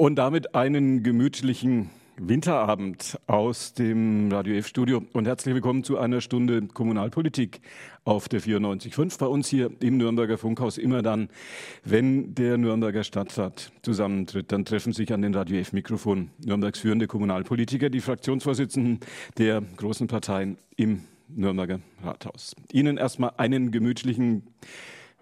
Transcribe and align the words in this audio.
Und 0.00 0.14
damit 0.14 0.54
einen 0.54 1.02
gemütlichen 1.02 1.90
Winterabend 2.16 3.18
aus 3.26 3.74
dem 3.74 4.30
Radio 4.30 4.54
F-Studio 4.54 5.02
und 5.12 5.26
herzlich 5.26 5.56
willkommen 5.56 5.82
zu 5.82 5.98
einer 5.98 6.20
Stunde 6.20 6.68
Kommunalpolitik 6.68 7.60
auf 8.04 8.28
der 8.28 8.40
94.5 8.40 9.18
bei 9.18 9.26
uns 9.26 9.48
hier 9.48 9.72
im 9.80 9.96
Nürnberger 9.96 10.38
Funkhaus. 10.38 10.78
Immer 10.78 11.02
dann, 11.02 11.30
wenn 11.82 12.32
der 12.36 12.58
Nürnberger 12.58 13.02
Stadtrat 13.02 13.72
zusammentritt, 13.82 14.52
dann 14.52 14.64
treffen 14.64 14.92
sich 14.92 15.12
an 15.12 15.20
den 15.20 15.34
Radio 15.34 15.58
F-Mikrofon 15.58 16.30
Nürnbergs 16.46 16.78
führende 16.78 17.08
Kommunalpolitiker, 17.08 17.90
die 17.90 18.00
Fraktionsvorsitzenden 18.00 19.00
der 19.36 19.64
großen 19.78 20.06
Parteien 20.06 20.58
im 20.76 21.02
Nürnberger 21.26 21.80
Rathaus. 22.04 22.54
Ihnen 22.70 22.98
erstmal 22.98 23.32
einen 23.36 23.72
gemütlichen 23.72 24.44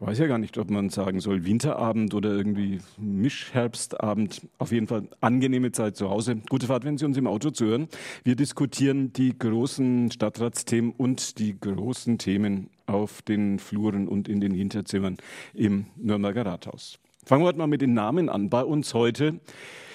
weiß 0.01 0.19
ja 0.19 0.27
gar 0.27 0.39
nicht, 0.39 0.59
ob 0.59 0.71
man 0.71 0.91
sagen 0.91 1.21
soll 1.21 1.45
Winterabend 1.45 2.13
oder 2.13 2.31
irgendwie 2.31 2.81
Mischherbstabend. 2.99 4.43
Auf 4.59 4.73
jeden 4.73 4.87
Fall 4.87 5.09
angenehme 5.21 5.73
Zeit 5.73 5.97
zu 5.97 6.11
Hause. 6.11 6.37
Gute 6.51 6.67
Fahrt, 6.67 6.85
wenn 6.85 6.99
Sie 6.99 7.07
uns 7.07 7.17
im 7.17 7.27
Auto 7.27 7.51
zuhören. 7.51 7.89
Wir 8.23 8.37
diskutieren 8.37 9.13
die 9.13 9.37
großen 9.39 10.11
Stadtratsthemen 10.11 10.93
und 10.93 11.39
die 11.39 11.59
großen 11.59 12.19
Themen 12.19 12.69
auf 12.87 13.23
den 13.23 13.59
Fluren 13.59 14.07
und 14.07 14.29
in 14.29 14.41
den 14.41 14.53
Hinterzimmern 14.53 15.17
im 15.55 15.87
Nürnberger 15.97 16.45
Rathaus. 16.45 16.99
Fangen 17.25 17.43
wir 17.43 17.49
heute 17.49 17.59
mal 17.59 17.67
mit 17.67 17.81
den 17.81 17.95
Namen 17.95 18.29
an. 18.29 18.51
Bei 18.51 18.63
uns 18.63 18.95
heute 18.95 19.41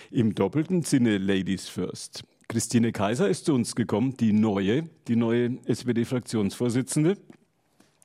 im 0.10 0.36
doppelten 0.36 0.82
Sinne 0.82 1.18
Ladies 1.18 1.70
First. 1.70 2.24
Christine 2.50 2.92
Kaiser 2.92 3.30
ist 3.30 3.46
zu 3.46 3.54
uns 3.54 3.76
gekommen, 3.76 4.18
die 4.18 4.34
neue, 4.34 4.90
die 5.08 5.16
neue 5.16 5.58
SPD-Fraktionsvorsitzende. 5.68 7.16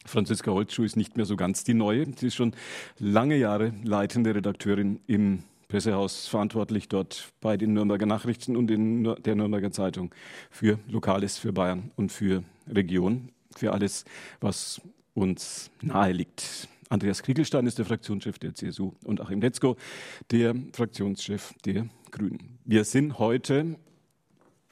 Franziska 0.06 0.50
Holzschuh 0.50 0.84
ist 0.84 0.96
nicht 0.96 1.16
mehr 1.16 1.26
so 1.26 1.36
ganz 1.36 1.64
die 1.64 1.74
neue. 1.74 2.06
Sie 2.16 2.28
ist 2.28 2.34
schon 2.34 2.54
lange 2.98 3.36
Jahre 3.36 3.72
leitende 3.84 4.34
Redakteurin 4.34 5.00
im 5.06 5.42
Pressehaus, 5.68 6.28
verantwortlich 6.28 6.88
dort 6.88 7.32
bei 7.40 7.56
den 7.56 7.72
Nürnberger 7.72 8.06
Nachrichten 8.06 8.56
und 8.56 8.70
in 8.70 9.16
der 9.24 9.34
Nürnberger 9.34 9.72
Zeitung 9.72 10.14
für 10.50 10.78
Lokales, 10.88 11.38
für 11.38 11.52
Bayern 11.52 11.90
und 11.96 12.12
für 12.12 12.44
Region, 12.68 13.30
für 13.56 13.72
alles, 13.72 14.04
was 14.40 14.80
uns 15.14 15.70
nahe 15.82 16.12
liegt. 16.12 16.68
Andreas 16.88 17.22
Kriegelstein 17.22 17.66
ist 17.66 17.78
der 17.78 17.84
Fraktionschef 17.84 18.38
der 18.38 18.54
CSU 18.54 18.92
und 19.04 19.20
Achim 19.20 19.40
Letzko, 19.40 19.76
der 20.30 20.54
Fraktionschef 20.72 21.52
der 21.64 21.88
Grünen. 22.12 22.58
Wir 22.64 22.84
sind 22.84 23.18
heute 23.18 23.76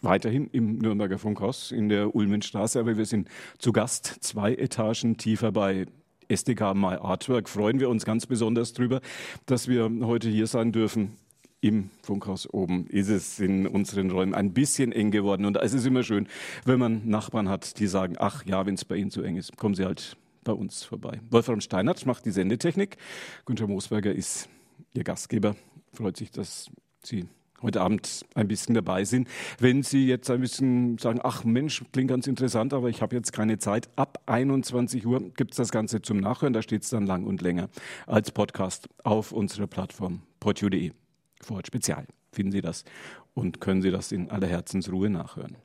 weiterhin 0.05 0.49
im 0.53 0.79
Nürnberger 0.79 1.19
Funkhaus 1.19 1.73
in 1.73 1.89
der 1.89 2.15
Ulmenstraße, 2.15 2.79
aber 2.79 2.97
wir 2.97 3.07
sind 3.07 3.29
zu 3.59 3.73
Gast 3.73 4.19
zwei 4.21 4.55
Etagen 4.55 5.17
tiefer 5.17 5.53
bei 5.53 5.87
SDK 6.29 6.75
My 6.75 6.97
Artwork. 6.97 7.49
Freuen 7.49 7.81
wir 7.81 7.89
uns 7.89 8.05
ganz 8.05 8.27
besonders 8.27 8.73
drüber, 8.73 9.01
dass 9.47 9.69
wir 9.69 9.91
heute 10.03 10.29
hier 10.29 10.47
sein 10.47 10.73
dürfen. 10.73 11.17
Im 11.61 11.89
Funkhaus 12.03 12.53
oben 12.53 12.87
ist 12.89 13.09
es 13.09 13.41
in 13.41 13.67
unseren 13.67 14.11
Räumen 14.11 14.35
ein 14.35 14.53
bisschen 14.53 14.93
eng 14.93 15.11
geworden. 15.11 15.47
Und 15.47 15.57
es 15.57 15.73
ist 15.73 15.87
immer 15.87 16.03
schön, 16.03 16.29
wenn 16.67 16.79
man 16.79 17.09
Nachbarn 17.09 17.49
hat, 17.49 17.79
die 17.79 17.87
sagen, 17.87 18.17
ach 18.19 18.45
ja, 18.45 18.67
wenn 18.67 18.75
es 18.75 18.85
bei 18.85 18.97
Ihnen 18.97 19.11
zu 19.11 19.23
eng 19.23 19.37
ist, 19.37 19.57
kommen 19.57 19.75
Sie 19.75 19.85
halt 19.85 20.19
bei 20.45 20.53
uns 20.53 20.85
vorbei. 20.85 21.21
Wolfram 21.31 21.63
Steinert 21.63 22.05
macht 22.05 22.27
die 22.27 22.33
Sendetechnik. 22.33 22.99
Günther 23.47 23.67
Moosberger 23.67 24.13
ist 24.13 24.51
Ihr 24.93 25.05
Gastgeber. 25.05 25.57
Freut 25.95 26.19
sich, 26.19 26.31
dass 26.31 26.71
Sie 27.03 27.25
heute 27.65 27.81
Abend 27.81 28.25
ein 28.35 28.47
bisschen 28.47 28.75
dabei 28.75 29.05
sind. 29.05 29.27
Wenn 29.59 29.83
Sie 29.83 30.07
jetzt 30.07 30.31
ein 30.31 30.41
bisschen 30.41 30.99
sagen, 30.99 31.21
ach 31.23 31.45
Mensch, 31.45 31.83
klingt 31.93 32.11
ganz 32.11 32.27
interessant, 32.27 32.73
aber 32.73 32.89
ich 32.89 33.03
habe 33.03 33.17
jetzt 33.17 33.33
keine 33.33 33.59
Zeit, 33.59 33.89
ab 33.97 34.23
21 34.27 35.05
Uhr 35.07 35.31
gibt 35.37 35.53
es 35.53 35.57
das 35.57 35.71
Ganze 35.71 36.03
zum 36.03 36.19
Nachhören. 36.19 36.53
Da 36.53 36.63
steht 36.63 36.83
es 36.83 36.91
dann 36.91 37.07
lang 37.07 37.25
und 37.25 37.43
länger 37.43 37.69
als 38.07 38.31
Podcast 38.31 38.89
auf 39.03 39.33
unserer 39.33 39.67
Plattform 39.67 40.23
portu.de. 40.39 40.93
Vorort 41.41 41.67
Spezial 41.67 42.07
finden 42.33 42.53
Sie 42.53 42.61
das 42.61 42.85
und 43.35 43.61
können 43.61 43.83
Sie 43.83 43.91
das 43.91 44.13
in 44.13 44.31
aller 44.31 44.47
Herzensruhe 44.47 45.11
nachhören. 45.11 45.57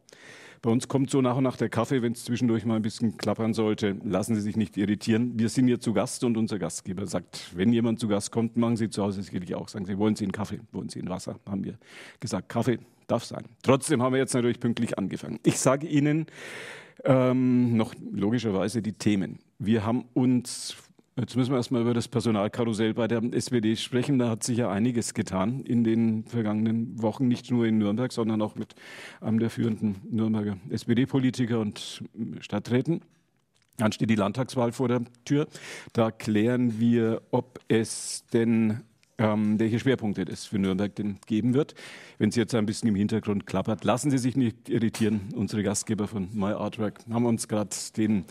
Bei 0.62 0.70
uns 0.70 0.88
kommt 0.88 1.10
so 1.10 1.22
nach 1.22 1.38
und 1.38 1.44
nach 1.44 1.56
der 1.56 1.70
Kaffee, 1.70 2.02
wenn 2.02 2.12
es 2.12 2.26
zwischendurch 2.26 2.66
mal 2.66 2.76
ein 2.76 2.82
bisschen 2.82 3.18
klappern 3.18 3.54
sollte. 3.54 3.96
Lassen 4.04 4.36
Sie 4.36 4.42
sich 4.42 4.58
nicht 4.58 4.76
irritieren. 4.76 5.40
Wir 5.40 5.48
sind 5.48 5.68
hier 5.68 5.80
zu 5.80 5.94
Gast 5.94 6.24
und 6.24 6.36
unser 6.36 6.60
Gastgeber 6.60 7.08
sagt, 7.08 7.52
wenn 7.56 7.72
jemand 7.72 8.00
zu 8.00 8.08
Gast 8.08 8.32
kommt, 8.32 8.58
machen 8.58 8.76
Sie 8.76 8.90
zu 8.90 9.04
Hause 9.04 9.22
sicherlich 9.22 9.56
auch. 9.56 9.70
Sagen 9.70 9.86
Sie, 9.86 9.98
wollen 9.98 10.16
Sie 10.16 10.26
einen 10.26 10.34
Kaffee? 10.34 10.60
Wollen 10.72 10.90
Sie 10.90 11.00
ein 11.00 11.10
Wasser? 11.10 11.40
Haben 11.48 11.64
wir 11.64 11.78
gesagt, 12.20 12.50
Kaffee 12.50 12.80
darf 13.08 13.24
sein. 13.24 13.46
Trotzdem 13.64 14.02
haben 14.04 14.14
wir 14.14 14.20
jetzt 14.20 14.34
natürlich 14.34 14.60
pünktlich 14.60 14.98
angefangen. 14.98 15.40
Ich 15.44 15.60
sage 15.60 15.88
Ihnen 15.88 16.26
ähm, 17.06 17.78
noch 17.78 17.94
logischerweise 18.12 18.82
die 18.82 18.94
Themen. 18.94 19.40
Wir 19.60 19.86
haben 19.86 20.06
uns 20.14 20.76
Jetzt 21.20 21.36
müssen 21.36 21.52
wir 21.52 21.58
erstmal 21.58 21.82
über 21.82 21.94
das 21.94 22.08
Personalkarussell 22.08 22.94
bei 22.94 23.08
der 23.08 23.22
SPD 23.34 23.76
sprechen. 23.76 24.20
Da 24.20 24.30
hat 24.30 24.44
sich 24.44 24.60
ja 24.60 24.72
einiges 24.72 25.14
getan 25.14 25.62
in 25.62 25.84
den 25.84 26.24
vergangenen 26.24 27.02
Wochen, 27.02 27.28
nicht 27.28 27.52
nur 27.52 27.66
in 27.66 27.78
Nürnberg, 27.78 28.14
sondern 28.14 28.42
auch 28.42 28.56
mit 28.56 28.74
einem 29.20 29.40
der 29.40 29.50
führenden 29.50 29.98
Nürnberger 30.10 30.58
SPD-Politiker 30.70 31.60
und 31.60 32.04
Stadträten. 32.40 33.02
Dann 33.76 33.92
steht 33.92 34.10
die 34.10 34.16
Landtagswahl 34.16 34.72
vor 34.72 34.88
der 34.88 35.02
Tür. 35.26 35.48
Da 35.92 36.12
klären 36.12 36.80
wir, 36.80 37.22
ob 37.32 37.60
es 37.68 38.24
denn 38.32 38.82
ähm, 39.18 39.60
welche 39.60 39.80
Schwerpunkte 39.80 40.22
es 40.22 40.46
für 40.46 40.58
Nürnberg 40.58 40.96
denn 40.96 41.18
geben 41.26 41.54
wird. 41.54 41.76
Wenn 42.18 42.30
es 42.30 42.36
jetzt 42.38 42.56
ein 42.56 42.66
bisschen 42.66 42.88
im 42.88 42.96
Hintergrund 42.96 43.46
klappert, 43.46 43.84
lassen 43.84 44.10
Sie 44.10 44.18
sich 44.18 44.38
nicht 44.38 44.70
irritieren. 44.70 45.34
Unsere 45.36 45.64
Gastgeber 45.64 46.08
von 46.08 46.30
My 46.32 46.54
Artwork 46.54 47.00
haben 47.10 47.26
uns 47.26 47.50
gerade 47.50 47.76
den 47.98 48.24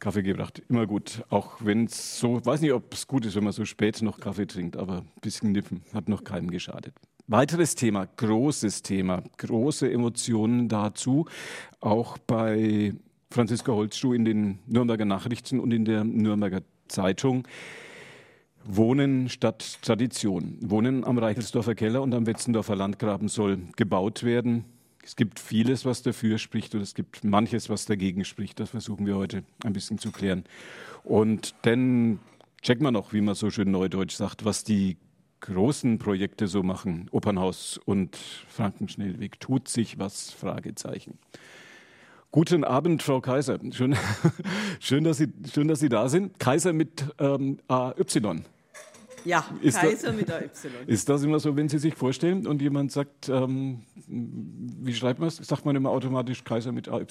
Kaffee 0.00 0.22
gebracht. 0.22 0.62
Immer 0.68 0.86
gut. 0.86 1.22
Auch 1.28 1.58
wenn 1.60 1.84
es 1.84 2.18
so, 2.18 2.44
weiß 2.44 2.62
nicht, 2.62 2.72
ob 2.72 2.92
es 2.92 3.06
gut 3.06 3.26
ist, 3.26 3.36
wenn 3.36 3.44
man 3.44 3.52
so 3.52 3.64
spät 3.64 4.02
noch 4.02 4.18
Kaffee 4.18 4.46
trinkt, 4.46 4.76
aber 4.76 4.98
ein 4.98 5.20
bisschen 5.20 5.52
nippen 5.52 5.82
hat 5.94 6.08
noch 6.08 6.24
keinem 6.24 6.50
geschadet. 6.50 6.94
Weiteres 7.26 7.76
Thema, 7.76 8.08
großes 8.16 8.82
Thema, 8.82 9.22
große 9.36 9.90
Emotionen 9.90 10.68
dazu, 10.68 11.26
auch 11.78 12.18
bei 12.18 12.92
Franziska 13.30 13.70
Holzschuh 13.70 14.14
in 14.14 14.24
den 14.24 14.58
Nürnberger 14.66 15.04
Nachrichten 15.04 15.60
und 15.60 15.70
in 15.70 15.84
der 15.84 16.02
Nürnberger 16.02 16.62
Zeitung. 16.88 17.46
Wohnen 18.64 19.28
statt 19.28 19.78
Tradition. 19.82 20.58
Wohnen 20.60 21.04
am 21.04 21.18
Reichelsdorfer 21.18 21.74
Keller 21.74 22.02
und 22.02 22.14
am 22.14 22.26
Wetzendorfer 22.26 22.74
Landgraben 22.74 23.28
soll 23.28 23.58
gebaut 23.76 24.24
werden. 24.24 24.64
Es 25.02 25.16
gibt 25.16 25.40
vieles, 25.40 25.84
was 25.84 26.02
dafür 26.02 26.38
spricht 26.38 26.74
und 26.74 26.82
es 26.82 26.94
gibt 26.94 27.24
manches, 27.24 27.68
was 27.68 27.86
dagegen 27.86 28.24
spricht. 28.24 28.60
Das 28.60 28.70
versuchen 28.70 29.06
wir 29.06 29.16
heute 29.16 29.42
ein 29.64 29.72
bisschen 29.72 29.98
zu 29.98 30.12
klären. 30.12 30.44
Und 31.04 31.54
dann 31.62 32.20
checken 32.62 32.84
wir 32.84 32.90
noch, 32.90 33.12
wie 33.12 33.22
man 33.22 33.34
so 33.34 33.50
schön 33.50 33.70
neudeutsch 33.70 34.14
sagt, 34.14 34.44
was 34.44 34.64
die 34.64 34.98
großen 35.40 35.98
Projekte 35.98 36.46
so 36.46 36.62
machen. 36.62 37.08
Opernhaus 37.10 37.80
und 37.84 38.16
Frankenschnellweg. 38.48 39.40
Tut 39.40 39.68
sich 39.68 39.98
was? 39.98 40.30
Fragezeichen. 40.30 41.18
Guten 42.30 42.62
Abend, 42.62 43.02
Frau 43.02 43.20
Kaiser. 43.20 43.58
Schön, 43.72 43.96
schön, 44.80 45.04
dass, 45.04 45.16
Sie, 45.16 45.28
schön 45.52 45.66
dass 45.66 45.80
Sie 45.80 45.88
da 45.88 46.08
sind. 46.08 46.38
Kaiser 46.38 46.72
mit 46.72 47.04
ähm, 47.18 47.58
AY. 47.68 47.94
Ja, 49.24 49.44
ist 49.60 49.78
Kaiser 49.78 50.08
da, 50.08 50.16
mit 50.16 50.30
AY. 50.30 50.50
Ist 50.86 51.08
das 51.08 51.22
immer 51.22 51.40
so, 51.40 51.56
wenn 51.56 51.68
Sie 51.68 51.78
sich 51.78 51.94
vorstellen 51.94 52.46
und 52.46 52.62
jemand 52.62 52.92
sagt, 52.92 53.28
ähm, 53.28 53.82
wie 54.06 54.94
schreibt 54.94 55.18
man 55.20 55.28
es? 55.28 55.36
Sagt 55.36 55.64
man 55.64 55.76
immer 55.76 55.90
automatisch 55.90 56.44
Kaiser 56.44 56.72
mit 56.72 56.88
AY? 56.88 57.06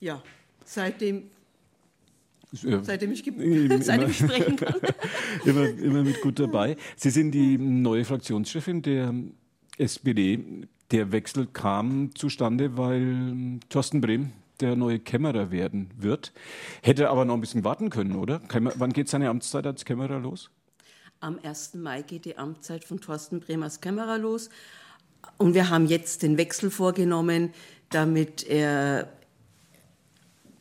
Ja, 0.00 0.22
seitdem 0.64 1.24
Seitdem 2.52 3.12
ich, 3.12 3.24
seitdem 3.80 4.10
ich 4.10 4.18
sprechen 4.18 4.56
kann. 4.56 4.74
immer, 5.46 5.68
immer 5.68 6.02
mit 6.02 6.20
gut 6.20 6.38
dabei. 6.38 6.76
Sie 6.96 7.10
sind 7.10 7.32
die 7.32 7.56
neue 7.56 8.04
Fraktionschefin 8.04 8.82
der 8.82 9.14
SPD. 9.78 10.66
Der 10.90 11.12
Wechsel 11.12 11.46
kam 11.46 12.14
zustande, 12.14 12.76
weil 12.76 13.58
Thorsten 13.70 14.02
Brehm 14.02 14.32
der 14.60 14.76
neue 14.76 14.98
Kämmerer 14.98 15.50
werden 15.50 15.90
wird. 15.96 16.32
Hätte 16.82 17.08
aber 17.08 17.24
noch 17.24 17.34
ein 17.34 17.40
bisschen 17.40 17.64
warten 17.64 17.90
können, 17.90 18.16
oder? 18.16 18.40
Wann 18.50 18.92
geht 18.92 19.08
seine 19.08 19.28
Amtszeit 19.28 19.66
als 19.66 19.84
Kämmerer 19.84 20.20
los? 20.20 20.50
Am 21.22 21.38
1. 21.40 21.74
Mai 21.74 22.02
geht 22.02 22.24
die 22.24 22.36
Amtszeit 22.36 22.84
von 22.84 23.00
Thorsten 23.00 23.38
Bremers 23.38 23.80
Kämmerer 23.80 24.18
los. 24.18 24.50
Und 25.38 25.54
wir 25.54 25.70
haben 25.70 25.86
jetzt 25.86 26.24
den 26.24 26.36
Wechsel 26.36 26.68
vorgenommen, 26.68 27.54
damit 27.90 28.42
er 28.42 29.08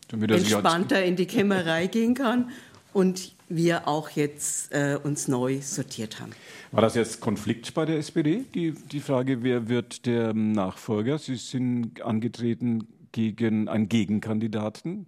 damit 0.08 0.30
entspannter 0.30 1.04
in 1.04 1.16
die 1.16 1.25
Kämmerei 1.25 1.88
gehen 1.92 2.13
kann 2.13 2.52
und 2.94 3.34
wir 3.50 3.88
auch 3.88 4.12
jetzt 4.12 4.72
äh, 4.72 5.00
uns 5.02 5.28
neu 5.28 5.62
sortiert 5.62 6.22
haben. 6.22 6.34
War 6.72 6.84
das 6.84 6.94
jetzt 6.94 7.22
Konflikt 7.22 7.74
bei 7.74 7.86
der 7.86 7.98
SPD? 7.98 8.46
Die, 8.54 8.74
die 8.74 9.00
Frage, 9.00 9.42
wer 9.42 9.68
wird 9.68 10.06
der 10.06 10.36
Nachfolger? 10.36 11.18
Sie 11.18 11.38
sind 11.38 12.04
angetreten 12.04 12.88
gegen 13.12 13.68
einen 13.68 13.90
Gegenkandidaten. 13.90 15.07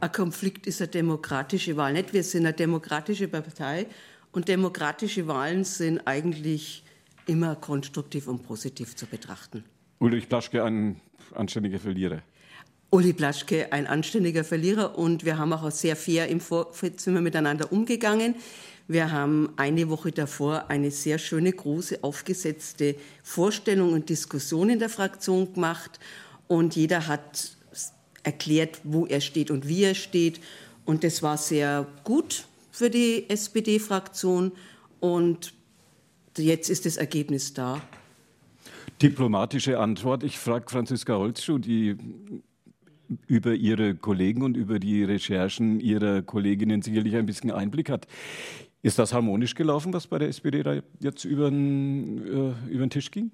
Ein 0.00 0.12
Konflikt 0.12 0.66
ist 0.66 0.80
eine 0.80 0.88
demokratische 0.88 1.76
Wahl 1.76 1.92
nicht. 1.92 2.14
Wir 2.14 2.24
sind 2.24 2.46
eine 2.46 2.54
demokratische 2.54 3.28
Partei 3.28 3.86
und 4.32 4.48
demokratische 4.48 5.26
Wahlen 5.26 5.64
sind 5.64 6.06
eigentlich 6.06 6.84
immer 7.26 7.56
konstruktiv 7.56 8.28
und 8.28 8.42
positiv 8.42 8.96
zu 8.96 9.06
betrachten. 9.06 9.64
Ulrich 9.98 10.28
Plaschke, 10.28 10.64
ein 10.64 11.00
anständiger 11.34 11.78
Verlierer. 11.78 12.22
Uli 12.92 13.12
Blaschke 13.12 13.72
ein 13.72 13.86
anständiger 13.86 14.42
Verlierer 14.42 14.98
und 14.98 15.24
wir 15.24 15.38
haben 15.38 15.52
auch 15.52 15.70
sehr 15.70 15.94
fair 15.94 16.26
im 16.26 16.40
Vorzimmer 16.40 17.20
miteinander 17.20 17.70
umgegangen. 17.70 18.34
Wir 18.88 19.12
haben 19.12 19.52
eine 19.56 19.88
Woche 19.88 20.10
davor 20.10 20.68
eine 20.68 20.90
sehr 20.90 21.18
schöne, 21.18 21.52
große, 21.52 22.02
aufgesetzte 22.02 22.96
Vorstellung 23.22 23.92
und 23.92 24.08
Diskussion 24.08 24.70
in 24.70 24.80
der 24.80 24.88
Fraktion 24.88 25.52
gemacht 25.52 26.00
und 26.48 26.74
jeder 26.74 27.06
hat 27.06 27.56
erklärt, 28.24 28.80
wo 28.82 29.06
er 29.06 29.20
steht 29.20 29.52
und 29.52 29.68
wie 29.68 29.84
er 29.84 29.94
steht. 29.94 30.40
Und 30.84 31.04
das 31.04 31.22
war 31.22 31.38
sehr 31.38 31.86
gut 32.02 32.46
für 32.70 32.90
die 32.90 33.28
SPD-Fraktion 33.28 34.52
und 35.00 35.54
jetzt 36.36 36.70
ist 36.70 36.86
das 36.86 36.96
Ergebnis 36.96 37.54
da. 37.54 37.80
Diplomatische 39.02 39.78
Antwort. 39.78 40.22
Ich 40.22 40.38
frage 40.38 40.66
Franziska 40.68 41.16
Holzschuh, 41.16 41.58
die 41.58 41.96
über 43.26 43.54
ihre 43.54 43.94
Kollegen 43.94 44.42
und 44.42 44.56
über 44.56 44.78
die 44.78 45.02
Recherchen 45.04 45.80
ihrer 45.80 46.22
Kolleginnen 46.22 46.82
sicherlich 46.82 47.16
ein 47.16 47.26
bisschen 47.26 47.50
Einblick 47.50 47.90
hat. 47.90 48.06
Ist 48.82 48.98
das 48.98 49.12
harmonisch 49.12 49.54
gelaufen, 49.54 49.92
was 49.92 50.06
bei 50.06 50.18
der 50.18 50.28
SPD 50.28 50.62
da 50.62 50.80
jetzt 51.00 51.24
über 51.24 51.50
den, 51.50 52.18
äh, 52.18 52.70
über 52.70 52.86
den 52.86 52.90
Tisch 52.90 53.10
ging? 53.10 53.32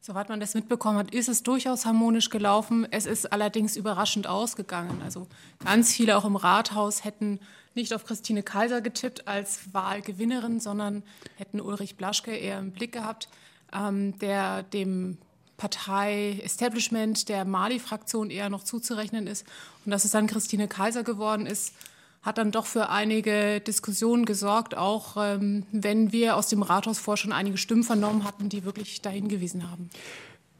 Soweit 0.00 0.28
man 0.28 0.40
das 0.40 0.54
mitbekommen 0.54 0.98
hat, 0.98 1.12
ist 1.12 1.28
es 1.28 1.42
durchaus 1.42 1.84
harmonisch 1.84 2.30
gelaufen. 2.30 2.86
Es 2.90 3.04
ist 3.04 3.32
allerdings 3.32 3.76
überraschend 3.76 4.26
ausgegangen. 4.26 5.02
Also 5.02 5.26
ganz 5.64 5.92
viele 5.92 6.16
auch 6.16 6.24
im 6.24 6.36
Rathaus 6.36 7.04
hätten 7.04 7.40
nicht 7.74 7.92
auf 7.92 8.04
Christine 8.04 8.42
Kaiser 8.42 8.80
getippt 8.80 9.28
als 9.28 9.72
Wahlgewinnerin, 9.72 10.60
sondern 10.60 11.02
hätten 11.36 11.60
Ulrich 11.60 11.96
Blaschke 11.96 12.34
eher 12.34 12.58
im 12.58 12.72
Blick 12.72 12.92
gehabt, 12.92 13.28
ähm, 13.72 14.18
der 14.18 14.62
dem 14.62 15.18
Partei-Establishment 15.58 17.28
der 17.28 17.44
Mali-Fraktion 17.44 18.30
eher 18.30 18.48
noch 18.48 18.64
zuzurechnen 18.64 19.26
ist. 19.26 19.44
Und 19.84 19.90
dass 19.90 20.04
es 20.04 20.12
dann 20.12 20.26
Christine 20.26 20.68
Kaiser 20.68 21.02
geworden 21.02 21.46
ist, 21.46 21.74
hat 22.22 22.38
dann 22.38 22.50
doch 22.50 22.66
für 22.66 22.88
einige 22.88 23.60
Diskussionen 23.60 24.24
gesorgt, 24.24 24.76
auch 24.76 25.16
ähm, 25.18 25.64
wenn 25.72 26.12
wir 26.12 26.36
aus 26.36 26.48
dem 26.48 26.62
Rathaus 26.62 26.98
vor 26.98 27.16
schon 27.16 27.32
einige 27.32 27.56
Stimmen 27.56 27.84
vernommen 27.84 28.24
hatten, 28.24 28.48
die 28.48 28.64
wirklich 28.64 29.00
dahin 29.00 29.28
gewiesen 29.28 29.70
haben. 29.70 29.88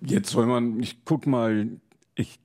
Jetzt 0.00 0.30
soll 0.30 0.46
man, 0.46 0.80
ich 0.80 1.04
guck 1.04 1.26
mal 1.26 1.68
ich 2.18 2.40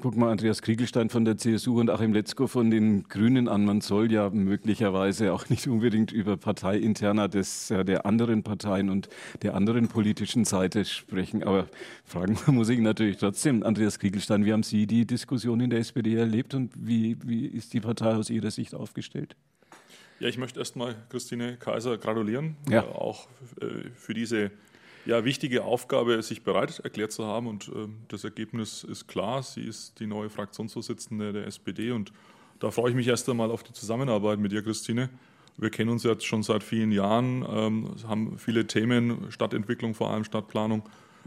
gucke 0.00 0.16
mal 0.16 0.30
Andreas 0.30 0.62
Kriegelstein 0.62 1.10
von 1.10 1.24
der 1.24 1.36
CSU 1.36 1.80
und 1.80 1.90
Achim 1.90 2.12
Letzko 2.12 2.46
von 2.46 2.70
den 2.70 3.02
Grünen 3.08 3.48
an. 3.48 3.64
Man 3.64 3.80
soll 3.80 4.12
ja 4.12 4.30
möglicherweise 4.30 5.32
auch 5.32 5.48
nicht 5.48 5.66
unbedingt 5.66 6.12
über 6.12 6.36
Parteiinterner 6.36 7.28
des, 7.28 7.68
der 7.68 8.06
anderen 8.06 8.44
Parteien 8.44 8.90
und 8.90 9.08
der 9.42 9.56
anderen 9.56 9.88
politischen 9.88 10.44
Seite 10.44 10.84
sprechen. 10.84 11.42
Aber 11.42 11.66
fragen 12.04 12.38
muss 12.54 12.68
ich 12.68 12.78
natürlich 12.78 13.16
trotzdem, 13.16 13.64
Andreas 13.64 13.98
Kriegelstein, 13.98 14.44
wie 14.44 14.52
haben 14.52 14.62
Sie 14.62 14.86
die 14.86 15.04
Diskussion 15.06 15.58
in 15.58 15.70
der 15.70 15.80
SPD 15.80 16.14
erlebt 16.14 16.54
und 16.54 16.70
wie, 16.76 17.16
wie 17.24 17.46
ist 17.46 17.72
die 17.72 17.80
Partei 17.80 18.14
aus 18.14 18.30
Ihrer 18.30 18.52
Sicht 18.52 18.76
aufgestellt? 18.76 19.34
Ja, 20.20 20.28
ich 20.28 20.38
möchte 20.38 20.60
erstmal 20.60 20.94
Christine 21.08 21.56
Kaiser 21.56 21.98
gratulieren, 21.98 22.56
ja. 22.70 22.82
äh, 22.82 22.86
auch 22.86 23.26
äh, 23.60 23.90
für 23.96 24.14
diese 24.14 24.52
ja, 25.06 25.24
wichtige 25.24 25.64
Aufgabe, 25.64 26.22
sich 26.22 26.42
bereit 26.42 26.80
erklärt 26.80 27.12
zu 27.12 27.26
haben. 27.26 27.46
Und 27.46 27.68
äh, 27.68 27.88
das 28.08 28.24
Ergebnis 28.24 28.84
ist 28.84 29.06
klar. 29.06 29.42
Sie 29.42 29.62
ist 29.62 30.00
die 30.00 30.06
neue 30.06 30.30
Fraktionsvorsitzende 30.30 31.32
der 31.32 31.46
SPD. 31.46 31.90
Und 31.90 32.12
da 32.60 32.70
freue 32.70 32.90
ich 32.90 32.96
mich 32.96 33.08
erst 33.08 33.28
einmal 33.28 33.50
auf 33.50 33.62
die 33.62 33.72
Zusammenarbeit 33.72 34.38
mit 34.38 34.52
dir, 34.52 34.62
Christine. 34.62 35.10
Wir 35.56 35.70
kennen 35.70 35.90
uns 35.90 36.02
jetzt 36.02 36.26
schon 36.26 36.42
seit 36.42 36.64
vielen 36.64 36.90
Jahren, 36.90 37.44
ähm, 37.48 37.90
haben 38.08 38.38
viele 38.38 38.66
Themen, 38.66 39.30
Stadtentwicklung 39.30 39.94
vor 39.94 40.10
allem, 40.10 40.24
Stadtplanung, 40.24 40.82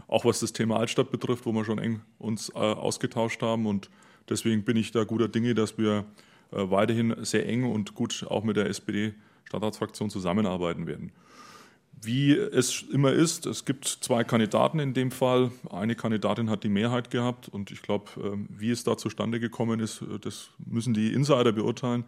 auch 0.06 0.26
was 0.26 0.40
das 0.40 0.52
Thema 0.52 0.78
Altstadt 0.78 1.10
betrifft, 1.10 1.46
wo 1.46 1.52
wir 1.52 1.64
schon 1.64 1.78
eng 1.78 2.00
uns 2.18 2.50
äh, 2.50 2.58
ausgetauscht 2.58 3.40
haben. 3.40 3.66
Und 3.66 3.88
deswegen 4.28 4.64
bin 4.64 4.76
ich 4.76 4.92
da 4.92 5.04
guter 5.04 5.28
Dinge, 5.28 5.54
dass 5.54 5.78
wir 5.78 6.04
äh, 6.50 6.70
weiterhin 6.70 7.14
sehr 7.24 7.48
eng 7.48 7.64
und 7.64 7.94
gut 7.94 8.26
auch 8.28 8.44
mit 8.44 8.56
der 8.56 8.66
SPD-Stadtratsfraktion 8.66 10.10
zusammenarbeiten 10.10 10.86
werden. 10.86 11.12
Wie 12.00 12.32
es 12.32 12.82
immer 12.92 13.12
ist, 13.12 13.46
es 13.46 13.64
gibt 13.64 13.86
zwei 13.86 14.22
Kandidaten 14.22 14.78
in 14.78 14.94
dem 14.94 15.10
Fall. 15.10 15.50
Eine 15.70 15.96
Kandidatin 15.96 16.48
hat 16.48 16.62
die 16.62 16.68
Mehrheit 16.68 17.10
gehabt 17.10 17.48
und 17.48 17.70
ich 17.70 17.82
glaube, 17.82 18.10
ähm, 18.22 18.48
wie 18.50 18.70
es 18.70 18.84
da 18.84 18.96
zustande 18.96 19.40
gekommen 19.40 19.80
ist, 19.80 20.02
äh, 20.02 20.18
das 20.20 20.50
müssen 20.64 20.94
die 20.94 21.12
Insider 21.12 21.52
beurteilen. 21.52 22.04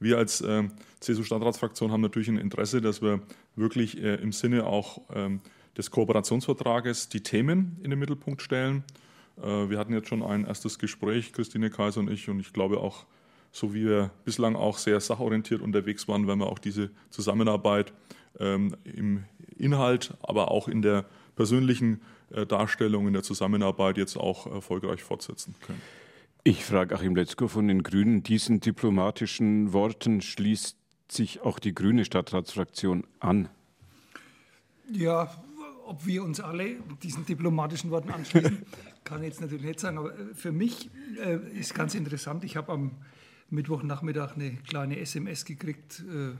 Wir 0.00 0.18
als 0.18 0.40
ähm, 0.40 0.72
CSU-Stadtratsfraktion 1.00 1.92
haben 1.92 2.00
natürlich 2.00 2.28
ein 2.28 2.38
Interesse, 2.38 2.80
dass 2.80 3.02
wir 3.02 3.20
wirklich 3.54 4.02
äh, 4.02 4.16
im 4.16 4.32
Sinne 4.32 4.66
auch 4.66 5.02
ähm, 5.14 5.40
des 5.76 5.90
Kooperationsvertrages 5.90 7.08
die 7.08 7.22
Themen 7.22 7.78
in 7.82 7.90
den 7.90 7.98
Mittelpunkt 7.98 8.42
stellen. 8.42 8.82
Äh, 9.40 9.70
wir 9.70 9.78
hatten 9.78 9.92
jetzt 9.92 10.08
schon 10.08 10.22
ein 10.22 10.46
erstes 10.46 10.78
Gespräch, 10.78 11.32
Christine 11.32 11.70
Kaiser 11.70 12.00
und 12.00 12.10
ich, 12.10 12.28
und 12.28 12.40
ich 12.40 12.52
glaube 12.52 12.78
auch, 12.80 13.06
so 13.52 13.72
wie 13.74 13.86
wir 13.86 14.10
bislang 14.24 14.56
auch 14.56 14.78
sehr 14.78 15.00
sachorientiert 15.00 15.62
unterwegs 15.62 16.06
waren, 16.08 16.26
werden 16.26 16.40
wir 16.40 16.46
auch 16.46 16.58
diese 16.58 16.90
Zusammenarbeit 17.10 17.92
ähm, 18.38 18.76
im 18.84 19.24
Inhalt, 19.56 20.14
aber 20.22 20.50
auch 20.50 20.68
in 20.68 20.82
der 20.82 21.04
persönlichen 21.36 22.00
äh, 22.30 22.46
Darstellung, 22.46 23.06
in 23.06 23.12
der 23.12 23.22
Zusammenarbeit 23.22 23.96
jetzt 23.96 24.16
auch 24.16 24.46
erfolgreich 24.46 25.02
fortsetzen 25.02 25.54
können. 25.60 25.80
Ich 26.44 26.64
frage 26.64 26.94
Achim 26.94 27.14
Letzko 27.14 27.48
von 27.48 27.68
den 27.68 27.82
Grünen. 27.82 28.22
Diesen 28.22 28.60
diplomatischen 28.60 29.72
Worten 29.72 30.20
schließt 30.20 30.76
sich 31.10 31.40
auch 31.40 31.58
die 31.58 31.74
grüne 31.74 32.04
Stadtratsfraktion 32.04 33.04
an. 33.20 33.48
Ja, 34.90 35.30
ob 35.86 36.06
wir 36.06 36.22
uns 36.22 36.40
alle 36.40 36.76
diesen 37.02 37.24
diplomatischen 37.24 37.90
Worten 37.90 38.10
anschließen, 38.10 38.62
kann 39.04 39.22
ich 39.22 39.28
jetzt 39.28 39.40
natürlich 39.40 39.64
nicht 39.64 39.80
sagen. 39.80 39.98
Aber 39.98 40.12
äh, 40.12 40.34
für 40.34 40.52
mich 40.52 40.90
äh, 41.22 41.38
ist 41.58 41.74
ganz 41.74 41.94
interessant. 41.94 42.44
Ich 42.44 42.56
habe 42.56 42.72
am 42.72 42.92
Mittwochnachmittag 43.50 44.34
eine 44.34 44.56
kleine 44.68 44.98
SMS 44.98 45.44
gekriegt. 45.44 46.04
Äh, 46.10 46.32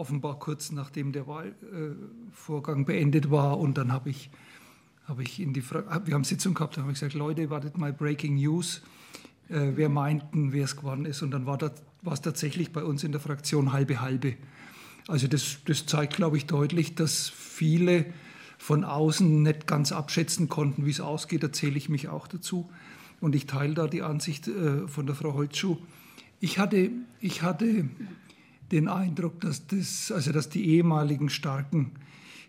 offenbar 0.00 0.38
kurz 0.38 0.72
nachdem 0.72 1.12
der 1.12 1.26
Wahlvorgang 1.26 2.86
beendet 2.86 3.30
war. 3.30 3.58
Und 3.58 3.78
dann 3.78 3.92
habe 3.92 4.10
ich, 4.10 4.30
hab 5.06 5.20
ich 5.20 5.38
in 5.38 5.52
die 5.52 5.60
Fra 5.60 6.02
wir 6.04 6.14
haben 6.14 6.24
Sitzung 6.24 6.54
gehabt, 6.54 6.76
da 6.76 6.82
habe 6.82 6.92
ich 6.92 6.98
gesagt, 6.98 7.14
Leute, 7.14 7.50
wartet 7.50 7.78
mal 7.78 7.92
Breaking 7.92 8.36
News. 8.36 8.82
Äh, 9.50 9.72
wer 9.74 9.88
meinten, 9.88 10.52
wer 10.52 10.64
es 10.64 10.76
geworden 10.76 11.04
ist. 11.04 11.22
Und 11.22 11.32
dann 11.32 11.44
war 11.44 11.58
es 11.60 12.20
tatsächlich 12.20 12.72
bei 12.72 12.82
uns 12.82 13.04
in 13.04 13.12
der 13.12 13.20
Fraktion 13.20 13.72
halbe 13.72 14.00
halbe. 14.00 14.34
Also 15.06 15.26
das, 15.26 15.58
das 15.66 15.86
zeigt, 15.86 16.14
glaube 16.14 16.36
ich, 16.36 16.46
deutlich, 16.46 16.94
dass 16.94 17.28
viele 17.28 18.06
von 18.58 18.84
außen 18.84 19.42
nicht 19.42 19.66
ganz 19.66 19.90
abschätzen 19.92 20.48
konnten, 20.48 20.86
wie 20.86 20.90
es 20.90 21.00
ausgeht. 21.00 21.42
Da 21.42 21.52
zähle 21.52 21.76
ich 21.76 21.88
mich 21.88 22.08
auch 22.08 22.26
dazu. 22.26 22.70
Und 23.20 23.34
ich 23.34 23.46
teile 23.46 23.74
da 23.74 23.86
die 23.86 24.02
Ansicht 24.02 24.48
äh, 24.48 24.86
von 24.86 25.06
der 25.06 25.14
Frau 25.14 25.34
Holzschuh. 25.34 25.78
Ich 26.40 26.58
hatte, 26.58 26.90
ich 27.20 27.42
hatte 27.42 27.88
den 28.72 28.88
Eindruck, 28.88 29.40
dass, 29.40 29.66
das, 29.66 30.12
also 30.12 30.32
dass 30.32 30.48
die 30.48 30.64
ehemaligen 30.68 31.28
Starken 31.28 31.92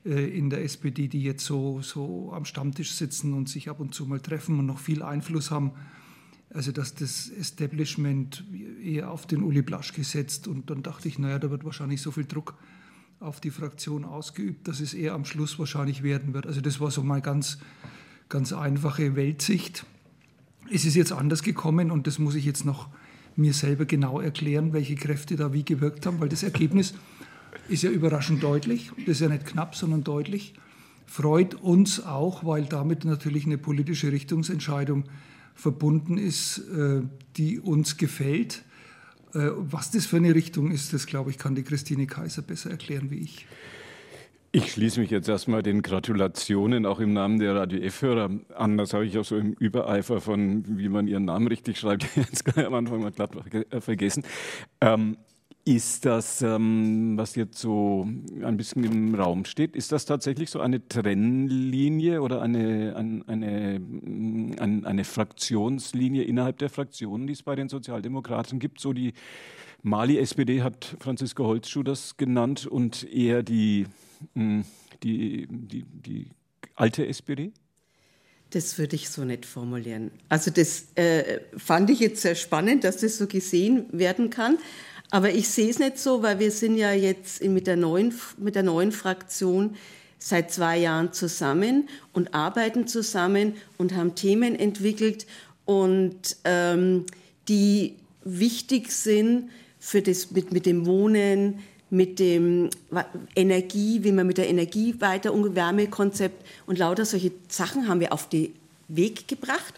äh, 0.05 0.37
in 0.37 0.49
der 0.49 0.63
SPD, 0.63 1.07
die 1.07 1.23
jetzt 1.23 1.45
so, 1.45 1.81
so 1.81 2.31
am 2.33 2.45
Stammtisch 2.45 2.91
sitzen 2.91 3.33
und 3.33 3.49
sich 3.49 3.69
ab 3.69 3.79
und 3.79 3.93
zu 3.93 4.05
mal 4.05 4.19
treffen 4.19 4.59
und 4.59 4.65
noch 4.65 4.79
viel 4.79 5.03
Einfluss 5.03 5.51
haben, 5.51 5.71
also 6.53 6.71
dass 6.71 6.95
das 6.95 7.29
Establishment 7.29 8.43
eher 8.83 9.09
auf 9.09 9.25
den 9.25 9.41
Uli 9.43 9.61
Blasch 9.61 9.93
gesetzt 9.93 10.47
und 10.47 10.69
dann 10.69 10.83
dachte 10.83 11.07
ich, 11.07 11.17
naja, 11.17 11.39
da 11.39 11.49
wird 11.49 11.63
wahrscheinlich 11.63 12.01
so 12.01 12.11
viel 12.11 12.25
Druck 12.25 12.55
auf 13.19 13.39
die 13.39 13.51
Fraktion 13.51 14.03
ausgeübt, 14.03 14.67
dass 14.67 14.79
es 14.79 14.93
eher 14.93 15.13
am 15.13 15.25
Schluss 15.25 15.59
wahrscheinlich 15.59 16.03
werden 16.03 16.33
wird. 16.33 16.47
Also 16.47 16.59
das 16.59 16.79
war 16.79 16.91
so 16.91 17.03
mal 17.03 17.21
ganz, 17.21 17.59
ganz 18.29 18.51
einfache 18.51 19.15
Weltsicht. 19.15 19.85
Es 20.69 20.85
ist 20.85 20.95
jetzt 20.95 21.11
anders 21.11 21.43
gekommen 21.43 21.91
und 21.91 22.07
das 22.07 22.17
muss 22.17 22.35
ich 22.35 22.45
jetzt 22.45 22.65
noch 22.65 22.89
mir 23.35 23.53
selber 23.53 23.85
genau 23.85 24.19
erklären, 24.19 24.73
welche 24.73 24.95
Kräfte 24.95 25.35
da 25.35 25.53
wie 25.53 25.63
gewirkt 25.63 26.05
haben, 26.05 26.19
weil 26.19 26.29
das 26.29 26.43
Ergebnis 26.43 26.93
ist 27.69 27.83
ja 27.83 27.89
überraschend 27.89 28.43
deutlich. 28.43 28.91
Das 29.05 29.17
ist 29.17 29.21
ja 29.21 29.29
nicht 29.29 29.45
knapp, 29.45 29.75
sondern 29.75 30.03
deutlich. 30.03 30.53
Freut 31.05 31.55
uns 31.55 32.03
auch, 32.03 32.45
weil 32.45 32.65
damit 32.65 33.05
natürlich 33.05 33.45
eine 33.45 33.57
politische 33.57 34.11
Richtungsentscheidung 34.11 35.05
verbunden 35.55 36.17
ist, 36.17 36.59
äh, 36.69 37.01
die 37.37 37.59
uns 37.59 37.97
gefällt. 37.97 38.63
Äh, 39.33 39.49
was 39.55 39.91
das 39.91 40.05
für 40.05 40.17
eine 40.17 40.33
Richtung 40.35 40.71
ist, 40.71 40.93
das 40.93 41.05
glaube 41.05 41.29
ich, 41.29 41.37
kann 41.37 41.55
die 41.55 41.63
Christine 41.63 42.07
Kaiser 42.07 42.41
besser 42.41 42.71
erklären 42.71 43.11
wie 43.11 43.17
ich. 43.17 43.45
Ich 44.53 44.73
schließe 44.73 44.99
mich 44.99 45.09
jetzt 45.11 45.29
erstmal 45.29 45.63
den 45.63 45.81
Gratulationen 45.81 46.85
auch 46.85 46.99
im 46.99 47.13
Namen 47.13 47.39
der 47.39 47.55
Radio 47.55 47.79
F-Hörer 47.79 48.31
an. 48.53 48.77
Das 48.77 48.93
habe 48.93 49.05
ich 49.05 49.17
auch 49.17 49.23
so 49.23 49.37
im 49.37 49.53
Übereifer 49.53 50.19
von, 50.19 50.65
wie 50.77 50.89
man 50.89 51.07
ihren 51.07 51.23
Namen 51.23 51.47
richtig 51.47 51.79
schreibt, 51.79 52.05
jetzt 52.17 52.57
am 52.57 52.73
Anfang 52.73 53.01
mal 53.01 53.11
glatt 53.11 53.31
äh, 53.69 53.79
vergessen. 53.79 54.23
Ähm, 54.81 55.15
ist 55.63 56.05
das, 56.05 56.41
ähm, 56.41 57.13
was 57.15 57.35
jetzt 57.35 57.59
so 57.59 58.05
ein 58.43 58.57
bisschen 58.57 58.83
im 58.83 59.15
Raum 59.15 59.45
steht, 59.45 59.73
ist 59.73 59.93
das 59.93 60.05
tatsächlich 60.05 60.49
so 60.49 60.59
eine 60.59 60.85
Trennlinie 60.85 62.21
oder 62.21 62.41
eine, 62.41 62.93
eine, 62.97 63.23
eine, 63.27 64.85
eine 64.85 65.03
Fraktionslinie 65.05 66.23
innerhalb 66.23 66.57
der 66.57 66.69
Fraktionen, 66.69 67.25
die 67.25 67.33
es 67.33 67.43
bei 67.43 67.55
den 67.55 67.69
Sozialdemokraten 67.69 68.59
gibt? 68.59 68.81
So 68.81 68.91
die 68.91 69.13
Mali-SPD 69.81 70.61
hat 70.61 70.97
Franziska 70.99 71.43
Holzschuh 71.43 71.83
das 71.83 72.17
genannt 72.17 72.67
und 72.67 73.03
eher 73.03 73.43
die 73.43 73.85
die, 74.35 75.47
die, 75.49 75.83
die 75.83 76.27
alte 76.75 77.07
SPD? 77.07 77.51
Das 78.51 78.77
würde 78.77 78.95
ich 78.97 79.09
so 79.09 79.23
nicht 79.23 79.45
formulieren. 79.45 80.11
Also 80.27 80.51
das 80.51 80.87
äh, 80.95 81.39
fand 81.55 81.89
ich 81.89 81.99
jetzt 81.99 82.21
sehr 82.21 82.35
spannend, 82.35 82.83
dass 82.83 82.97
das 82.97 83.17
so 83.17 83.27
gesehen 83.27 83.85
werden 83.91 84.29
kann. 84.29 84.57
Aber 85.09 85.29
ich 85.31 85.49
sehe 85.49 85.69
es 85.69 85.79
nicht 85.79 85.97
so, 85.97 86.21
weil 86.21 86.39
wir 86.39 86.51
sind 86.51 86.77
ja 86.77 86.91
jetzt 86.91 87.43
mit 87.43 87.67
der 87.67 87.77
neuen, 87.77 88.13
mit 88.37 88.55
der 88.55 88.63
neuen 88.63 88.91
Fraktion 88.91 89.75
seit 90.17 90.51
zwei 90.51 90.77
Jahren 90.77 91.13
zusammen 91.13 91.89
und 92.13 92.33
arbeiten 92.33 92.87
zusammen 92.87 93.55
und 93.77 93.95
haben 93.95 94.15
Themen 94.15 94.55
entwickelt 94.55 95.25
und 95.65 96.37
ähm, 96.43 97.05
die 97.47 97.97
wichtig 98.23 98.91
sind 98.91 99.49
für 99.79 100.01
das 100.01 100.31
mit, 100.31 100.51
mit 100.51 100.65
dem 100.65 100.85
Wohnen, 100.85 101.59
mit 101.91 102.19
dem 102.19 102.69
Energie, 103.35 104.03
wie 104.03 104.13
man 104.13 104.25
mit 104.25 104.37
der 104.37 104.49
Energie 104.49 104.95
weiter 104.99 105.33
und 105.33 105.55
Wärmekonzept 105.55 106.43
und 106.65 106.79
lauter 106.79 107.05
solche 107.05 107.33
Sachen 107.49 107.89
haben 107.89 107.99
wir 107.99 108.13
auf 108.13 108.29
den 108.29 108.55
Weg 108.87 109.27
gebracht. 109.27 109.73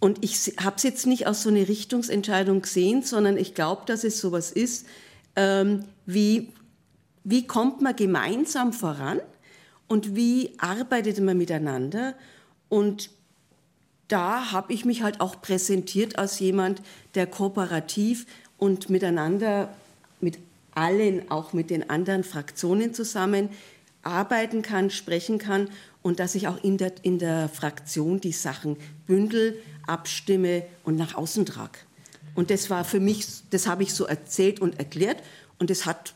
Und 0.00 0.22
ich 0.22 0.54
habe 0.62 0.76
es 0.76 0.82
jetzt 0.82 1.06
nicht 1.06 1.26
aus 1.26 1.42
so 1.42 1.48
einer 1.48 1.66
Richtungsentscheidung 1.66 2.60
gesehen, 2.62 3.02
sondern 3.02 3.38
ich 3.38 3.54
glaube, 3.54 3.82
dass 3.86 4.04
es 4.04 4.20
sowas 4.20 4.52
ist, 4.52 4.86
ähm, 5.34 5.86
wie, 6.04 6.48
wie 7.24 7.46
kommt 7.46 7.80
man 7.80 7.96
gemeinsam 7.96 8.74
voran 8.74 9.20
und 9.88 10.14
wie 10.14 10.52
arbeitet 10.58 11.20
man 11.20 11.38
miteinander. 11.38 12.14
Und 12.68 13.10
da 14.08 14.52
habe 14.52 14.74
ich 14.74 14.84
mich 14.84 15.02
halt 15.02 15.22
auch 15.22 15.40
präsentiert 15.40 16.18
als 16.18 16.38
jemand, 16.38 16.82
der 17.14 17.26
kooperativ 17.26 18.26
und 18.58 18.90
miteinander, 18.90 19.62
mit 19.64 19.79
allen, 20.74 21.30
auch 21.30 21.52
mit 21.52 21.70
den 21.70 21.88
anderen 21.90 22.24
Fraktionen 22.24 22.94
zusammen 22.94 23.50
arbeiten 24.02 24.62
kann, 24.62 24.90
sprechen 24.90 25.38
kann 25.38 25.68
und 26.02 26.20
dass 26.20 26.34
ich 26.34 26.48
auch 26.48 26.62
in 26.62 26.78
der, 26.78 26.92
in 27.02 27.18
der 27.18 27.48
Fraktion 27.48 28.20
die 28.20 28.32
Sachen 28.32 28.76
bündel, 29.06 29.60
abstimme 29.86 30.64
und 30.84 30.96
nach 30.96 31.14
außen 31.14 31.44
trage. 31.44 31.78
Und 32.34 32.50
das 32.50 32.70
war 32.70 32.84
für 32.84 33.00
mich, 33.00 33.26
das 33.50 33.66
habe 33.66 33.82
ich 33.82 33.92
so 33.92 34.04
erzählt 34.04 34.60
und 34.60 34.78
erklärt 34.78 35.22
und 35.58 35.70
es 35.70 35.84
hat 35.84 36.14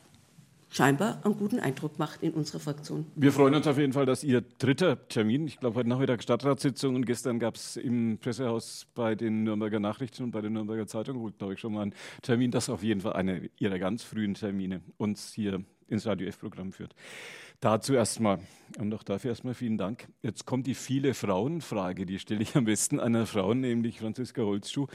scheinbar 0.74 1.24
einen 1.24 1.36
guten 1.36 1.60
Eindruck 1.60 1.98
macht 1.98 2.22
in 2.22 2.32
unserer 2.32 2.58
Fraktion. 2.58 3.06
Wir 3.14 3.32
freuen 3.32 3.54
uns 3.54 3.66
auf 3.66 3.78
jeden 3.78 3.92
Fall, 3.92 4.06
dass 4.06 4.24
Ihr 4.24 4.40
dritter 4.58 5.08
Termin, 5.08 5.46
ich 5.46 5.60
glaube 5.60 5.76
heute 5.76 5.88
Nachmittag 5.88 6.22
Stadtratssitzung 6.22 6.96
und 6.96 7.06
gestern 7.06 7.38
gab 7.38 7.54
es 7.54 7.76
im 7.76 8.18
Pressehaus 8.18 8.86
bei 8.94 9.14
den 9.14 9.44
Nürnberger 9.44 9.78
Nachrichten 9.78 10.24
und 10.24 10.30
bei 10.32 10.40
der 10.40 10.50
Nürnberger 10.50 10.86
Zeitung, 10.86 11.32
glaube 11.38 11.54
ich, 11.54 11.60
schon 11.60 11.74
mal 11.74 11.82
einen 11.82 11.94
Termin, 12.22 12.50
das 12.50 12.68
auf 12.68 12.82
jeden 12.82 13.00
Fall 13.00 13.12
einer 13.12 13.38
Ihrer 13.58 13.78
ganz 13.78 14.02
frühen 14.02 14.34
Termine 14.34 14.80
uns 14.96 15.32
hier 15.32 15.62
ins 15.88 16.06
Radio 16.06 16.26
F-Programm 16.26 16.72
führt. 16.72 16.94
Dazu 17.64 17.94
erstmal 17.94 18.40
und 18.78 18.92
auch 18.92 19.02
dafür 19.02 19.30
erstmal 19.30 19.54
vielen 19.54 19.78
Dank. 19.78 20.06
Jetzt 20.20 20.44
kommt 20.44 20.66
die 20.66 20.74
viele 20.74 21.14
Frauen-Frage, 21.14 22.04
die 22.04 22.18
stelle 22.18 22.42
ich 22.42 22.54
am 22.56 22.66
besten 22.66 23.00
einer 23.00 23.24
Frau, 23.24 23.54
nämlich 23.54 24.00
Franziska 24.00 24.42
Holzschuh. 24.42 24.86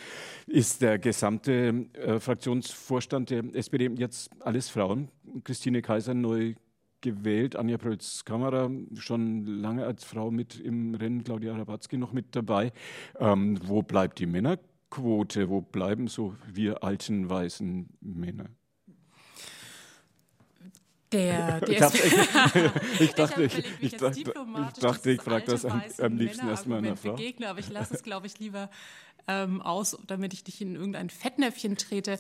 Ist 0.46 0.84
der 0.84 1.00
gesamte 1.00 1.88
äh, 1.94 2.20
Fraktionsvorstand 2.20 3.32
der 3.32 3.44
SPD 3.56 3.90
jetzt 3.98 4.30
alles 4.42 4.70
Frauen? 4.70 5.10
Christine 5.44 5.82
Kaiser 5.82 6.14
neu 6.14 6.54
gewählt, 7.02 7.56
Anja 7.56 7.80
Prölz-Kammerer 7.80 8.70
schon 9.00 9.48
lange 9.48 9.88
als 9.88 10.04
Frau 10.04 10.30
mit 10.30 10.60
im 10.60 10.94
Rennen, 10.94 11.24
Claudia 11.24 11.56
Rabatzky 11.56 11.98
noch 11.98 12.14
mit 12.14 12.36
dabei. 12.36 12.72
Ähm, 13.18 13.60
wo 13.64 13.82
bleibt 13.82 14.20
die 14.20 14.28
Männerquote? 14.28 15.50
Wo 15.50 15.62
bleiben 15.62 16.08
so 16.08 16.36
wir 16.54 16.84
alten 16.84 17.32
weißen 17.32 17.98
Männer? 18.00 18.52
Der, 21.12 21.60
der 21.62 21.92
ich, 21.94 23.00
ich, 23.00 23.14
dachte, 23.14 23.44
ich, 23.44 23.64
ich, 23.80 23.98
dachte, 23.98 24.20
ich 24.20 24.80
dachte, 24.80 25.12
ich 25.12 25.22
frage 25.22 25.46
das 25.46 25.66
am, 25.66 25.82
am 25.98 26.18
liebsten 26.18 26.48
erstmal 26.48 26.80
einer 26.80 26.96
Frau. 26.96 27.14
Begegne, 27.14 27.50
aber 27.50 27.60
ich 27.60 27.70
lasse 27.70 27.96
es, 27.96 28.04
glaube 28.04 28.28
ich, 28.28 28.38
lieber 28.38 28.70
ähm, 29.28 29.62
aus, 29.62 29.98
damit 30.06 30.34
ich 30.34 30.46
nicht 30.46 30.62
in 30.62 30.76
irgendein 30.76 31.10
Fettnäpfchen 31.10 31.78
trete. 31.78 32.20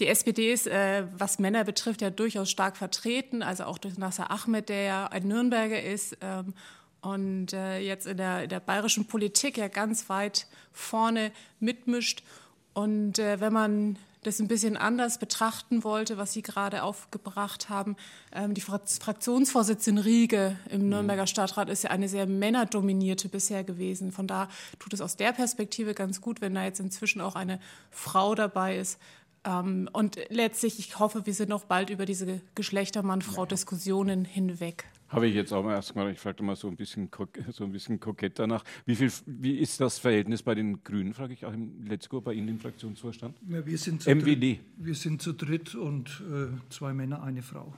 Die 0.00 0.08
SPD 0.08 0.52
ist, 0.52 0.66
äh, 0.66 1.04
was 1.16 1.38
Männer 1.38 1.62
betrifft, 1.62 2.02
ja 2.02 2.10
durchaus 2.10 2.50
stark 2.50 2.76
vertreten, 2.76 3.42
also 3.42 3.64
auch 3.64 3.78
durch 3.78 3.98
Nasser 3.98 4.30
Ahmed, 4.30 4.68
der 4.68 4.82
ja 4.82 5.06
ein 5.06 5.28
Nürnberger 5.28 5.80
ist 5.80 6.16
ähm, 6.20 6.54
und 7.00 7.52
äh, 7.52 7.78
jetzt 7.78 8.06
in 8.06 8.16
der, 8.16 8.44
in 8.44 8.48
der 8.48 8.60
bayerischen 8.60 9.06
Politik 9.06 9.58
ja 9.58 9.68
ganz 9.68 10.08
weit 10.08 10.48
vorne 10.72 11.30
mitmischt. 11.60 12.24
Und 12.72 13.20
äh, 13.20 13.40
wenn 13.40 13.52
man 13.52 13.98
das 14.26 14.40
ein 14.40 14.48
bisschen 14.48 14.76
anders 14.76 15.18
betrachten 15.18 15.84
wollte, 15.84 16.18
was 16.18 16.32
Sie 16.32 16.42
gerade 16.42 16.82
aufgebracht 16.82 17.68
haben. 17.68 17.96
Ähm, 18.32 18.54
die 18.54 18.60
Fraktionsvorsitzende 18.60 20.04
Riege 20.04 20.56
im 20.70 20.82
mhm. 20.82 20.88
Nürnberger 20.88 21.26
Stadtrat 21.26 21.68
ist 21.68 21.84
ja 21.84 21.90
eine 21.90 22.08
sehr 22.08 22.26
männerdominierte 22.26 23.28
bisher 23.28 23.64
gewesen. 23.64 24.12
Von 24.12 24.26
da 24.26 24.48
tut 24.78 24.92
es 24.92 25.00
aus 25.00 25.16
der 25.16 25.32
Perspektive 25.32 25.94
ganz 25.94 26.20
gut, 26.20 26.40
wenn 26.40 26.54
da 26.54 26.64
jetzt 26.64 26.80
inzwischen 26.80 27.20
auch 27.20 27.36
eine 27.36 27.60
Frau 27.90 28.34
dabei 28.34 28.78
ist. 28.78 28.98
Ähm, 29.44 29.88
und 29.92 30.18
letztlich, 30.28 30.78
ich 30.78 30.98
hoffe, 30.98 31.26
wir 31.26 31.34
sind 31.34 31.50
noch 31.50 31.64
bald 31.64 31.90
über 31.90 32.06
diese 32.06 32.40
Geschlechtermann-Frau-Diskussionen 32.54 34.24
hinweg. 34.24 34.86
Habe 35.14 35.28
ich 35.28 35.34
jetzt 35.34 35.52
auch 35.52 35.62
mal 35.62 35.74
erstmal, 35.74 36.10
ich 36.10 36.18
fragte 36.18 36.42
mal 36.42 36.56
so 36.56 36.66
ein 36.66 36.76
bisschen, 36.76 37.08
so 37.50 37.64
ein 37.64 37.70
bisschen 37.70 38.00
kokett 38.00 38.38
danach. 38.38 38.64
Wie, 38.84 38.96
viel, 38.96 39.12
wie 39.26 39.58
ist 39.58 39.80
das 39.80 39.98
Verhältnis 39.98 40.42
bei 40.42 40.56
den 40.56 40.82
Grünen, 40.82 41.14
frage 41.14 41.34
ich 41.34 41.46
auch 41.46 41.52
im 41.52 41.84
Letzko, 41.86 42.20
bei 42.20 42.32
Ihnen 42.32 42.48
im 42.48 42.58
Fraktionsvorstand? 42.58 43.38
Ja, 43.48 43.64
wir 43.64 43.78
sind 43.78 44.02
zu 44.02 44.10
MWD. 44.10 44.40
Dritt, 44.40 44.60
wir 44.76 44.94
sind 44.94 45.22
zu 45.22 45.32
dritt 45.32 45.76
und 45.76 46.22
äh, 46.28 46.48
zwei 46.68 46.92
Männer, 46.92 47.22
eine 47.22 47.42
Frau. 47.42 47.72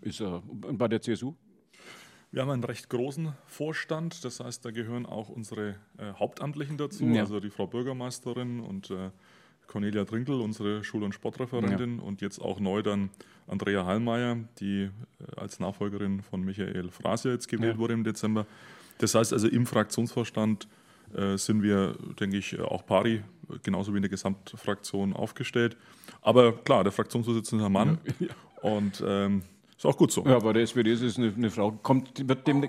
Ist 0.00 0.20
er 0.20 0.42
äh, 0.68 0.72
bei 0.72 0.88
der 0.88 1.00
CSU? 1.00 1.34
Wir 2.32 2.42
haben 2.42 2.50
einen 2.50 2.64
recht 2.64 2.88
großen 2.88 3.34
Vorstand, 3.46 4.24
das 4.24 4.40
heißt, 4.40 4.64
da 4.64 4.70
gehören 4.72 5.06
auch 5.06 5.28
unsere 5.28 5.76
äh, 5.98 6.12
Hauptamtlichen 6.14 6.76
dazu, 6.76 7.04
ja. 7.04 7.22
also 7.22 7.40
die 7.40 7.50
Frau 7.50 7.66
Bürgermeisterin 7.66 8.60
und 8.60 8.90
äh, 8.90 9.10
Cornelia 9.70 10.04
Trinkel, 10.04 10.40
unsere 10.40 10.82
Schul- 10.82 11.04
und 11.04 11.14
Sportreferentin, 11.14 11.98
ja. 11.98 12.02
und 12.02 12.20
jetzt 12.20 12.40
auch 12.40 12.58
neu 12.58 12.82
dann 12.82 13.10
Andrea 13.46 13.86
Hallmeier, 13.86 14.36
die 14.58 14.82
äh, 14.82 14.90
als 15.36 15.60
Nachfolgerin 15.60 16.22
von 16.22 16.44
Michael 16.44 16.90
Fraser 16.90 17.30
jetzt 17.30 17.48
gewählt 17.48 17.74
ja. 17.74 17.78
wurde 17.78 17.94
im 17.94 18.02
Dezember. 18.02 18.46
Das 18.98 19.14
heißt 19.14 19.32
also, 19.32 19.46
im 19.46 19.66
Fraktionsvorstand 19.66 20.66
äh, 21.14 21.36
sind 21.36 21.62
wir, 21.62 21.94
denke 22.18 22.36
ich, 22.36 22.58
auch 22.58 22.84
pari, 22.84 23.22
genauso 23.62 23.92
wie 23.92 23.98
in 23.98 24.02
der 24.02 24.10
Gesamtfraktion 24.10 25.12
aufgestellt. 25.12 25.76
Aber 26.20 26.52
klar, 26.52 26.82
der 26.82 26.92
Fraktionsvorsitzende 26.92 27.62
ist 27.62 27.68
ein 27.68 27.72
Mann 27.72 27.98
ja. 28.18 28.28
und 28.62 29.02
ähm, 29.06 29.42
ist 29.76 29.86
auch 29.86 29.96
gut 29.96 30.10
so. 30.10 30.24
Ja, 30.26 30.40
bei 30.40 30.52
der 30.52 30.64
SPD 30.64 30.92
ist 30.92 31.02
es 31.02 31.16
eine, 31.16 31.32
eine 31.32 31.50
Frau, 31.50 31.70
kommt, 31.70 32.28
wird 32.28 32.46
dem 32.46 32.68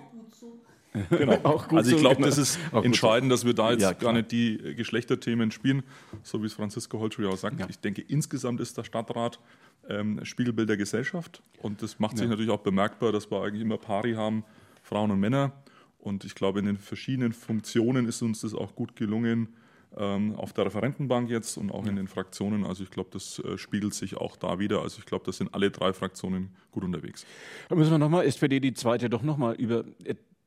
Genau. 1.09 1.39
also 1.69 1.95
ich 1.95 2.01
glaube, 2.01 2.21
das 2.21 2.37
ist 2.37 2.59
entscheidend, 2.73 3.31
dass 3.31 3.45
wir 3.45 3.53
da 3.53 3.71
jetzt 3.71 3.81
ja, 3.81 3.93
gar 3.93 4.11
nicht 4.13 4.31
die 4.31 4.57
Geschlechterthemen 4.75 5.51
spielen, 5.51 5.83
so 6.23 6.41
wie 6.41 6.47
es 6.47 6.53
Franziska 6.53 6.97
Holtschuh 6.97 7.23
ja 7.23 7.29
auch 7.29 7.37
sagt. 7.37 7.59
Ja. 7.59 7.67
Ich 7.69 7.79
denke, 7.79 8.01
insgesamt 8.01 8.59
ist 8.59 8.77
der 8.77 8.83
Stadtrat 8.83 9.39
ähm, 9.87 10.19
Spiegelbild 10.23 10.69
der 10.69 10.77
Gesellschaft 10.77 11.41
und 11.59 11.81
das 11.81 11.99
macht 11.99 12.17
sich 12.17 12.25
ja. 12.25 12.29
natürlich 12.29 12.51
auch 12.51 12.59
bemerkbar, 12.59 13.11
dass 13.11 13.31
wir 13.31 13.41
eigentlich 13.41 13.61
immer 13.61 13.77
Pari 13.77 14.13
haben, 14.13 14.43
Frauen 14.83 15.11
und 15.11 15.19
Männer. 15.19 15.53
Und 15.97 16.25
ich 16.25 16.35
glaube, 16.35 16.59
in 16.59 16.65
den 16.65 16.77
verschiedenen 16.77 17.31
Funktionen 17.31 18.07
ist 18.07 18.21
uns 18.21 18.41
das 18.41 18.53
auch 18.55 18.75
gut 18.75 18.95
gelungen, 18.95 19.49
ähm, 19.97 20.35
auf 20.35 20.53
der 20.53 20.65
Referentenbank 20.65 21.29
jetzt 21.29 21.57
und 21.57 21.71
auch 21.71 21.85
in 21.85 21.95
den 21.95 22.07
Fraktionen. 22.07 22.65
Also 22.65 22.83
ich 22.83 22.91
glaube, 22.91 23.09
das 23.11 23.39
äh, 23.39 23.57
spiegelt 23.57 23.93
sich 23.93 24.15
auch 24.15 24.37
da 24.37 24.57
wieder. 24.57 24.81
Also 24.81 24.99
ich 24.99 25.05
glaube, 25.05 25.25
da 25.25 25.31
sind 25.31 25.53
alle 25.53 25.69
drei 25.69 25.93
Fraktionen 25.93 26.49
gut 26.71 26.83
unterwegs. 26.83 27.25
Da 27.69 27.75
müssen 27.75 27.91
wir 27.91 27.97
nochmal, 27.97 28.25
SPD 28.25 28.59
die 28.59 28.73
zweite, 28.73 29.09
doch 29.09 29.21
nochmal 29.21 29.55
über 29.55 29.83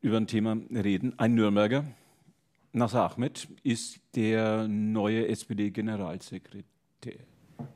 über 0.04 0.18
ein 0.18 0.26
Thema 0.26 0.58
reden. 0.70 1.18
Ein 1.18 1.34
Nürnberger, 1.34 1.86
Nasser 2.74 3.10
Ahmed, 3.10 3.48
ist 3.62 4.00
der 4.14 4.68
neue 4.68 5.26
SPD-Generalsekretär. 5.28 6.64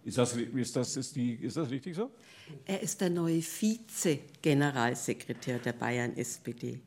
Ist 0.04 0.18
das, 0.18 0.36
ist, 0.36 0.76
das, 0.76 0.98
ist, 0.98 1.16
die, 1.16 1.36
ist 1.36 1.56
das 1.56 1.70
richtig 1.70 1.96
so? 1.96 2.10
Er 2.66 2.82
ist 2.82 3.00
der 3.00 3.08
neue 3.08 3.40
Vize-Generalsekretär 3.40 5.58
der 5.58 5.72
Bayern-SPD. 5.72 6.80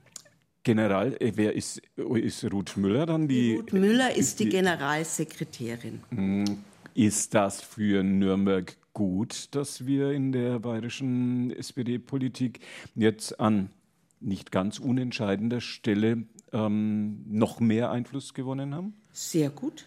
General, 0.64 1.18
äh, 1.20 1.32
wer 1.34 1.56
ist, 1.56 1.82
ist 1.96 2.44
Ruth 2.52 2.78
Müller 2.78 3.08
dann 3.08 3.28
die? 3.28 3.56
Ruth 3.56 3.74
Müller 3.74 4.16
ist 4.16 4.40
die, 4.40 4.44
die 4.44 4.52
Generalsekretärin. 4.52 6.04
Hm, 6.10 6.64
ist 6.94 7.34
das 7.34 7.62
für 7.62 8.04
Nürnberg 8.04 8.78
gut, 8.94 9.56
dass 9.56 9.88
wir 9.88 10.12
in 10.12 10.34
der 10.34 10.60
bayerischen 10.60 11.50
SPD-Politik 11.50 12.60
jetzt 12.94 13.40
an 13.40 13.72
nicht 14.22 14.52
ganz 14.52 14.80
unentscheidender 14.80 15.62
Stelle 15.62 16.24
ähm, 16.54 17.24
noch 17.28 17.60
mehr 17.60 17.92
Einfluss 17.92 18.34
gewonnen 18.34 18.76
haben? 18.76 18.94
Sehr 19.12 19.50
gut. 19.50 19.86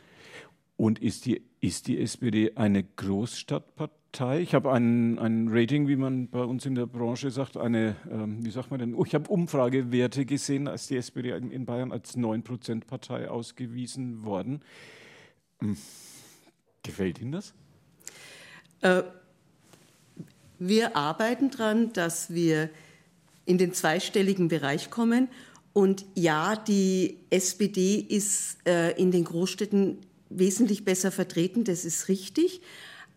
Und 0.77 0.99
ist 0.99 1.27
die, 1.27 1.43
ist 1.61 1.87
die 1.87 2.01
SPD 2.01 2.53
eine 2.57 2.83
Großstadtpartei? 2.83 4.41
Ich 4.41 4.55
habe 4.55 4.73
ein, 4.73 5.19
ein 5.19 5.49
Rating, 5.49 5.87
wie 5.87 5.97
man 5.97 6.29
bei 6.29 6.43
uns 6.43 6.67
in 6.67 6.75
der 6.75 6.87
Branche 6.87 7.31
sagt, 7.31 7.57
eine, 7.57 7.97
ähm, 8.11 8.45
wie 8.45 8.51
sagt 8.51 8.71
man 8.71 8.81
denn, 8.81 8.95
oh, 8.95 9.05
ich 9.05 9.15
habe 9.15 9.31
Umfragewerte 9.31 10.27
gesehen, 10.27 10.67
als 10.67 10.89
die 10.89 10.97
SPD 10.97 11.31
in 11.31 11.65
Bayern 11.65 11.93
als 11.93 12.17
9%-Partei 12.17 13.31
ausgewiesen 13.31 14.25
worden. 14.25 14.63
Hm. 15.61 15.77
Gefällt 16.83 17.21
Ihnen 17.21 17.33
das? 17.33 17.55
Äh, 18.81 19.05
wir 20.59 20.97
arbeiten 20.97 21.51
daran, 21.51 21.93
dass 21.93 22.33
wir 22.35 22.71
in 23.47 23.59
den 23.59 23.73
zweistelligen 23.73 24.49
Bereich 24.49 24.91
kommen. 24.91 25.29
Und 25.73 26.05
ja, 26.15 26.57
die 26.57 27.19
SPD 27.31 27.97
ist 27.97 28.59
äh, 28.67 28.93
in 28.93 29.11
den 29.11 29.25
Großstädten 29.25 29.99
wesentlich 30.31 30.85
besser 30.85 31.11
vertreten, 31.11 31.65
das 31.65 31.85
ist 31.85 32.09
richtig. 32.09 32.61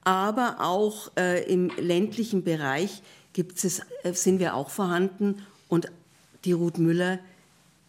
Aber 0.03 0.57
auch 0.61 1.11
äh, 1.17 1.43
im 1.51 1.71
ländlichen 1.77 2.43
Bereich 2.43 3.01
gibt 3.33 3.63
es, 3.63 3.81
äh, 4.03 4.13
sind 4.13 4.39
wir 4.39 4.55
auch 4.55 4.69
vorhanden 4.69 5.43
und 5.67 5.91
die 6.45 6.53
Ruth 6.53 6.77
Müller 6.77 7.19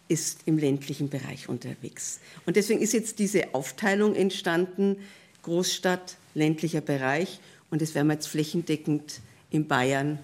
ist 0.08 0.40
im 0.46 0.58
ländlichen 0.58 1.08
Bereich 1.10 1.48
unterwegs. 1.48 2.20
Und 2.46 2.56
deswegen 2.56 2.80
ist 2.80 2.92
jetzt 2.92 3.18
diese 3.18 3.54
Aufteilung 3.54 4.14
entstanden, 4.14 4.96
Großstadt, 5.42 6.16
ländlicher 6.34 6.80
Bereich. 6.80 7.40
Und 7.70 7.82
das 7.82 7.94
werden 7.94 8.08
wir 8.08 8.14
jetzt 8.14 8.28
flächendeckend 8.28 9.20
in 9.50 9.68
Bayern 9.68 10.18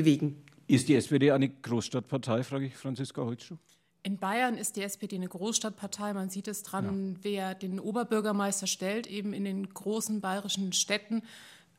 bewegen. 0.00 0.44
Ist 0.66 0.88
die 0.88 0.94
SPD 0.94 1.30
eine 1.30 1.48
Großstadtpartei, 1.48 2.42
frage 2.42 2.66
ich 2.66 2.76
Franziska 2.76 3.22
Holzschuh? 3.22 3.56
In 4.02 4.18
Bayern 4.18 4.56
ist 4.56 4.76
die 4.76 4.82
SPD 4.82 5.16
eine 5.16 5.28
Großstadtpartei. 5.28 6.12
Man 6.12 6.30
sieht 6.30 6.48
es 6.48 6.62
dran, 6.62 7.14
ja. 7.14 7.18
wer 7.22 7.54
den 7.54 7.80
Oberbürgermeister 7.80 8.66
stellt, 8.66 9.06
eben 9.06 9.32
in 9.32 9.44
den 9.44 9.68
großen 9.68 10.20
bayerischen 10.20 10.72
Städten. 10.72 11.22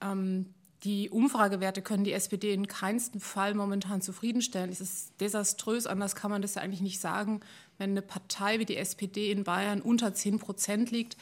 Ähm, 0.01 0.47
die 0.83 1.09
Umfragewerte 1.09 1.81
können 1.81 2.03
die 2.03 2.11
SPD 2.11 2.53
in 2.53 2.67
keinsten 2.67 3.19
Fall 3.19 3.53
momentan 3.53 4.01
zufriedenstellen. 4.01 4.69
Es 4.69 4.81
ist 4.81 5.19
desaströs, 5.21 5.87
anders 5.87 6.15
kann 6.15 6.31
man 6.31 6.41
das 6.41 6.55
ja 6.55 6.61
eigentlich 6.61 6.81
nicht 6.81 6.99
sagen, 6.99 7.39
wenn 7.77 7.91
eine 7.91 8.01
Partei 8.01 8.59
wie 8.59 8.65
die 8.65 8.77
SPD 8.77 9.31
in 9.31 9.43
Bayern 9.43 9.81
unter 9.81 10.13
10 10.13 10.39
Prozent 10.39 10.91
liegt. 10.91 11.17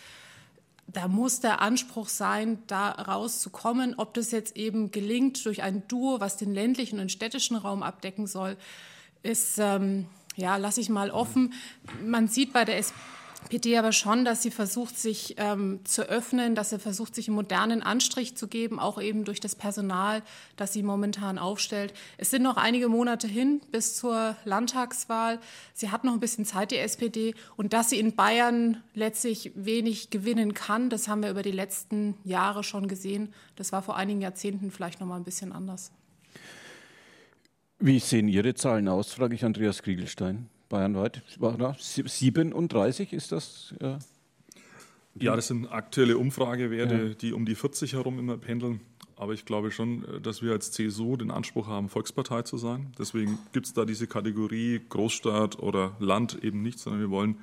Da 0.88 1.08
muss 1.08 1.40
der 1.40 1.62
Anspruch 1.62 2.08
sein, 2.08 2.60
da 2.68 2.92
rauszukommen. 2.92 3.96
Ob 3.98 4.14
das 4.14 4.32
jetzt 4.32 4.56
eben 4.56 4.92
gelingt 4.92 5.46
durch 5.46 5.64
ein 5.64 5.88
Duo, 5.88 6.20
was 6.20 6.38
den 6.38 6.54
ländlichen 6.54 7.00
und 7.00 7.12
städtischen 7.12 7.58
Raum 7.58 7.84
abdecken 7.84 8.28
soll, 8.28 8.56
ist, 9.24 9.58
ähm, 9.58 10.06
ja, 10.36 10.58
lasse 10.58 10.82
ich 10.82 10.90
mal 10.90 11.10
offen. 11.12 11.54
Man 12.04 12.28
sieht 12.28 12.54
bei 12.54 12.66
der 12.66 12.78
SPD, 12.78 13.00
PD 13.50 13.78
aber 13.78 13.92
schon, 13.92 14.26
dass 14.26 14.42
sie 14.42 14.52
versucht, 14.52 14.98
sich 14.98 15.36
ähm, 15.38 15.80
zu 15.86 16.10
öffnen, 16.10 16.56
dass 16.56 16.72
sie 16.72 16.80
versucht, 16.80 17.16
sich 17.16 17.28
einen 17.28 17.36
modernen 17.36 17.82
Anstrich 17.82 18.36
zu 18.36 18.48
geben, 18.48 18.80
auch 18.80 19.02
eben 19.02 19.24
durch 19.24 19.40
das 19.40 19.56
Personal, 19.56 20.24
das 20.56 20.74
sie 20.74 20.84
momentan 20.84 21.38
aufstellt. 21.38 21.94
Es 22.18 22.32
sind 22.32 22.44
noch 22.44 22.58
einige 22.58 22.90
Monate 22.90 23.28
hin 23.28 23.62
bis 23.72 23.96
zur 23.96 24.36
Landtagswahl. 24.46 25.40
Sie 25.74 25.92
hat 25.92 26.04
noch 26.04 26.14
ein 26.14 26.20
bisschen 26.20 26.46
Zeit, 26.46 26.72
die 26.72 26.78
SPD. 26.78 27.36
Und 27.56 27.74
dass 27.74 27.90
sie 27.90 28.00
in 28.00 28.16
Bayern 28.16 28.84
letztlich 28.94 29.52
wenig 29.56 30.10
gewinnen 30.10 30.54
kann, 30.54 30.90
das 30.90 31.08
haben 31.08 31.22
wir 31.22 31.30
über 31.30 31.44
die 31.44 31.52
letzten 31.52 32.16
Jahre 32.24 32.64
schon 32.64 32.88
gesehen. 32.88 33.34
Das 33.56 33.72
war 33.72 33.82
vor 33.82 33.96
einigen 33.96 34.22
Jahrzehnten 34.22 34.72
vielleicht 34.72 35.00
noch 35.00 35.08
mal 35.08 35.18
ein 35.18 35.24
bisschen 35.24 35.52
anders. 35.52 35.92
Wie 37.80 38.00
sehen 38.00 38.28
Ihre 38.28 38.54
Zahlen 38.54 38.88
aus, 38.88 39.14
frage 39.14 39.36
ich 39.36 39.44
Andreas 39.44 39.84
Kriegelstein 39.84 40.50
bayernweit. 40.76 41.22
37 41.80 43.14
ist 43.14 43.32
das? 43.32 43.74
Ja, 43.82 44.00
ja 45.20 45.36
das 45.36 45.48
sind 45.48 45.68
aktuelle 45.68 46.18
Umfragewerte, 46.18 47.08
ja. 47.08 47.14
die 47.14 47.34
um 47.34 47.46
die 47.46 47.56
40 47.56 47.94
herum 47.94 48.20
immer 48.20 48.38
pendeln. 48.38 48.82
Aber 49.18 49.32
ich 49.32 49.46
glaube 49.46 49.72
schon, 49.72 50.06
dass 50.22 50.42
wir 50.42 50.52
als 50.52 50.72
CSU 50.72 51.16
den 51.16 51.32
Anspruch 51.32 51.68
haben, 51.68 51.88
Volkspartei 51.88 52.42
zu 52.42 52.58
sein. 52.58 52.92
Deswegen 53.00 53.40
gibt 53.54 53.68
es 53.68 53.74
da 53.74 53.86
diese 53.86 54.08
Kategorie 54.08 54.82
Großstadt 54.90 55.60
oder 55.60 55.96
Land 56.00 56.44
eben 56.44 56.62
nicht, 56.62 56.80
sondern 56.80 57.00
wir 57.00 57.10
wollen 57.10 57.38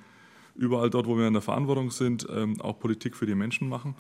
überall 0.55 0.91
dort, 0.91 1.07
wo 1.07 1.17
wir 1.17 1.27
in 1.27 1.33
der 1.33 1.41
Verantwortung 1.41 1.91
sind, 1.91 2.27
ähm, 2.31 2.61
auch 2.61 2.79
Politik 2.79 3.17
für 3.17 3.25
die 3.25 3.35
Menschen 3.35 3.71
machen. 3.71 3.95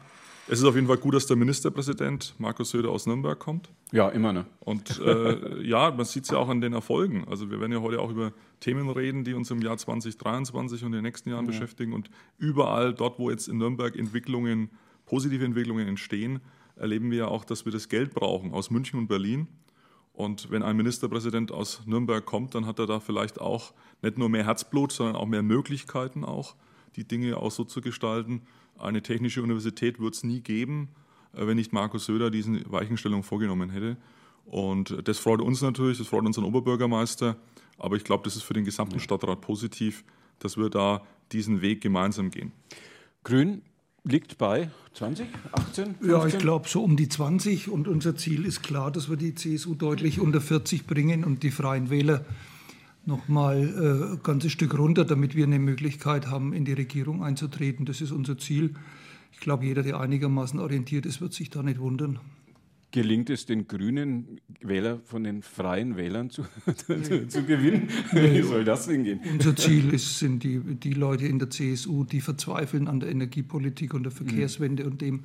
Es 0.48 0.58
ist 0.58 0.64
auf 0.64 0.74
jeden 0.74 0.88
Fall 0.88 0.96
gut, 0.96 1.14
dass 1.14 1.26
der 1.26 1.36
Ministerpräsident 1.36 2.34
Markus 2.38 2.70
Söder 2.70 2.90
aus 2.90 3.06
Nürnberg 3.06 3.38
kommt. 3.38 3.70
Ja, 3.92 4.08
immer. 4.08 4.32
Ne? 4.32 4.44
Und 4.60 5.00
äh, 5.00 5.62
ja, 5.66 5.92
man 5.92 6.04
sieht 6.04 6.24
es 6.24 6.30
ja 6.30 6.38
auch 6.38 6.48
an 6.48 6.60
den 6.60 6.72
Erfolgen. 6.72 7.24
Also 7.28 7.50
wir 7.50 7.60
werden 7.60 7.72
ja 7.72 7.80
heute 7.80 8.00
auch 8.00 8.10
über 8.10 8.32
Themen 8.58 8.90
reden, 8.90 9.22
die 9.24 9.34
uns 9.34 9.50
im 9.50 9.62
Jahr 9.62 9.78
2023 9.78 10.82
und 10.82 10.88
in 10.88 10.92
den 10.94 11.02
nächsten 11.04 11.30
Jahren 11.30 11.44
ja. 11.44 11.52
beschäftigen. 11.52 11.92
Und 11.92 12.10
überall 12.38 12.92
dort, 12.92 13.18
wo 13.18 13.30
jetzt 13.30 13.46
in 13.46 13.58
Nürnberg 13.58 13.96
Entwicklungen, 13.96 14.70
positive 15.06 15.44
Entwicklungen 15.44 15.86
entstehen, 15.86 16.40
erleben 16.74 17.10
wir 17.10 17.18
ja 17.18 17.28
auch, 17.28 17.44
dass 17.44 17.64
wir 17.64 17.72
das 17.72 17.88
Geld 17.88 18.12
brauchen 18.12 18.52
aus 18.52 18.70
München 18.70 18.98
und 18.98 19.06
Berlin. 19.06 19.46
Und 20.12 20.50
wenn 20.50 20.62
ein 20.62 20.76
Ministerpräsident 20.76 21.52
aus 21.52 21.82
Nürnberg 21.86 22.24
kommt, 22.24 22.54
dann 22.54 22.66
hat 22.66 22.78
er 22.78 22.86
da 22.86 23.00
vielleicht 23.00 23.40
auch 23.40 23.72
nicht 24.02 24.18
nur 24.18 24.28
mehr 24.28 24.44
Herzblut, 24.44 24.92
sondern 24.92 25.16
auch 25.16 25.26
mehr 25.26 25.42
Möglichkeiten 25.42 26.24
auch, 26.24 26.56
die 26.96 27.04
Dinge 27.06 27.36
auch 27.38 27.50
so 27.50 27.64
zu 27.64 27.80
gestalten, 27.80 28.42
eine 28.82 29.02
technische 29.02 29.42
Universität 29.42 30.00
wird 30.00 30.14
es 30.14 30.24
nie 30.24 30.40
geben, 30.40 30.88
äh, 31.34 31.46
wenn 31.46 31.56
nicht 31.56 31.72
Markus 31.72 32.06
Söder 32.06 32.30
diese 32.30 32.70
Weichenstellung 32.70 33.22
vorgenommen 33.22 33.70
hätte. 33.70 33.96
Und 34.44 34.96
das 35.06 35.18
freut 35.18 35.40
uns 35.40 35.62
natürlich, 35.62 35.98
das 35.98 36.08
freut 36.08 36.24
unseren 36.24 36.44
Oberbürgermeister. 36.44 37.36
Aber 37.78 37.96
ich 37.96 38.04
glaube, 38.04 38.24
das 38.24 38.36
ist 38.36 38.42
für 38.42 38.54
den 38.54 38.64
gesamten 38.64 39.00
Stadtrat 39.00 39.40
positiv, 39.40 40.04
dass 40.38 40.56
wir 40.56 40.68
da 40.68 41.02
diesen 41.32 41.62
Weg 41.62 41.80
gemeinsam 41.80 42.30
gehen. 42.30 42.52
Grün 43.24 43.62
liegt 44.04 44.38
bei 44.38 44.70
20, 44.94 45.28
18? 45.52 45.94
15? 45.96 46.10
Ja, 46.10 46.26
ich 46.26 46.38
glaube 46.38 46.68
so 46.68 46.82
um 46.82 46.96
die 46.96 47.08
20. 47.08 47.68
Und 47.70 47.88
unser 47.88 48.16
Ziel 48.16 48.44
ist 48.44 48.62
klar, 48.62 48.90
dass 48.90 49.08
wir 49.08 49.16
die 49.16 49.34
CSU 49.34 49.74
deutlich 49.74 50.20
unter 50.20 50.40
40 50.40 50.86
bringen 50.86 51.24
und 51.24 51.42
die 51.42 51.50
Freien 51.50 51.90
Wähler 51.90 52.24
noch 53.04 53.28
mal 53.28 53.56
äh, 53.58 54.12
ein 54.12 54.22
ganzes 54.22 54.52
Stück 54.52 54.78
runter, 54.78 55.04
damit 55.04 55.34
wir 55.34 55.44
eine 55.44 55.58
Möglichkeit 55.58 56.28
haben, 56.28 56.52
in 56.52 56.64
die 56.64 56.72
Regierung 56.72 57.22
einzutreten. 57.22 57.84
Das 57.84 58.00
ist 58.00 58.12
unser 58.12 58.38
Ziel. 58.38 58.74
Ich 59.32 59.40
glaube, 59.40 59.64
jeder, 59.64 59.82
der 59.82 59.98
einigermaßen 59.98 60.60
orientiert 60.60 61.06
ist, 61.06 61.20
wird 61.20 61.32
sich 61.32 61.50
da 61.50 61.62
nicht 61.62 61.80
wundern. 61.80 62.20
Gelingt 62.92 63.30
es 63.30 63.46
den 63.46 63.66
grünen 63.66 64.38
Wähler 64.60 65.00
von 65.04 65.24
den 65.24 65.42
freien 65.42 65.96
Wählern 65.96 66.28
zu, 66.28 66.42
zu, 66.76 67.26
zu 67.26 67.44
gewinnen? 67.44 67.88
Wie 68.12 68.42
soll 68.42 68.64
das 68.64 68.86
hingehen? 68.86 69.20
Unser 69.32 69.56
Ziel 69.56 69.92
ist, 69.94 70.18
sind 70.18 70.44
die, 70.44 70.60
die 70.60 70.92
Leute 70.92 71.26
in 71.26 71.38
der 71.38 71.48
CSU, 71.48 72.04
die 72.04 72.20
verzweifeln 72.20 72.88
an 72.88 73.00
der 73.00 73.08
Energiepolitik 73.08 73.94
und 73.94 74.02
der 74.02 74.12
Verkehrswende 74.12 74.84
mhm. 74.84 74.90
und 74.90 75.00
dem, 75.00 75.24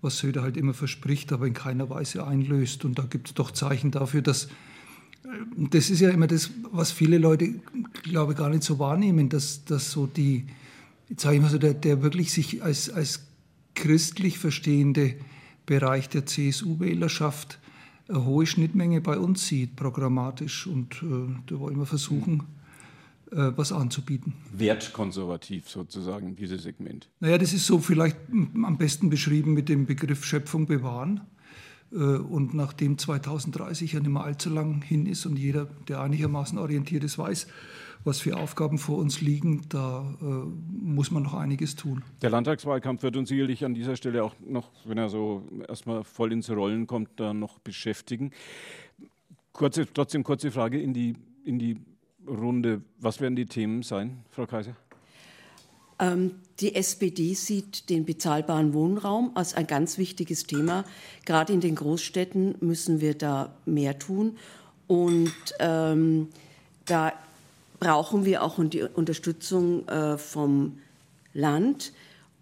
was 0.00 0.18
Söder 0.18 0.42
halt 0.42 0.56
immer 0.56 0.72
verspricht, 0.72 1.32
aber 1.32 1.46
in 1.46 1.52
keiner 1.52 1.90
Weise 1.90 2.26
einlöst. 2.26 2.86
Und 2.86 2.98
da 2.98 3.02
gibt 3.02 3.28
es 3.28 3.34
doch 3.34 3.50
Zeichen 3.50 3.90
dafür, 3.90 4.22
dass 4.22 4.48
das 5.56 5.90
ist 5.90 6.00
ja 6.00 6.10
immer 6.10 6.26
das, 6.26 6.50
was 6.70 6.92
viele 6.92 7.18
Leute, 7.18 7.54
glaube 8.02 8.32
ich, 8.32 8.38
gar 8.38 8.48
nicht 8.48 8.62
so 8.62 8.78
wahrnehmen, 8.78 9.28
dass, 9.28 9.64
dass 9.64 9.90
so 9.90 10.06
die, 10.06 10.46
sage 11.16 11.36
ich 11.36 11.42
mal 11.42 11.50
so, 11.50 11.58
der, 11.58 11.74
der 11.74 12.02
wirklich 12.02 12.32
sich 12.32 12.62
als, 12.62 12.90
als 12.90 13.26
christlich 13.74 14.38
verstehende 14.38 15.14
Bereich 15.66 16.08
der 16.08 16.26
CSU-Wählerschaft 16.26 17.58
eine 18.08 18.24
hohe 18.24 18.46
Schnittmenge 18.46 19.00
bei 19.00 19.18
uns 19.18 19.46
sieht, 19.46 19.76
programmatisch. 19.76 20.66
Und 20.66 21.02
äh, 21.02 21.34
da 21.46 21.58
wollen 21.58 21.76
wir 21.76 21.86
versuchen, 21.86 22.44
äh, 23.32 23.52
was 23.56 23.72
anzubieten. 23.72 24.34
Wertkonservativ 24.52 25.68
sozusagen, 25.68 26.36
dieses 26.36 26.62
Segment. 26.62 27.08
Naja, 27.20 27.38
das 27.38 27.52
ist 27.52 27.66
so 27.66 27.80
vielleicht 27.80 28.16
am 28.30 28.78
besten 28.78 29.10
beschrieben 29.10 29.54
mit 29.54 29.68
dem 29.68 29.86
Begriff 29.86 30.24
Schöpfung 30.24 30.66
bewahren. 30.66 31.20
Äh, 31.92 31.96
und 31.96 32.54
nachdem 32.54 32.98
2030 32.98 33.92
ja 33.92 34.00
nicht 34.00 34.10
mehr 34.10 34.24
allzu 34.24 34.50
lang 34.50 34.82
hin 34.82 35.06
ist 35.06 35.26
und 35.26 35.38
jeder, 35.38 35.66
der 35.88 36.00
einigermaßen 36.00 36.58
orientiert 36.58 37.04
ist, 37.04 37.18
weiß, 37.18 37.46
was 38.04 38.20
für 38.20 38.36
Aufgaben 38.36 38.78
vor 38.78 38.98
uns 38.98 39.20
liegen, 39.20 39.62
da 39.68 40.14
äh, 40.20 40.24
muss 40.24 41.10
man 41.10 41.24
noch 41.24 41.34
einiges 41.34 41.74
tun. 41.74 42.04
Der 42.22 42.30
Landtagswahlkampf 42.30 43.02
wird 43.02 43.16
uns 43.16 43.28
sicherlich 43.28 43.64
an 43.64 43.74
dieser 43.74 43.96
Stelle 43.96 44.22
auch 44.22 44.34
noch, 44.46 44.70
wenn 44.84 44.96
er 44.96 45.08
so 45.08 45.42
erstmal 45.68 46.04
voll 46.04 46.32
ins 46.32 46.48
Rollen 46.48 46.86
kommt, 46.86 47.10
da 47.16 47.34
noch 47.34 47.58
beschäftigen. 47.58 48.30
Kurze, 49.52 49.86
trotzdem 49.92 50.22
kurze 50.22 50.50
Frage 50.52 50.80
in 50.80 50.94
die, 50.94 51.16
in 51.44 51.58
die 51.58 51.78
Runde. 52.26 52.82
Was 53.00 53.20
werden 53.20 53.34
die 53.34 53.46
Themen 53.46 53.82
sein, 53.82 54.24
Frau 54.30 54.46
Kaiser? 54.46 54.76
Ähm, 55.98 56.32
die 56.60 56.74
SPD 56.74 57.34
sieht 57.34 57.90
den 57.90 58.04
bezahlbaren 58.04 58.72
Wohnraum 58.72 59.32
als 59.34 59.54
ein 59.54 59.66
ganz 59.66 59.98
wichtiges 59.98 60.46
Thema. 60.46 60.84
Gerade 61.24 61.52
in 61.52 61.60
den 61.60 61.74
Großstädten 61.74 62.56
müssen 62.60 63.00
wir 63.00 63.14
da 63.14 63.54
mehr 63.66 63.98
tun. 63.98 64.38
Und 64.86 65.34
ähm, 65.58 66.28
da 66.86 67.12
brauchen 67.78 68.24
wir 68.24 68.42
auch 68.42 68.58
die 68.64 68.82
Unterstützung 68.82 69.86
äh, 69.88 70.16
vom 70.16 70.78
Land. 71.34 71.92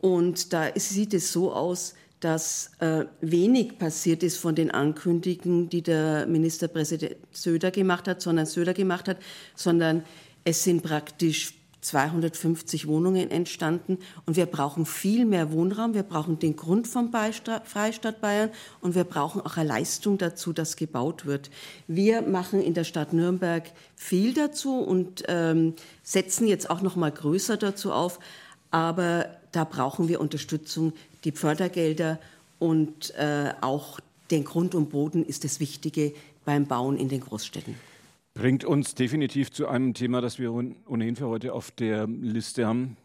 Und 0.00 0.52
da 0.52 0.68
sieht 0.76 1.14
es 1.14 1.32
so 1.32 1.52
aus, 1.52 1.94
dass 2.20 2.70
äh, 2.78 3.04
wenig 3.20 3.78
passiert 3.78 4.22
ist 4.22 4.38
von 4.38 4.54
den 4.54 4.70
Ankündigungen, 4.70 5.68
die 5.68 5.82
der 5.82 6.26
Ministerpräsident 6.26 7.16
Söder 7.32 7.70
gemacht 7.70 8.06
hat, 8.08 8.22
sondern 8.22 8.46
Söder 8.46 8.74
gemacht 8.74 9.08
hat, 9.08 9.18
sondern 9.54 10.04
es 10.44 10.62
sind 10.62 10.82
praktisch 10.82 11.54
250 11.84 12.86
Wohnungen 12.86 13.30
entstanden 13.30 13.98
und 14.26 14.36
wir 14.36 14.46
brauchen 14.46 14.86
viel 14.86 15.26
mehr 15.26 15.52
Wohnraum. 15.52 15.94
Wir 15.94 16.02
brauchen 16.02 16.38
den 16.38 16.56
Grund 16.56 16.88
vom 16.88 17.12
Freistaat 17.12 18.20
Bayern 18.20 18.50
und 18.80 18.94
wir 18.94 19.04
brauchen 19.04 19.42
auch 19.42 19.56
eine 19.56 19.68
Leistung 19.68 20.16
dazu, 20.16 20.52
dass 20.52 20.76
gebaut 20.76 21.26
wird. 21.26 21.50
Wir 21.86 22.22
machen 22.22 22.62
in 22.62 22.74
der 22.74 22.84
Stadt 22.84 23.12
Nürnberg 23.12 23.70
viel 23.96 24.32
dazu 24.32 24.78
und 24.78 25.24
ähm, 25.28 25.74
setzen 26.02 26.46
jetzt 26.46 26.70
auch 26.70 26.80
noch 26.80 26.96
mal 26.96 27.12
größer 27.12 27.56
dazu 27.58 27.92
auf. 27.92 28.18
Aber 28.70 29.26
da 29.52 29.64
brauchen 29.64 30.08
wir 30.08 30.20
Unterstützung, 30.20 30.94
die 31.24 31.32
Fördergelder 31.32 32.18
und 32.58 33.14
äh, 33.14 33.52
auch 33.60 34.00
den 34.30 34.44
Grund 34.44 34.74
und 34.74 34.90
Boden 34.90 35.24
ist 35.24 35.44
das 35.44 35.60
Wichtige 35.60 36.14
beim 36.44 36.66
Bauen 36.66 36.96
in 36.96 37.08
den 37.08 37.20
Großstädten. 37.20 37.76
Bringt 38.34 38.64
uns 38.64 38.96
definitiv 38.96 39.52
zu 39.52 39.68
einem 39.68 39.94
Thema, 39.94 40.20
das 40.20 40.40
wir 40.40 40.52
ohnehin 40.52 41.14
für 41.14 41.28
heute 41.28 41.52
auf 41.52 41.70
der 41.70 42.08
Liste 42.08 42.66
haben. 42.66 42.96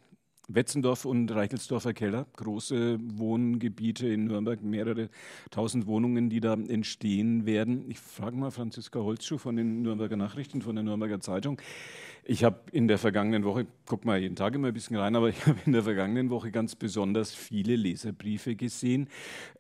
Wetzendorf 0.48 1.06
und 1.06 1.30
Reichelsdorfer 1.30 1.94
Keller, 1.94 2.26
große 2.36 2.98
Wohngebiete 3.00 4.08
in 4.08 4.26
Nürnberg, 4.26 4.63
mehrere 4.63 5.10
tausend 5.52 5.86
Wohnungen, 5.86 6.32
die 6.32 6.39
da 6.39 6.54
entstehen 6.56 7.46
werden. 7.46 7.86
Ich 7.92 8.00
frage 8.00 8.38
mal 8.38 8.50
Franziska 8.50 8.98
Holzschuh 9.02 9.38
von 9.38 9.56
den 9.56 9.84
Nürnberger 9.84 10.18
Nachrichten, 10.18 10.63
von 10.63 10.74
der 10.74 10.84
Nürnberger 10.84 11.20
Zeitung. 11.20 11.62
Ich 12.24 12.44
habe 12.44 12.62
in 12.72 12.88
der 12.88 12.98
vergangenen 12.98 13.44
Woche, 13.44 13.68
guck 13.86 14.06
mal 14.06 14.20
jeden 14.20 14.36
Tag 14.36 14.56
immer 14.56 14.70
ein 14.70 14.74
bisschen 14.74 14.98
rein, 14.98 15.15
aber 15.15 15.30
ich 15.30 15.46
habe 15.46 15.60
in 15.68 15.74
der 15.74 15.84
vergangenen 15.84 16.32
Woche 16.32 16.50
ganz 16.50 16.76
besonders 16.76 17.36
viele 17.36 17.76
Leserbriefe 17.76 18.56
gesehen, 18.56 19.08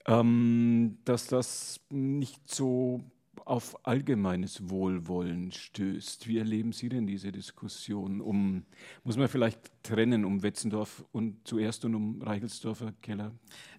ähm, 0.07 0.97
dass 1.05 1.27
das 1.27 1.79
nicht 1.91 2.49
so 2.49 3.03
auf 3.49 3.87
allgemeines 3.87 4.69
Wohlwollen 4.69 5.51
stößt. 5.51 6.27
Wie 6.27 6.37
erleben 6.37 6.71
Sie 6.71 6.87
denn 6.87 7.07
diese 7.07 7.31
Diskussion? 7.31 8.21
Um, 8.21 8.63
muss 9.03 9.17
man 9.17 9.27
vielleicht 9.27 9.59
trennen 9.81 10.23
um 10.23 10.43
Wetzendorf 10.43 11.03
und 11.11 11.47
zuerst 11.47 11.83
und 11.83 11.95
um 11.95 12.21
Reichelsdorfer 12.21 12.93
Keller 13.01 13.31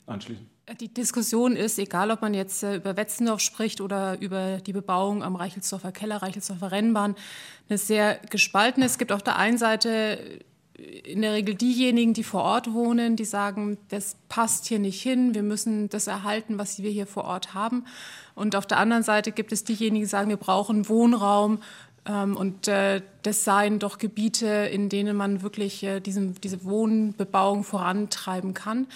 anschließen? 0.06 0.50
Die 0.80 0.92
Diskussion 0.92 1.54
ist, 1.54 1.78
egal 1.78 2.10
ob 2.10 2.20
man 2.20 2.34
jetzt 2.34 2.64
äh, 2.64 2.76
über 2.76 2.96
Wetzendorf 2.96 3.40
spricht 3.40 3.80
oder 3.80 4.20
über 4.20 4.58
die 4.58 4.72
Bebauung 4.72 5.22
am 5.22 5.36
Reichelsdorfer 5.36 5.92
Keller, 5.92 6.16
Reichelsdorfer 6.16 6.72
Rennbahn, 6.72 7.14
eine 7.68 7.78
sehr 7.78 8.20
gespaltene. 8.28 8.86
Es 8.86 8.98
gibt 8.98 9.12
auf 9.12 9.22
der 9.22 9.36
einen 9.36 9.58
Seite 9.58 10.40
in 11.04 11.22
der 11.22 11.32
Regel 11.32 11.54
diejenigen, 11.54 12.14
die 12.14 12.24
vor 12.24 12.42
Ort 12.42 12.72
wohnen, 12.72 13.16
die 13.16 13.24
sagen, 13.24 13.78
das 13.88 14.16
passt 14.28 14.66
hier 14.66 14.78
nicht 14.78 15.00
hin, 15.00 15.34
wir 15.34 15.42
müssen 15.42 15.88
das 15.88 16.06
erhalten, 16.06 16.58
was 16.58 16.82
wir 16.82 16.90
hier 16.90 17.06
vor 17.06 17.24
Ort 17.24 17.54
haben. 17.54 17.84
Und 18.34 18.56
auf 18.56 18.66
der 18.66 18.78
anderen 18.78 19.02
Seite 19.02 19.32
gibt 19.32 19.52
es 19.52 19.64
diejenigen, 19.64 20.04
die 20.04 20.08
sagen, 20.08 20.28
wir 20.28 20.36
brauchen 20.36 20.88
Wohnraum. 20.88 21.58
Ähm, 22.06 22.36
und 22.36 22.68
äh, 22.68 23.02
das 23.22 23.44
seien 23.44 23.78
doch 23.78 23.98
Gebiete, 23.98 24.46
in 24.46 24.88
denen 24.88 25.16
man 25.16 25.42
wirklich 25.42 25.82
äh, 25.82 26.00
diesen, 26.00 26.40
diese 26.40 26.64
Wohnbebauung 26.64 27.64
vorantreiben 27.64 28.54
kann. 28.54 28.86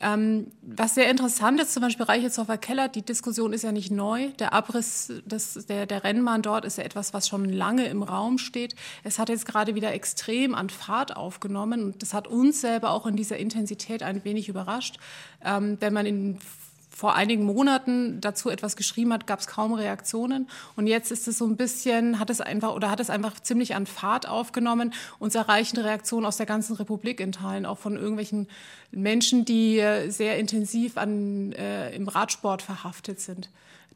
Ähm, 0.00 0.48
was 0.62 0.94
sehr 0.94 1.10
interessant 1.10 1.60
ist, 1.60 1.72
zum 1.72 1.82
Beispiel 1.82 2.04
Reichelshofer 2.04 2.58
Keller, 2.58 2.88
die 2.88 3.02
Diskussion 3.02 3.52
ist 3.52 3.62
ja 3.62 3.72
nicht 3.72 3.90
neu. 3.90 4.28
Der 4.38 4.52
Abriss 4.52 5.12
des, 5.24 5.66
der, 5.66 5.86
der 5.86 6.04
Rennbahn 6.04 6.42
dort 6.42 6.64
ist 6.64 6.78
ja 6.78 6.84
etwas, 6.84 7.14
was 7.14 7.28
schon 7.28 7.44
lange 7.46 7.86
im 7.86 8.02
Raum 8.02 8.38
steht. 8.38 8.74
Es 9.04 9.18
hat 9.18 9.28
jetzt 9.28 9.46
gerade 9.46 9.74
wieder 9.74 9.92
extrem 9.92 10.54
an 10.54 10.70
Fahrt 10.70 11.16
aufgenommen 11.16 11.82
und 11.82 12.02
das 12.02 12.14
hat 12.14 12.28
uns 12.28 12.60
selber 12.60 12.90
auch 12.90 13.06
in 13.06 13.16
dieser 13.16 13.38
Intensität 13.38 14.02
ein 14.02 14.24
wenig 14.24 14.48
überrascht. 14.48 14.98
Ähm, 15.44 15.78
wenn 15.80 15.92
man 15.92 16.06
in 16.06 16.38
vor 16.96 17.14
einigen 17.14 17.44
Monaten 17.44 18.22
dazu 18.22 18.48
etwas 18.48 18.74
geschrieben 18.74 19.12
hat, 19.12 19.26
gab 19.26 19.40
es 19.40 19.46
kaum 19.46 19.74
Reaktionen. 19.74 20.48
Und 20.76 20.86
jetzt 20.86 21.12
ist 21.12 21.28
es 21.28 21.36
so 21.36 21.46
ein 21.46 21.58
bisschen, 21.58 22.18
hat 22.18 22.30
es 22.30 22.40
einfach 22.40 22.74
oder 22.74 22.90
hat 22.90 23.00
es 23.00 23.10
einfach 23.10 23.38
ziemlich 23.38 23.74
an 23.74 23.84
Fahrt 23.84 24.26
aufgenommen. 24.26 24.94
Uns 25.18 25.34
erreichen 25.34 25.76
Reaktionen 25.76 26.24
aus 26.24 26.38
der 26.38 26.46
ganzen 26.46 26.74
Republik 26.74 27.20
in 27.20 27.32
Teilen, 27.32 27.66
auch 27.66 27.76
von 27.76 27.96
irgendwelchen 27.96 28.48
Menschen, 28.92 29.44
die 29.44 29.78
äh, 29.78 30.08
sehr 30.08 30.38
intensiv 30.38 30.96
an, 30.96 31.52
äh, 31.52 31.94
im 31.94 32.08
Radsport 32.08 32.62
verhaftet 32.62 33.20
sind. 33.20 33.50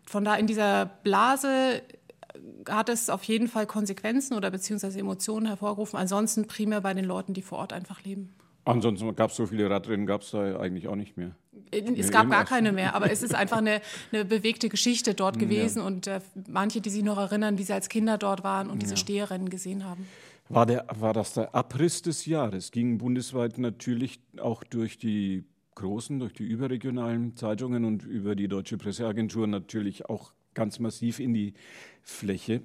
Von 0.04 0.22
da 0.26 0.34
in 0.34 0.46
dieser 0.46 0.84
Blase 0.84 1.80
äh, 1.80 2.70
hat 2.70 2.90
es 2.90 3.08
auf 3.08 3.24
jeden 3.24 3.48
Fall 3.48 3.64
Konsequenzen 3.64 4.34
oder 4.34 4.50
beziehungsweise 4.50 4.98
Emotionen 4.98 5.46
hervorgerufen. 5.46 5.98
Ansonsten 5.98 6.46
primär 6.46 6.82
bei 6.82 6.92
den 6.92 7.06
Leuten, 7.06 7.32
die 7.32 7.40
vor 7.40 7.60
Ort 7.60 7.72
einfach 7.72 8.04
leben. 8.04 8.34
Ansonsten 8.70 9.14
gab 9.14 9.30
es 9.30 9.36
so 9.36 9.46
viele 9.46 9.68
Radrennen, 9.68 10.06
gab 10.06 10.22
es 10.22 10.30
da 10.30 10.58
eigentlich 10.58 10.88
auch 10.88 10.96
nicht 10.96 11.16
mehr. 11.16 11.34
Es 11.70 12.10
gab 12.10 12.28
gar 12.30 12.44
keine 12.44 12.72
mehr, 12.72 12.94
aber 12.94 13.10
es 13.12 13.22
ist 13.22 13.34
einfach 13.34 13.58
eine, 13.58 13.80
eine 14.12 14.24
bewegte 14.24 14.68
Geschichte 14.68 15.14
dort 15.14 15.38
gewesen 15.38 15.78
ja. 15.78 15.86
und 15.86 16.06
äh, 16.06 16.20
manche, 16.48 16.80
die 16.80 16.90
sich 16.90 17.02
noch 17.02 17.18
erinnern, 17.18 17.58
wie 17.58 17.62
sie 17.62 17.72
als 17.72 17.88
Kinder 17.88 18.18
dort 18.18 18.42
waren 18.42 18.68
und 18.68 18.76
ja. 18.76 18.80
diese 18.80 18.96
Steherrennen 18.96 19.50
gesehen 19.50 19.84
haben. 19.84 20.06
War, 20.48 20.66
der, 20.66 20.86
war 20.98 21.12
das 21.12 21.34
der 21.34 21.54
Abriss 21.54 22.02
des 22.02 22.26
Jahres? 22.26 22.72
Ging 22.72 22.98
bundesweit 22.98 23.58
natürlich 23.58 24.20
auch 24.40 24.64
durch 24.64 24.98
die 24.98 25.44
großen, 25.76 26.18
durch 26.18 26.32
die 26.32 26.44
überregionalen 26.44 27.36
Zeitungen 27.36 27.84
und 27.84 28.04
über 28.04 28.34
die 28.34 28.48
Deutsche 28.48 28.76
Presseagentur 28.76 29.46
natürlich 29.46 30.06
auch 30.06 30.32
ganz 30.54 30.80
massiv 30.80 31.20
in 31.20 31.32
die 31.32 31.54
Fläche. 32.02 32.62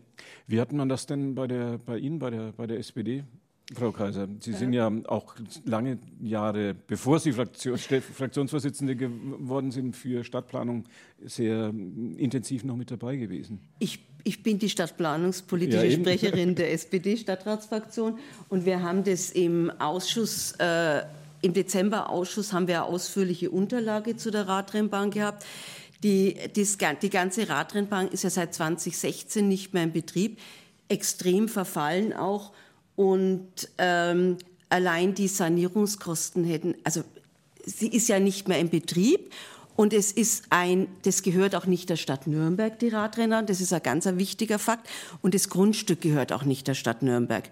Wie 0.48 0.60
hat 0.60 0.72
man 0.72 0.90
das 0.90 1.06
denn 1.06 1.36
bei, 1.36 1.48
der, 1.48 1.78
bei 1.78 1.98
Ihnen, 1.98 2.18
bei 2.20 2.32
der, 2.32 2.54
bei 2.54 2.66
der 2.66 2.80
SPD 2.80 3.24
Frau 3.74 3.92
Kaiser, 3.92 4.28
Sie 4.42 4.54
sind 4.54 4.74
ja 4.74 4.92
auch 5.08 5.36
lange 5.64 5.98
Jahre, 6.22 6.76
bevor 6.76 7.20
Sie 7.20 7.34
Fraktion, 7.34 7.78
Fraktionsvorsitzende 7.78 8.96
geworden 8.96 9.72
sind, 9.72 9.96
für 9.96 10.24
Stadtplanung 10.24 10.86
sehr 11.24 11.74
intensiv 12.18 12.64
noch 12.64 12.76
mit 12.76 12.92
dabei 12.92 13.16
gewesen. 13.16 13.60
Ich, 13.80 14.00
ich 14.24 14.44
bin 14.44 14.60
die 14.60 14.70
stadtplanungspolitische 14.70 15.88
ja, 15.88 15.98
Sprecherin 15.98 16.54
der 16.56 16.74
SPD-Stadtratsfraktion 16.74 18.20
und 18.50 18.66
wir 18.66 18.84
haben 18.84 19.04
das 19.04 19.32
im 19.32 19.72
Ausschuss, 19.80 20.54
äh, 20.60 21.02
im 21.42 21.54
Dezember-Ausschuss 21.54 22.54
haben 22.54 22.68
wir 22.68 22.84
eine 22.84 22.94
ausführliche 22.94 23.50
Unterlage 23.50 24.16
zu 24.16 24.30
der 24.30 24.48
Radrennbahn 24.48 25.10
gehabt. 25.10 25.44
Die, 26.04 26.36
die, 26.56 26.68
die 27.02 27.10
ganze 27.10 27.50
Radrennbahn 27.50 28.10
ist 28.10 28.24
ja 28.24 28.30
seit 28.30 28.54
2016 28.54 29.48
nicht 29.48 29.74
mehr 29.74 29.84
in 29.84 29.92
Betrieb, 29.92 30.38
extrem 30.88 31.48
verfallen 31.48 32.14
auch 32.14 32.52
und 32.96 33.50
ähm, 33.78 34.38
allein 34.70 35.14
die 35.14 35.28
Sanierungskosten 35.28 36.44
hätten, 36.44 36.76
also 36.84 37.04
sie 37.66 37.88
ist 37.88 38.08
ja 38.08 38.20
nicht 38.20 38.48
mehr 38.48 38.60
in 38.60 38.70
Betrieb 38.70 39.32
und 39.76 39.94
es 39.94 40.12
ist 40.12 40.46
ein, 40.52 40.88
das 41.04 41.22
gehört 41.22 41.56
auch 41.56 41.66
nicht 41.66 41.90
der 41.90 41.98
Stadt 41.98 42.28
Nürnberg, 42.28 42.80
die 42.80 42.90
Radrenner, 42.90 43.44
das 43.44 43.60
ist 43.60 43.74
ein 43.74 43.84
ganz 43.84 44.06
wichtiger 44.06 44.58
Fakt. 44.58 44.88
Und 45.22 45.34
das 45.34 45.50
Grundstück 45.50 46.02
gehört 46.02 46.32
auch 46.32 46.44
nicht 46.44 46.68
der 46.68 46.76
Stadt 46.76 47.02
Nürnberg. 47.02 47.50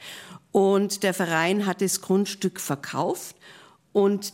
Und 0.51 1.03
der 1.03 1.13
Verein 1.13 1.65
hat 1.65 1.81
das 1.81 1.99
Grundstück 1.99 2.59
verkauft 2.61 3.35
und 3.91 4.33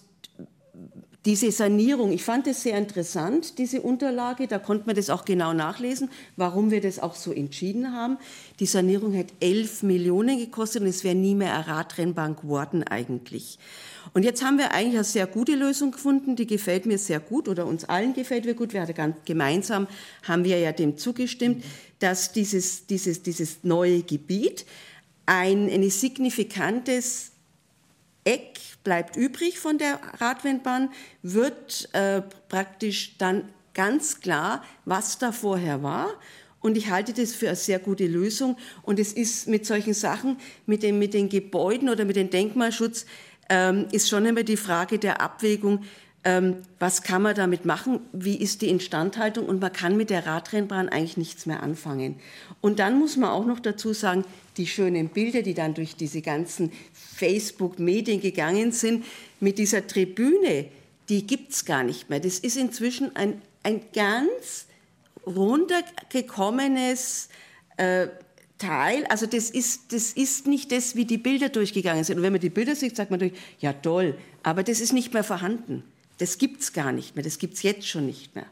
diese 1.26 1.52
Sanierung, 1.52 2.14
ich 2.14 2.24
fand 2.24 2.48
es 2.48 2.64
sehr 2.64 2.78
interessant, 2.78 3.58
diese 3.58 3.82
Unterlage, 3.82 4.48
da 4.48 4.58
konnte 4.58 4.86
man 4.86 4.96
das 4.96 5.10
auch 5.10 5.26
genau 5.26 5.52
nachlesen, 5.52 6.10
warum 6.38 6.72
wir 6.72 6.80
das 6.80 7.00
auch 7.00 7.14
so 7.16 7.34
entschieden 7.34 7.94
haben. 7.94 8.18
Die 8.62 8.66
Sanierung 8.66 9.18
hat 9.18 9.28
11 9.42 9.84
Millionen 9.84 10.38
gekostet 10.38 10.82
und 10.82 10.88
es 10.88 11.04
wäre 11.04 11.16
nie 11.16 11.36
mehr 11.36 11.56
eine 11.56 11.68
Radrennbahn 11.68 12.38
geworden 12.38 12.84
eigentlich. 12.84 13.60
Und 14.14 14.24
jetzt 14.24 14.44
haben 14.44 14.58
wir 14.58 14.72
eigentlich 14.72 14.96
eine 14.96 15.04
sehr 15.04 15.28
gute 15.28 15.56
Lösung 15.56 15.92
gefunden, 15.92 16.38
die 16.38 16.48
gefällt 16.48 16.86
mir 16.86 16.98
sehr 16.98 17.20
gut 17.20 17.50
oder 17.50 17.66
uns 17.66 17.84
allen 17.84 18.14
gefällt 18.14 18.46
mir 18.46 18.56
gut. 18.56 18.72
Wir 18.72 18.82
hatten 18.82 19.16
gemeinsam 19.26 19.88
haben 20.24 20.46
wir 20.46 20.58
ja 20.58 20.72
dem 20.72 20.98
zugestimmt, 20.98 21.66
dass 22.00 22.32
dieses, 22.32 22.88
dieses, 22.88 23.24
dieses 23.24 23.60
neue 23.64 24.04
Gebiet 24.04 24.66
ein, 25.26 25.70
ein 25.70 25.88
signifikantes 25.90 27.34
Eck 28.30 28.60
bleibt 28.84 29.15
übrig 29.15 29.58
von 29.58 29.80
der 29.80 30.00
Radrennbahn, 30.20 30.92
wird 31.24 31.89
äh, 31.94 32.22
praktisch 32.48 33.18
dann 33.18 33.50
ganz 33.74 34.22
klar, 34.22 34.63
was 34.86 35.18
da 35.18 35.32
vorher 35.32 35.82
war. 35.82 36.10
Und 36.60 36.78
ich 36.78 36.92
halte 36.92 37.13
das 37.13 37.34
für 37.34 37.48
eine 37.48 37.56
sehr 37.56 37.80
gute 37.80 38.06
Lösung. 38.06 38.56
Und 38.84 39.00
es 39.00 39.13
ist 39.13 39.48
mit 39.48 39.65
solchen 39.65 39.96
Sachen, 39.96 40.38
mit, 40.68 40.84
dem, 40.84 41.00
mit 41.00 41.15
den 41.15 41.30
Gebäuden 41.30 41.89
oder 41.89 42.06
mit 42.06 42.18
dem 42.18 42.30
Denkmalschutz, 42.30 43.08
ähm, 43.50 43.88
ist 43.92 44.10
schon 44.10 44.28
immer 44.28 44.44
die 44.44 44.58
Frage 44.58 45.00
der 45.00 45.22
Abwägung, 45.22 45.84
was 46.24 47.02
kann 47.02 47.22
man 47.22 47.34
damit 47.34 47.64
machen, 47.64 48.02
wie 48.12 48.36
ist 48.36 48.62
die 48.62 48.68
Instandhaltung 48.68 49.46
und 49.46 49.62
man 49.62 49.72
kann 49.72 49.96
mit 49.96 50.10
der 50.10 50.26
Radrennbahn 50.26 50.90
eigentlich 50.90 51.16
nichts 51.16 51.46
mehr 51.46 51.64
anfangen. 51.64 52.20
Und 52.60 52.80
dann 52.80 53.00
muss 53.00 53.16
man 53.16 53.30
auch 53.30 53.46
noch 53.46 53.62
dazu 53.62 53.94
sagen, 53.94 54.26
die 54.58 54.68
schönen 54.68 55.08
Bilder, 55.08 55.44
die 55.44 55.54
dann 55.54 55.74
durch 55.74 55.96
diese 55.96 56.22
ganzen 56.22 56.74
Facebook-Medien 56.94 58.20
gegangen 58.20 58.74
sind, 58.74 59.06
mit 59.40 59.58
dieser 59.58 59.88
Tribüne, 59.88 60.66
die 61.08 61.26
gibt 61.26 61.54
es 61.54 61.64
gar 61.64 61.84
nicht 61.84 62.10
mehr. 62.10 62.20
Das 62.20 62.40
ist 62.40 62.58
inzwischen 62.58 63.16
ein, 63.16 63.42
ein 63.64 63.80
ganz 63.94 64.66
runtergekommenes 65.26 67.30
äh, 67.78 68.08
Teil, 68.58 69.06
also 69.06 69.26
das 69.26 69.50
ist, 69.50 69.94
das 69.94 70.12
ist 70.12 70.48
nicht 70.48 70.74
das, 70.74 70.98
wie 70.98 71.06
die 71.06 71.18
Bilder 71.18 71.48
durchgegangen 71.48 72.04
sind. 72.04 72.18
Und 72.18 72.24
wenn 72.24 72.34
man 72.34 72.42
die 72.42 72.50
Bilder 72.50 72.76
sieht, 72.76 72.98
sagt 72.98 73.10
man 73.10 73.22
durch, 73.22 73.32
ja 73.60 73.72
toll, 73.72 74.18
aber 74.44 74.64
das 74.64 74.82
ist 74.82 74.92
nicht 74.92 75.14
mehr 75.14 75.24
vorhanden. 75.24 75.86
Das 76.20 76.38
gibt 76.38 76.62
es 76.62 76.74
gar 76.74 76.92
nicht 76.92 77.16
mehr, 77.16 77.24
das 77.24 77.40
gibt 77.40 77.56
es 77.56 77.64
jetzt 77.64 77.88
schon 77.88 78.06
nicht 78.06 78.36
mehr. 78.36 78.46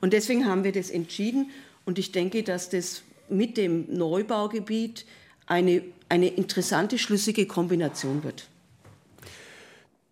Und 0.00 0.12
deswegen 0.12 0.46
haben 0.46 0.64
wir 0.64 0.72
das 0.72 0.90
entschieden 0.90 1.50
und 1.84 1.98
ich 1.98 2.12
denke, 2.12 2.42
dass 2.42 2.70
das 2.70 3.02
mit 3.28 3.56
dem 3.56 3.86
Neubaugebiet 3.94 5.04
eine, 5.46 5.82
eine 6.08 6.28
interessante, 6.28 6.98
schlüssige 6.98 7.46
Kombination 7.46 8.22
wird. 8.22 8.48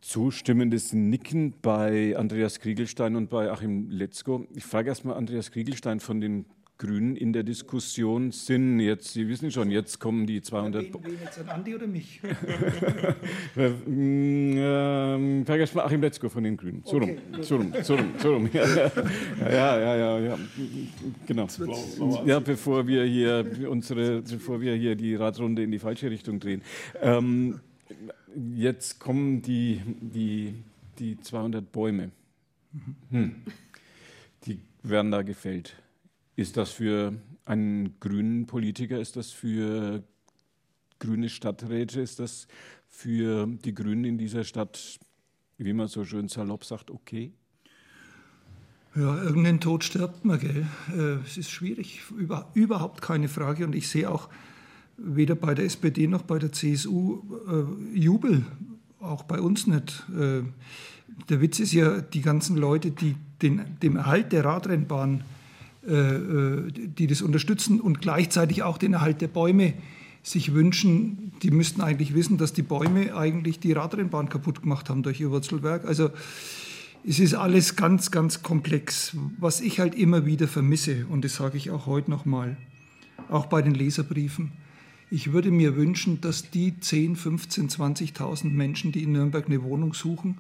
Zustimmendes 0.01 0.93
Nicken 0.93 1.55
bei 1.61 2.17
Andreas 2.17 2.61
Kriegelstein 2.61 3.15
und 3.15 3.29
bei 3.29 3.51
Achim 3.51 3.91
Letzko. 3.91 4.47
Ich 4.55 4.65
frage 4.65 4.89
erstmal 4.89 5.17
Andreas 5.17 5.51
Kriegelstein 5.51 6.01
von 6.01 6.21
den 6.21 6.47
Grünen 6.79 7.17
in 7.17 7.33
der 7.33 7.43
Diskussion 7.43 8.31
sind. 8.31 8.79
Jetzt, 8.79 9.13
Sie 9.13 9.29
wissen 9.29 9.51
schon, 9.51 9.73
jetzt 9.73 9.99
kommen 9.99 10.27
die 10.27 10.41
200. 10.41 10.85
Wen, 10.85 10.95
wen 11.03 11.19
jetzt 11.21 11.41
an 11.41 11.49
Andi 11.49 11.75
oder 11.75 11.89
mich? 11.89 12.21
ähm, 13.57 15.43
vergesst 15.45 15.75
mal 15.75 15.85
Achim 15.85 16.01
Letzko 16.01 16.29
von 16.29 16.45
den 16.45 16.57
Grünen. 16.57 16.83
So 16.85 16.99
rum, 16.99 17.19
so 17.41 17.57
rum, 17.57 17.73
so 17.83 17.97
rum, 17.97 18.13
so 18.19 18.35
rum. 18.35 18.49
Ja, 19.41 19.51
ja, 19.51 19.81
ja, 19.81 19.97
ja, 19.97 20.19
ja. 20.21 20.39
genau. 21.27 21.49
Ja, 22.25 22.39
bevor 22.39 22.87
wir 22.87 23.05
hier 23.05 23.45
unsere, 23.69 24.23
bevor 24.23 24.61
wir 24.61 24.75
hier 24.75 24.95
die 24.95 25.17
Radrunde 25.17 25.65
in 25.65 25.73
die 25.73 25.81
falsche 25.81 26.11
Richtung 26.11 26.39
drehen. 26.39 26.63
Ähm, 27.03 27.59
jetzt 28.55 29.01
kommen 29.01 29.43
die, 29.43 29.81
die, 30.01 30.55
die 30.99 31.21
200 31.21 31.73
Bäume. 31.73 32.13
Hm. 33.11 33.35
Die 34.45 34.61
werden 34.85 35.11
da 35.11 35.23
gefällt. 35.23 35.75
Ist 36.39 36.57
das 36.57 36.71
für 36.71 37.15
einen 37.47 37.99
grünen 37.99 38.47
Politiker, 38.47 39.01
ist 39.01 39.17
das 39.17 39.33
für 39.33 40.05
grüne 41.01 41.29
Stadträte, 41.31 42.01
ist 42.01 42.21
das 42.21 42.47
für 42.87 43.49
die 43.49 43.75
Grünen 43.75 44.05
in 44.05 44.19
dieser 44.19 44.45
Stadt, 44.45 45.01
wie 45.57 45.73
man 45.73 45.89
so 45.89 46.05
schön 46.05 46.29
salopp 46.29 46.65
sagt, 46.65 46.93
okay? 46.93 47.33
Ja, 48.95 49.21
irgendeinen 49.21 49.59
Tod 49.59 49.83
stirbt 49.83 50.25
man, 50.25 50.39
gell? 50.39 50.69
Äh, 50.97 51.27
es 51.27 51.39
ist 51.39 51.51
schwierig, 51.51 52.03
über, 52.17 52.49
überhaupt 52.55 53.03
keine 53.03 53.29
Frage. 53.29 53.65
Und 53.65 53.75
ich 53.75 53.89
sehe 53.89 54.09
auch 54.09 54.29
weder 54.97 55.35
bei 55.35 55.57
der 55.57 55.65
SPD 55.65 56.07
noch 56.07 56.23
bei 56.23 56.39
der 56.39 56.53
CSU 56.53 57.21
äh, 57.49 57.99
Jubel, 57.99 58.47
auch 59.01 59.25
bei 59.25 59.41
uns 59.41 59.67
nicht. 59.67 60.05
Äh, 60.17 60.43
der 61.31 61.41
Witz 61.41 61.59
ist 61.59 61.73
ja, 61.73 62.01
die 62.01 62.23
ganzen 62.23 62.57
Leute, 62.57 62.93
die 62.93 63.17
den, 63.43 63.77
dem 63.83 63.97
Erhalt 63.97 64.31
der 64.31 64.45
Radrennbahn, 64.45 65.25
die 65.89 67.07
das 67.07 67.23
unterstützen 67.23 67.81
und 67.81 68.01
gleichzeitig 68.03 68.63
auch 68.63 68.77
den 68.77 68.93
Erhalt 68.93 69.23
der 69.23 69.29
Bäume 69.29 69.73
sich 70.23 70.53
wünschen, 70.53 71.33
die 71.43 71.51
müssten 71.51 71.81
eigentlich 71.81 72.15
wissen, 72.15 72.37
dass 72.37 72.53
die 72.53 72.63
Bäume 72.63 73.17
eigentlich 73.17 73.61
die 73.61 73.73
Radrennbahn 73.73 74.29
kaputt 74.29 74.63
gemacht 74.63 74.91
haben 74.91 75.03
durch 75.03 75.21
ihr 75.21 75.31
Wurzelwerk. 75.31 75.87
Also 75.87 76.11
es 77.07 77.19
ist 77.21 77.35
alles 77.35 77.77
ganz, 77.77 78.11
ganz 78.11 78.43
komplex. 78.43 79.17
Was 79.39 79.61
ich 79.61 79.81
halt 79.81 79.95
immer 79.95 80.27
wieder 80.27 80.49
vermisse, 80.49 81.07
und 81.09 81.25
das 81.25 81.37
sage 81.37 81.57
ich 81.57 81.71
auch 81.71 81.87
heute 81.87 82.11
nochmal, 82.11 82.59
auch 83.31 83.47
bei 83.47 83.63
den 83.63 83.75
Leserbriefen, 83.75 84.53
ich 85.11 85.33
würde 85.33 85.51
mir 85.51 85.75
wünschen, 85.75 86.21
dass 86.21 86.51
die 86.51 86.79
10, 86.79 87.17
15, 87.17 87.71
20.000 87.71 88.51
Menschen, 88.51 88.93
die 88.93 89.05
in 89.05 89.13
Nürnberg 89.13 89.47
eine 89.47 89.63
Wohnung 89.63 89.95
suchen, 89.95 90.37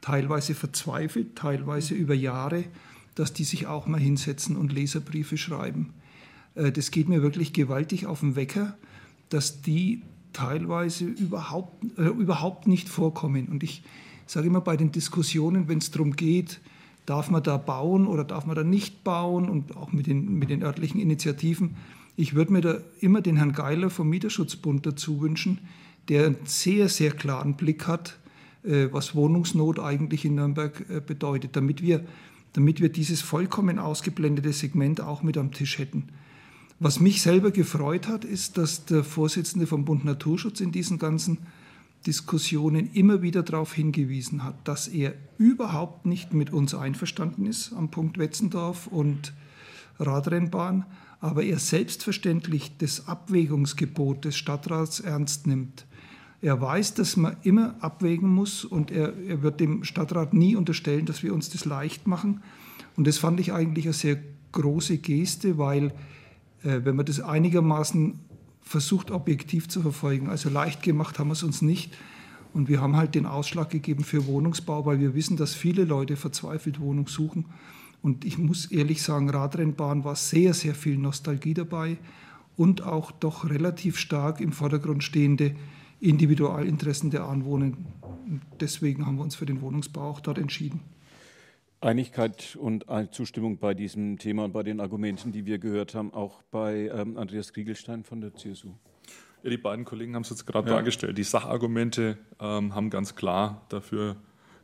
teilweise 0.00 0.54
verzweifelt, 0.54 1.36
teilweise 1.36 1.94
über 1.94 2.14
Jahre, 2.14 2.64
dass 3.14 3.32
die 3.32 3.44
sich 3.44 3.66
auch 3.66 3.86
mal 3.86 4.00
hinsetzen 4.00 4.56
und 4.56 4.72
Leserbriefe 4.72 5.36
schreiben. 5.36 5.92
Äh, 6.54 6.72
das 6.72 6.90
geht 6.90 7.08
mir 7.08 7.22
wirklich 7.22 7.52
gewaltig 7.52 8.06
auf 8.06 8.20
den 8.20 8.36
Wecker, 8.36 8.76
dass 9.28 9.62
die 9.62 10.02
teilweise 10.32 11.04
überhaupt, 11.04 11.84
äh, 11.98 12.02
überhaupt 12.02 12.66
nicht 12.66 12.88
vorkommen. 12.88 13.48
Und 13.48 13.62
ich 13.62 13.82
sage 14.26 14.46
immer 14.46 14.60
bei 14.60 14.76
den 14.76 14.92
Diskussionen, 14.92 15.68
wenn 15.68 15.78
es 15.78 15.90
darum 15.90 16.16
geht, 16.16 16.60
darf 17.06 17.30
man 17.30 17.42
da 17.42 17.56
bauen 17.56 18.06
oder 18.06 18.24
darf 18.24 18.46
man 18.46 18.56
da 18.56 18.62
nicht 18.62 19.04
bauen 19.04 19.48
und 19.48 19.76
auch 19.76 19.92
mit 19.92 20.06
den, 20.06 20.38
mit 20.38 20.50
den 20.50 20.62
örtlichen 20.62 21.00
Initiativen, 21.00 21.76
ich 22.16 22.34
würde 22.34 22.52
mir 22.52 22.60
da 22.60 22.78
immer 23.00 23.22
den 23.22 23.36
Herrn 23.36 23.52
Geiler 23.52 23.88
vom 23.88 24.08
Mieterschutzbund 24.10 24.84
dazu 24.84 25.20
wünschen, 25.20 25.58
der 26.08 26.26
einen 26.26 26.36
sehr, 26.44 26.88
sehr 26.88 27.10
klaren 27.12 27.54
Blick 27.54 27.86
hat, 27.86 28.18
äh, 28.64 28.88
was 28.90 29.14
Wohnungsnot 29.14 29.78
eigentlich 29.78 30.24
in 30.24 30.34
Nürnberg 30.34 30.84
äh, 30.90 31.00
bedeutet, 31.00 31.56
damit 31.56 31.82
wir, 31.82 32.04
damit 32.52 32.80
wir 32.80 32.90
dieses 32.90 33.20
vollkommen 33.20 33.78
ausgeblendete 33.78 34.52
Segment 34.52 35.00
auch 35.00 35.22
mit 35.22 35.38
am 35.38 35.52
Tisch 35.52 35.78
hätten. 35.78 36.08
Was 36.78 37.00
mich 37.00 37.22
selber 37.22 37.50
gefreut 37.52 38.08
hat, 38.08 38.24
ist, 38.24 38.58
dass 38.58 38.84
der 38.84 39.04
Vorsitzende 39.04 39.66
vom 39.66 39.84
Bund 39.84 40.04
Naturschutz 40.04 40.60
in 40.60 40.72
diesen 40.72 40.98
ganzen 40.98 41.38
Diskussionen 42.06 42.90
immer 42.92 43.22
wieder 43.22 43.42
darauf 43.42 43.72
hingewiesen 43.72 44.42
hat, 44.42 44.56
dass 44.64 44.88
er 44.88 45.14
überhaupt 45.38 46.06
nicht 46.06 46.34
mit 46.34 46.52
uns 46.52 46.74
einverstanden 46.74 47.46
ist 47.46 47.72
am 47.72 47.90
Punkt 47.90 48.18
Wetzendorf 48.18 48.88
und 48.88 49.32
Radrennbahn, 50.00 50.84
aber 51.20 51.44
er 51.44 51.60
selbstverständlich 51.60 52.76
das 52.78 53.06
Abwägungsgebot 53.06 54.24
des 54.24 54.36
Stadtrats 54.36 54.98
ernst 54.98 55.46
nimmt. 55.46 55.86
Er 56.42 56.60
weiß, 56.60 56.94
dass 56.94 57.16
man 57.16 57.36
immer 57.44 57.76
abwägen 57.80 58.28
muss 58.28 58.64
und 58.64 58.90
er, 58.90 59.16
er 59.28 59.42
wird 59.42 59.60
dem 59.60 59.84
Stadtrat 59.84 60.34
nie 60.34 60.56
unterstellen, 60.56 61.06
dass 61.06 61.22
wir 61.22 61.32
uns 61.32 61.50
das 61.50 61.64
leicht 61.64 62.08
machen. 62.08 62.42
Und 62.96 63.06
das 63.06 63.16
fand 63.18 63.38
ich 63.38 63.52
eigentlich 63.52 63.86
eine 63.86 63.94
sehr 63.94 64.18
große 64.50 64.98
Geste, 64.98 65.56
weil 65.56 65.92
äh, 66.64 66.80
wenn 66.82 66.96
man 66.96 67.06
das 67.06 67.20
einigermaßen 67.20 68.18
versucht, 68.60 69.12
objektiv 69.12 69.68
zu 69.68 69.82
verfolgen, 69.82 70.28
also 70.28 70.50
leicht 70.50 70.82
gemacht 70.82 71.20
haben 71.20 71.28
wir 71.28 71.34
es 71.34 71.44
uns 71.44 71.62
nicht. 71.62 71.94
Und 72.52 72.68
wir 72.68 72.80
haben 72.80 72.96
halt 72.96 73.14
den 73.14 73.24
Ausschlag 73.24 73.70
gegeben 73.70 74.02
für 74.02 74.26
Wohnungsbau, 74.26 74.84
weil 74.84 74.98
wir 74.98 75.14
wissen, 75.14 75.36
dass 75.36 75.54
viele 75.54 75.84
Leute 75.84 76.16
verzweifelt 76.16 76.80
Wohnung 76.80 77.06
suchen. 77.06 77.46
Und 78.02 78.24
ich 78.24 78.36
muss 78.36 78.66
ehrlich 78.66 79.00
sagen, 79.00 79.30
Radrennbahn 79.30 80.02
war 80.02 80.16
sehr, 80.16 80.54
sehr 80.54 80.74
viel 80.74 80.98
Nostalgie 80.98 81.54
dabei 81.54 81.98
und 82.56 82.82
auch 82.82 83.12
doch 83.12 83.48
relativ 83.48 83.96
stark 83.96 84.40
im 84.40 84.50
Vordergrund 84.50 85.04
stehende 85.04 85.54
Individualinteressen 86.02 87.10
der 87.10 87.24
Anwohner. 87.24 87.72
Deswegen 88.60 89.06
haben 89.06 89.16
wir 89.16 89.22
uns 89.22 89.36
für 89.36 89.46
den 89.46 89.60
Wohnungsbau 89.60 90.02
auch 90.02 90.20
dort 90.20 90.38
entschieden. 90.38 90.80
Einigkeit 91.80 92.56
und 92.60 92.86
Zustimmung 93.10 93.58
bei 93.58 93.74
diesem 93.74 94.18
Thema 94.18 94.44
und 94.44 94.52
bei 94.52 94.62
den 94.62 94.80
Argumenten, 94.80 95.32
die 95.32 95.46
wir 95.46 95.58
gehört 95.58 95.94
haben, 95.94 96.12
auch 96.14 96.42
bei 96.50 96.90
ähm, 96.94 97.16
Andreas 97.16 97.52
Kriegelstein 97.52 98.04
von 98.04 98.20
der 98.20 98.34
CSU. 98.34 98.68
Ja, 99.42 99.50
die 99.50 99.56
beiden 99.56 99.84
Kollegen 99.84 100.14
haben 100.14 100.22
es 100.22 100.30
jetzt 100.30 100.46
gerade 100.46 100.68
ja. 100.68 100.76
dargestellt. 100.76 101.18
Die 101.18 101.24
Sachargumente 101.24 102.18
ähm, 102.40 102.74
haben 102.74 102.90
ganz 102.90 103.16
klar 103.16 103.62
dafür 103.68 104.16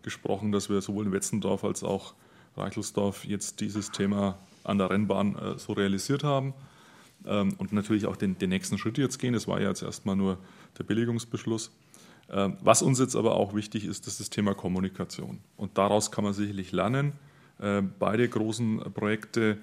gesprochen, 0.03 0.53
dass 0.53 0.71
wir 0.71 0.81
sowohl 0.81 1.07
in 1.07 1.13
Wetzendorf 1.13 1.65
als 1.65 1.83
auch 1.83 2.15
Reichelsdorf 2.57 3.25
jetzt 3.25 3.61
dieses 3.61 3.91
Thema 3.91 4.39
an 4.63 4.79
der 4.79 4.91
Rennbahn 4.91 5.37
äh, 5.37 5.59
so 5.59 5.73
realisiert 5.73 6.23
haben 6.23 6.55
ähm, 7.27 7.55
und 7.59 7.73
natürlich 7.73 8.07
auch 8.07 8.17
den, 8.17 8.39
den, 8.39 8.51
nächsten 8.51 8.79
Schritt 8.79 8.99
jetzt 8.99 9.19
gehen. 9.19 9.33
Das 9.33 9.49
war 9.49 9.61
ja 9.61 9.69
jetzt 9.69 9.83
erstmal 9.83 10.17
nur 10.17 10.39
der 10.79 10.85
Billigungsbeschluss. 10.85 11.71
Ähm, 12.31 12.57
was 12.61 12.83
uns 12.83 12.99
jetzt 12.99 13.17
aber 13.17 13.35
auch 13.35 13.55
wichtig 13.55 13.85
ist, 13.87 14.07
ist 14.07 14.21
das 14.21 14.31
Thema 14.31 14.55
Kommunikation. 14.55 15.39
Und 15.57 15.79
daraus 15.79 16.11
kann 16.11 16.25
man 16.25 16.33
sicherlich 16.33 16.73
lernen. 16.73 17.13
Äh, 17.59 17.83
beide 17.99 18.29
großen 18.29 18.79
Projekte 18.95 19.59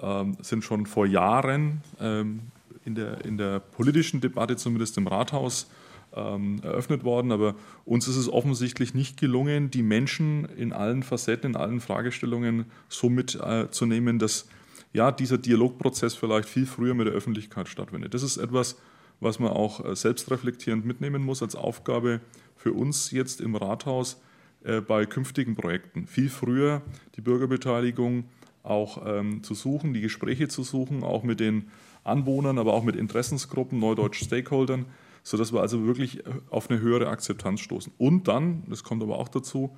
ähm, 0.00 0.36
sind 0.40 0.64
schon 0.64 0.86
vor 0.86 1.06
Jahren 1.06 1.82
ähm, 1.98 2.40
in 2.84 2.94
der, 2.94 3.24
in 3.24 3.38
der 3.38 3.60
politischen 3.60 4.20
Debatte, 4.20 4.56
zumindest 4.56 4.96
im 4.98 5.06
Rathaus, 5.06 5.70
ähm, 6.14 6.60
eröffnet 6.62 7.04
worden. 7.04 7.32
Aber 7.32 7.54
uns 7.84 8.08
ist 8.08 8.16
es 8.16 8.28
offensichtlich 8.28 8.94
nicht 8.94 9.18
gelungen, 9.18 9.70
die 9.70 9.82
Menschen 9.82 10.44
in 10.44 10.72
allen 10.72 11.02
Facetten, 11.02 11.52
in 11.52 11.56
allen 11.56 11.80
Fragestellungen 11.80 12.66
so 12.88 13.08
mitzunehmen, 13.08 14.16
äh, 14.16 14.18
dass 14.18 14.46
ja, 14.92 15.12
dieser 15.12 15.38
Dialogprozess 15.38 16.14
vielleicht 16.14 16.48
viel 16.48 16.66
früher 16.66 16.94
mit 16.94 17.06
der 17.06 17.14
Öffentlichkeit 17.14 17.68
stattfindet. 17.68 18.12
Das 18.12 18.22
ist 18.22 18.38
etwas, 18.38 18.76
was 19.20 19.38
man 19.38 19.50
auch 19.50 19.84
äh, 19.84 19.94
selbstreflektierend 19.94 20.84
mitnehmen 20.84 21.22
muss 21.22 21.42
als 21.42 21.54
Aufgabe 21.54 22.20
für 22.56 22.72
uns 22.72 23.10
jetzt 23.10 23.40
im 23.40 23.54
Rathaus 23.54 24.20
äh, 24.64 24.80
bei 24.80 25.06
künftigen 25.06 25.54
Projekten. 25.54 26.06
Viel 26.06 26.28
früher 26.28 26.82
die 27.16 27.20
Bürgerbeteiligung 27.20 28.24
auch 28.62 29.02
ähm, 29.06 29.42
zu 29.42 29.54
suchen, 29.54 29.94
die 29.94 30.00
Gespräche 30.00 30.48
zu 30.48 30.62
suchen, 30.62 31.02
auch 31.02 31.22
mit 31.22 31.40
den 31.40 31.70
Anwohnern, 32.04 32.58
aber 32.58 32.74
auch 32.74 32.84
mit 32.84 32.96
Interessensgruppen, 32.96 33.78
Neudeutsch 33.78 34.22
Stakeholdern, 34.22 34.86
sodass 35.22 35.52
wir 35.52 35.60
also 35.60 35.86
wirklich 35.86 36.26
äh, 36.26 36.30
auf 36.50 36.70
eine 36.70 36.80
höhere 36.80 37.08
Akzeptanz 37.08 37.60
stoßen. 37.60 37.92
Und 37.98 38.28
dann, 38.28 38.64
das 38.68 38.84
kommt 38.84 39.02
aber 39.02 39.18
auch 39.18 39.28
dazu, 39.28 39.76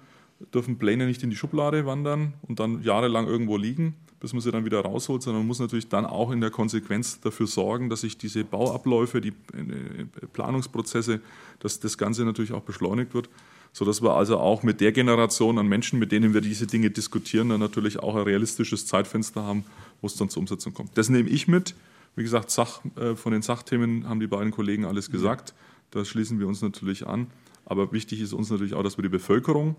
dürfen 0.54 0.78
Pläne 0.78 1.06
nicht 1.06 1.22
in 1.22 1.30
die 1.30 1.36
Schublade 1.36 1.86
wandern 1.86 2.34
und 2.42 2.60
dann 2.60 2.82
jahrelang 2.82 3.26
irgendwo 3.26 3.56
liegen, 3.56 3.94
bis 4.20 4.32
man 4.32 4.40
sie 4.40 4.50
dann 4.50 4.64
wieder 4.64 4.80
rausholt, 4.80 5.22
sondern 5.22 5.42
man 5.42 5.48
muss 5.48 5.58
natürlich 5.58 5.88
dann 5.88 6.06
auch 6.06 6.30
in 6.30 6.40
der 6.40 6.50
Konsequenz 6.50 7.20
dafür 7.20 7.46
sorgen, 7.46 7.90
dass 7.90 8.02
sich 8.02 8.18
diese 8.18 8.44
Bauabläufe, 8.44 9.20
die 9.20 9.30
äh, 9.30 10.04
Planungsprozesse, 10.32 11.20
dass 11.58 11.80
das 11.80 11.98
Ganze 11.98 12.24
natürlich 12.24 12.52
auch 12.52 12.62
beschleunigt 12.62 13.14
wird, 13.14 13.28
sodass 13.72 14.02
wir 14.02 14.14
also 14.14 14.38
auch 14.38 14.62
mit 14.62 14.80
der 14.80 14.92
Generation 14.92 15.58
an 15.58 15.66
Menschen, 15.66 15.98
mit 15.98 16.12
denen 16.12 16.34
wir 16.34 16.40
diese 16.40 16.66
Dinge 16.66 16.90
diskutieren, 16.90 17.48
dann 17.48 17.60
natürlich 17.60 17.98
auch 17.98 18.14
ein 18.14 18.22
realistisches 18.22 18.86
Zeitfenster 18.86 19.42
haben, 19.42 19.64
wo 20.00 20.06
es 20.06 20.16
dann 20.16 20.28
zur 20.28 20.40
Umsetzung 20.40 20.74
kommt. 20.74 20.96
Das 20.96 21.08
nehme 21.08 21.28
ich 21.28 21.48
mit. 21.48 21.74
Wie 22.14 22.22
gesagt, 22.22 22.50
Sach, 22.50 22.80
äh, 22.96 23.16
von 23.16 23.32
den 23.32 23.42
Sachthemen 23.42 24.08
haben 24.08 24.20
die 24.20 24.26
beiden 24.26 24.50
Kollegen 24.52 24.84
alles 24.84 25.10
gesagt. 25.10 25.54
Da 25.90 26.04
schließen 26.04 26.38
wir 26.38 26.46
uns 26.46 26.62
natürlich 26.62 27.06
an. 27.06 27.28
Aber 27.64 27.92
wichtig 27.92 28.20
ist 28.20 28.32
uns 28.32 28.50
natürlich 28.50 28.74
auch, 28.74 28.82
dass 28.82 28.98
wir 28.98 29.02
die 29.02 29.08
Bevölkerung 29.08 29.76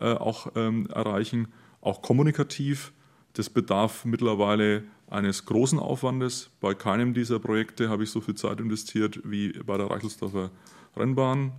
äh, 0.00 0.12
auch 0.12 0.52
ähm, 0.56 0.86
erreichen, 0.86 1.48
auch 1.80 2.02
kommunikativ. 2.02 2.92
Das 3.34 3.50
bedarf 3.50 4.04
mittlerweile 4.04 4.84
eines 5.08 5.44
großen 5.44 5.78
Aufwandes. 5.78 6.50
Bei 6.60 6.74
keinem 6.74 7.14
dieser 7.14 7.38
Projekte 7.38 7.88
habe 7.88 8.04
ich 8.04 8.10
so 8.10 8.20
viel 8.20 8.34
Zeit 8.34 8.60
investiert 8.60 9.20
wie 9.24 9.52
bei 9.52 9.76
der 9.76 9.90
Reichelsdorfer 9.90 10.50
Rennbahn, 10.96 11.52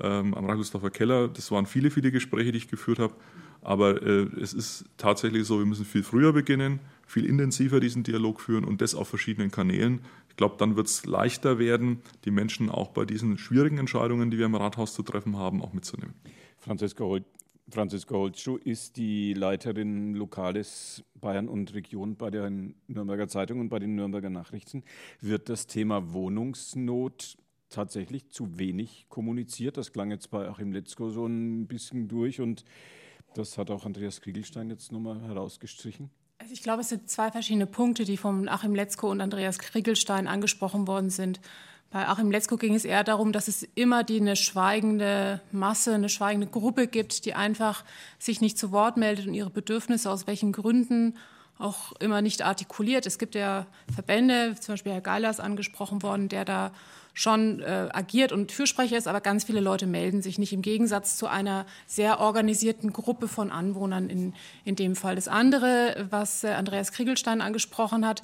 ähm, 0.00 0.34
am 0.34 0.44
Reichelsdorfer 0.44 0.90
Keller. 0.90 1.28
Das 1.28 1.50
waren 1.50 1.66
viele, 1.66 1.90
viele 1.90 2.10
Gespräche, 2.10 2.52
die 2.52 2.58
ich 2.58 2.68
geführt 2.68 2.98
habe. 2.98 3.14
Aber 3.62 4.02
äh, 4.02 4.26
es 4.40 4.54
ist 4.54 4.86
tatsächlich 4.96 5.46
so, 5.46 5.58
wir 5.58 5.66
müssen 5.66 5.84
viel 5.84 6.02
früher 6.02 6.32
beginnen, 6.32 6.80
viel 7.06 7.26
intensiver 7.26 7.80
diesen 7.80 8.02
Dialog 8.02 8.40
führen 8.40 8.64
und 8.64 8.80
das 8.80 8.94
auf 8.94 9.08
verschiedenen 9.08 9.50
Kanälen. 9.50 10.00
Ich 10.30 10.36
glaube, 10.36 10.54
dann 10.58 10.76
wird 10.76 10.86
es 10.86 11.04
leichter 11.04 11.58
werden, 11.58 12.00
die 12.24 12.30
Menschen 12.30 12.70
auch 12.70 12.88
bei 12.88 13.04
diesen 13.04 13.36
schwierigen 13.36 13.78
Entscheidungen, 13.78 14.30
die 14.30 14.38
wir 14.38 14.46
im 14.46 14.54
Rathaus 14.54 14.94
zu 14.94 15.02
treffen 15.02 15.36
haben, 15.36 15.60
auch 15.60 15.74
mitzunehmen. 15.74 16.14
Franziska 16.58 17.04
Holt, 17.04 17.24
Franziska 17.70 18.14
Holtschuh 18.14 18.56
ist 18.56 18.96
die 18.96 19.32
Leiterin 19.32 20.14
Lokales 20.14 21.04
Bayern 21.14 21.48
und 21.48 21.74
Region 21.74 22.16
bei 22.16 22.30
der 22.30 22.50
Nürnberger 22.50 23.28
Zeitung 23.28 23.60
und 23.60 23.68
bei 23.68 23.78
den 23.78 23.94
Nürnberger 23.94 24.30
Nachrichten. 24.30 24.82
Wird 25.20 25.48
das 25.48 25.66
Thema 25.66 26.12
Wohnungsnot 26.12 27.36
tatsächlich 27.68 28.28
zu 28.30 28.58
wenig 28.58 29.06
kommuniziert? 29.08 29.76
Das 29.76 29.92
klang 29.92 30.10
jetzt 30.10 30.30
bei 30.30 30.48
Achim 30.48 30.72
Letzko 30.72 31.10
so 31.10 31.26
ein 31.26 31.66
bisschen 31.66 32.08
durch 32.08 32.40
und 32.40 32.64
das 33.34 33.58
hat 33.58 33.70
auch 33.70 33.86
Andreas 33.86 34.20
Kriegelstein 34.20 34.70
jetzt 34.70 34.90
nochmal 34.90 35.20
herausgestrichen. 35.22 36.10
Also 36.38 36.54
ich 36.54 36.62
glaube, 36.62 36.80
es 36.80 36.88
sind 36.88 37.08
zwei 37.08 37.30
verschiedene 37.30 37.66
Punkte, 37.66 38.04
die 38.04 38.16
von 38.16 38.48
Achim 38.48 38.74
Letzko 38.74 39.10
und 39.10 39.20
Andreas 39.20 39.58
Kriegelstein 39.58 40.26
angesprochen 40.26 40.88
worden 40.88 41.10
sind. 41.10 41.40
Bei 41.92 42.06
Achim 42.06 42.30
Letzko 42.30 42.56
ging 42.56 42.76
es 42.76 42.84
eher 42.84 43.02
darum, 43.02 43.32
dass 43.32 43.48
es 43.48 43.64
immer 43.74 44.04
die 44.04 44.20
eine 44.20 44.36
schweigende 44.36 45.40
Masse, 45.50 45.94
eine 45.94 46.08
schweigende 46.08 46.46
Gruppe 46.46 46.86
gibt, 46.86 47.24
die 47.24 47.34
einfach 47.34 47.84
sich 48.20 48.40
nicht 48.40 48.58
zu 48.58 48.70
Wort 48.70 48.96
meldet 48.96 49.26
und 49.26 49.34
ihre 49.34 49.50
Bedürfnisse 49.50 50.08
aus 50.08 50.28
welchen 50.28 50.52
Gründen 50.52 51.16
auch 51.58 51.92
immer 51.98 52.22
nicht 52.22 52.42
artikuliert. 52.42 53.06
Es 53.06 53.18
gibt 53.18 53.34
ja 53.34 53.66
Verbände, 53.92 54.54
zum 54.58 54.74
Beispiel 54.74 54.92
Herr 54.92 55.00
Geilers 55.00 55.40
angesprochen 55.40 56.02
worden, 56.02 56.28
der 56.28 56.44
da 56.44 56.70
schon 57.12 57.60
äh, 57.60 57.88
agiert 57.92 58.30
und 58.30 58.52
Fürsprecher 58.52 58.96
ist, 58.96 59.08
aber 59.08 59.20
ganz 59.20 59.42
viele 59.44 59.60
Leute 59.60 59.88
melden 59.88 60.22
sich 60.22 60.38
nicht 60.38 60.52
im 60.52 60.62
Gegensatz 60.62 61.16
zu 61.16 61.26
einer 61.26 61.66
sehr 61.86 62.20
organisierten 62.20 62.92
Gruppe 62.92 63.26
von 63.26 63.50
Anwohnern 63.50 64.08
in, 64.08 64.32
in 64.64 64.76
dem 64.76 64.94
Fall. 64.94 65.16
Das 65.16 65.26
andere, 65.26 66.06
was 66.08 66.44
äh, 66.44 66.50
Andreas 66.50 66.92
Kriegelstein 66.92 67.40
angesprochen 67.40 68.06
hat, 68.06 68.22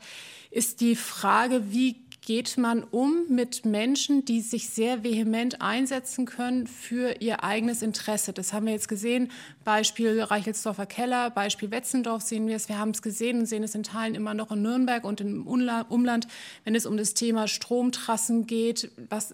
ist 0.50 0.80
die 0.80 0.94
Frage, 0.94 1.72
wie 1.72 2.05
geht 2.26 2.58
man 2.58 2.82
um 2.82 3.24
mit 3.28 3.64
Menschen, 3.64 4.24
die 4.24 4.40
sich 4.40 4.68
sehr 4.68 5.04
vehement 5.04 5.62
einsetzen 5.62 6.26
können 6.26 6.66
für 6.66 7.22
ihr 7.22 7.44
eigenes 7.44 7.82
Interesse. 7.82 8.32
Das 8.32 8.52
haben 8.52 8.66
wir 8.66 8.72
jetzt 8.72 8.88
gesehen. 8.88 9.30
Beispiel 9.64 10.20
Reichelsdorfer 10.20 10.86
Keller, 10.86 11.30
Beispiel 11.30 11.70
Wetzendorf 11.70 12.22
sehen 12.22 12.48
wir 12.48 12.56
es. 12.56 12.68
Wir 12.68 12.80
haben 12.80 12.90
es 12.90 13.00
gesehen 13.00 13.38
und 13.38 13.46
sehen 13.46 13.62
es 13.62 13.76
in 13.76 13.84
Teilen 13.84 14.16
immer 14.16 14.34
noch 14.34 14.50
in 14.50 14.60
Nürnberg 14.60 15.04
und 15.04 15.20
im 15.20 15.46
Umland, 15.46 16.26
wenn 16.64 16.74
es 16.74 16.84
um 16.84 16.96
das 16.96 17.14
Thema 17.14 17.46
Stromtrassen 17.46 18.48
geht, 18.48 18.90
was 19.08 19.32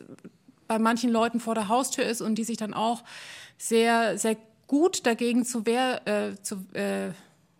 bei 0.68 0.78
manchen 0.78 1.10
Leuten 1.10 1.40
vor 1.40 1.54
der 1.54 1.68
Haustür 1.68 2.04
ist 2.04 2.20
und 2.20 2.34
die 2.34 2.44
sich 2.44 2.58
dann 2.58 2.74
auch 2.74 3.04
sehr, 3.56 4.18
sehr 4.18 4.36
gut 4.66 5.06
dagegen 5.06 5.46
zu, 5.46 5.64
wehr, 5.64 6.06
äh, 6.06 6.42
zu, 6.42 6.56
äh, 6.74 7.12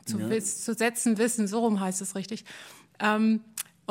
zu, 0.04 0.18
ja. 0.18 0.40
zu, 0.40 0.74
setzen 0.74 1.16
wissen. 1.16 1.48
So 1.48 1.60
rum 1.60 1.80
heißt 1.80 2.02
es 2.02 2.14
richtig. 2.16 2.44
Ähm, 3.00 3.40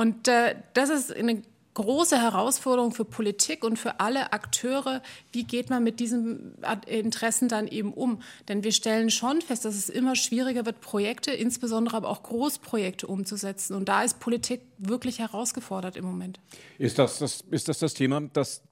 und 0.02 0.28
äh, 0.28 0.56
das 0.74 0.90
ist 0.90 1.16
eine 1.16 1.44
große 1.76 2.18
Herausforderung 2.20 2.92
für 2.92 3.06
Politik 3.06 3.64
und 3.64 3.78
für 3.78 4.00
alle 4.00 4.34
Akteure. 4.34 5.04
Wie 5.32 5.44
geht 5.44 5.70
man 5.70 5.84
mit 5.84 6.00
diesen 6.00 6.56
Interessen 6.88 7.48
dann 7.48 7.68
eben 7.68 7.94
um? 7.94 8.20
Denn 8.48 8.64
wir 8.64 8.72
stellen 8.72 9.12
schon 9.12 9.42
fest, 9.42 9.64
dass 9.64 9.76
es 9.76 9.90
immer 9.90 10.16
schwieriger 10.16 10.66
wird, 10.66 10.82
Projekte, 10.82 11.30
insbesondere 11.30 11.98
aber 11.98 12.10
auch 12.10 12.24
Großprojekte 12.24 13.06
umzusetzen. 13.06 13.76
Und 13.76 13.90
da 13.90 14.02
ist 14.02 14.20
Politik 14.20 14.62
wirklich 14.80 15.20
herausgefordert 15.20 15.96
im 15.98 16.06
Moment. 16.06 16.40
Ist 16.80 16.98
das 16.98 17.20
das, 17.20 17.44
ist 17.52 17.68
das, 17.70 17.78
das 17.78 17.94
Thema, 17.94 18.22
dass 18.22 18.64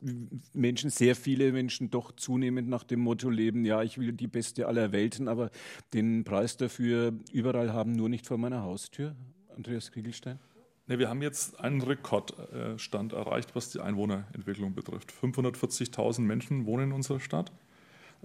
Menschen, 0.53 0.89
sehr 0.89 1.15
viele 1.15 1.51
Menschen 1.51 1.91
doch 1.91 2.11
zunehmend 2.13 2.67
nach 2.69 2.83
dem 2.83 3.01
Motto 3.01 3.29
leben, 3.29 3.65
ja, 3.65 3.83
ich 3.83 3.99
will 3.99 4.13
die 4.13 4.27
beste 4.27 4.67
aller 4.67 4.91
Welten, 4.91 5.27
aber 5.27 5.51
den 5.93 6.23
Preis 6.23 6.57
dafür 6.57 7.13
überall 7.31 7.71
haben, 7.71 7.91
nur 7.91 8.09
nicht 8.09 8.25
vor 8.25 8.39
meiner 8.39 8.63
Haustür? 8.63 9.15
Andreas 9.55 9.91
Kriegelstein? 9.91 10.39
Ne, 10.89 10.97
wir 10.97 11.07
haben 11.07 11.21
jetzt 11.21 11.59
einen 11.59 11.81
Rekordstand 11.81 13.13
erreicht, 13.13 13.51
was 13.53 13.69
die 13.69 13.79
Einwohnerentwicklung 13.79 14.73
betrifft. 14.73 15.13
540.000 15.21 16.21
Menschen 16.21 16.65
wohnen 16.65 16.85
in 16.85 16.93
unserer 16.93 17.19
Stadt. 17.19 17.51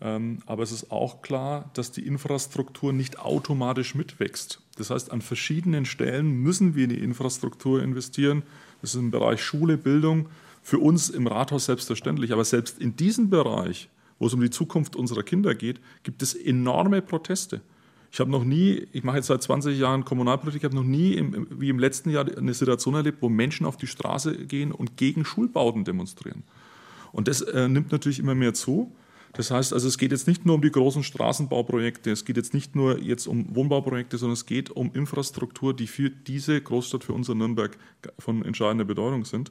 Ähm, 0.00 0.38
aber 0.46 0.62
es 0.62 0.72
ist 0.72 0.90
auch 0.90 1.20
klar, 1.20 1.70
dass 1.74 1.92
die 1.92 2.06
Infrastruktur 2.06 2.94
nicht 2.94 3.20
automatisch 3.20 3.94
mitwächst. 3.94 4.62
Das 4.78 4.88
heißt, 4.88 5.12
an 5.12 5.20
verschiedenen 5.20 5.84
Stellen 5.84 6.38
müssen 6.38 6.74
wir 6.74 6.84
in 6.84 6.90
die 6.90 7.00
Infrastruktur 7.00 7.82
investieren. 7.82 8.42
Das 8.80 8.94
ist 8.94 9.00
im 9.00 9.10
Bereich 9.10 9.42
Schule, 9.42 9.76
Bildung, 9.76 10.30
für 10.62 10.78
uns 10.78 11.10
im 11.10 11.26
Rathaus 11.26 11.66
selbstverständlich. 11.66 12.32
Aber 12.32 12.46
selbst 12.46 12.78
in 12.78 12.96
diesem 12.96 13.28
Bereich, 13.28 13.90
wo 14.18 14.26
es 14.26 14.32
um 14.32 14.40
die 14.40 14.48
Zukunft 14.48 14.96
unserer 14.96 15.22
Kinder 15.22 15.54
geht, 15.54 15.80
gibt 16.02 16.22
es 16.22 16.34
enorme 16.34 17.02
Proteste. 17.02 17.60
Ich 18.14 18.20
habe 18.20 18.30
noch 18.30 18.44
nie, 18.44 18.86
ich 18.92 19.02
mache 19.02 19.16
jetzt 19.16 19.26
seit 19.26 19.42
20 19.42 19.76
Jahren 19.76 20.04
Kommunalpolitik, 20.04 20.60
ich 20.60 20.64
habe 20.64 20.76
noch 20.76 20.84
nie 20.84 21.14
im, 21.14 21.48
wie 21.50 21.68
im 21.68 21.80
letzten 21.80 22.10
Jahr 22.10 22.24
eine 22.24 22.54
Situation 22.54 22.94
erlebt, 22.94 23.18
wo 23.22 23.28
Menschen 23.28 23.66
auf 23.66 23.76
die 23.76 23.88
Straße 23.88 24.46
gehen 24.46 24.70
und 24.70 24.96
gegen 24.96 25.24
Schulbauten 25.24 25.82
demonstrieren. 25.82 26.44
Und 27.10 27.26
das 27.26 27.40
äh, 27.40 27.68
nimmt 27.68 27.90
natürlich 27.90 28.20
immer 28.20 28.36
mehr 28.36 28.54
zu. 28.54 28.94
Das 29.32 29.50
heißt 29.50 29.72
also, 29.72 29.88
es 29.88 29.98
geht 29.98 30.12
jetzt 30.12 30.28
nicht 30.28 30.46
nur 30.46 30.54
um 30.54 30.62
die 30.62 30.70
großen 30.70 31.02
Straßenbauprojekte, 31.02 32.12
es 32.12 32.24
geht 32.24 32.36
jetzt 32.36 32.54
nicht 32.54 32.76
nur 32.76 33.00
jetzt 33.02 33.26
um 33.26 33.52
Wohnbauprojekte, 33.52 34.16
sondern 34.16 34.34
es 34.34 34.46
geht 34.46 34.70
um 34.70 34.92
Infrastruktur, 34.94 35.74
die 35.74 35.88
für 35.88 36.08
diese 36.08 36.60
Großstadt, 36.60 37.02
für 37.02 37.14
unser 37.14 37.34
Nürnberg 37.34 37.76
von 38.20 38.44
entscheidender 38.44 38.84
Bedeutung 38.84 39.24
sind. 39.24 39.50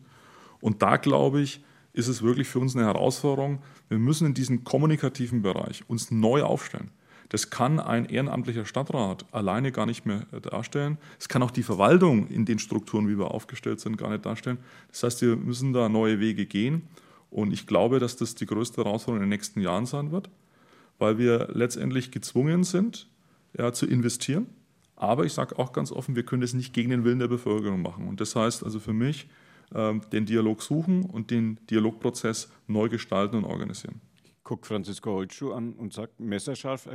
Und 0.61 0.81
da 0.81 0.95
glaube 0.95 1.41
ich, 1.41 1.61
ist 1.91 2.07
es 2.07 2.21
wirklich 2.21 2.47
für 2.47 2.59
uns 2.59 2.77
eine 2.77 2.85
Herausforderung. 2.85 3.61
Wir 3.89 3.99
müssen 3.99 4.25
in 4.25 4.33
diesem 4.33 4.63
kommunikativen 4.63 5.41
Bereich 5.41 5.83
uns 5.89 6.11
neu 6.11 6.43
aufstellen. 6.43 6.91
Das 7.33 7.49
kann 7.49 7.79
ein 7.79 8.05
ehrenamtlicher 8.05 8.63
Stadtrat 8.63 9.25
alleine 9.31 9.71
gar 9.71 9.87
nicht 9.87 10.05
mehr 10.05 10.19
darstellen. 10.43 10.99
Es 11.17 11.27
kann 11.27 11.41
auch 11.41 11.49
die 11.49 11.63
Verwaltung 11.63 12.27
in 12.27 12.45
den 12.45 12.59
Strukturen, 12.59 13.09
wie 13.09 13.17
wir 13.17 13.31
aufgestellt 13.31 13.79
sind, 13.79 13.97
gar 13.97 14.11
nicht 14.11 14.23
darstellen. 14.23 14.59
Das 14.89 15.01
heißt, 15.01 15.21
wir 15.23 15.35
müssen 15.35 15.73
da 15.73 15.89
neue 15.89 16.19
Wege 16.19 16.45
gehen. 16.45 16.83
Und 17.31 17.51
ich 17.51 17.65
glaube, 17.65 17.97
dass 17.97 18.17
das 18.17 18.35
die 18.35 18.45
größte 18.45 18.83
Herausforderung 18.83 19.23
in 19.23 19.31
den 19.31 19.35
nächsten 19.35 19.61
Jahren 19.61 19.87
sein 19.87 20.11
wird, 20.11 20.29
weil 20.99 21.17
wir 21.17 21.47
letztendlich 21.53 22.11
gezwungen 22.11 22.63
sind, 22.63 23.09
ja, 23.57 23.73
zu 23.73 23.87
investieren. 23.87 24.45
Aber 24.95 25.25
ich 25.25 25.33
sage 25.33 25.57
auch 25.57 25.73
ganz 25.73 25.91
offen, 25.91 26.15
wir 26.15 26.21
können 26.21 26.41
das 26.41 26.53
nicht 26.53 26.71
gegen 26.71 26.91
den 26.91 27.03
Willen 27.03 27.17
der 27.17 27.29
Bevölkerung 27.29 27.81
machen. 27.81 28.07
Und 28.07 28.21
das 28.21 28.35
heißt 28.35 28.63
also 28.63 28.79
für 28.79 28.93
mich, 28.93 29.27
äh, 29.73 29.99
den 30.11 30.27
Dialog 30.27 30.61
suchen 30.61 31.03
und 31.03 31.31
den 31.31 31.57
Dialogprozess 31.71 32.51
neu 32.67 32.89
gestalten 32.89 33.37
und 33.37 33.45
organisieren. 33.45 34.01
Guckt 34.43 34.67
Franzisko 34.67 35.13
Holtschuh 35.13 35.51
an 35.51 35.73
und 35.73 35.93
sagt, 35.93 36.19
messerscharf 36.19 36.85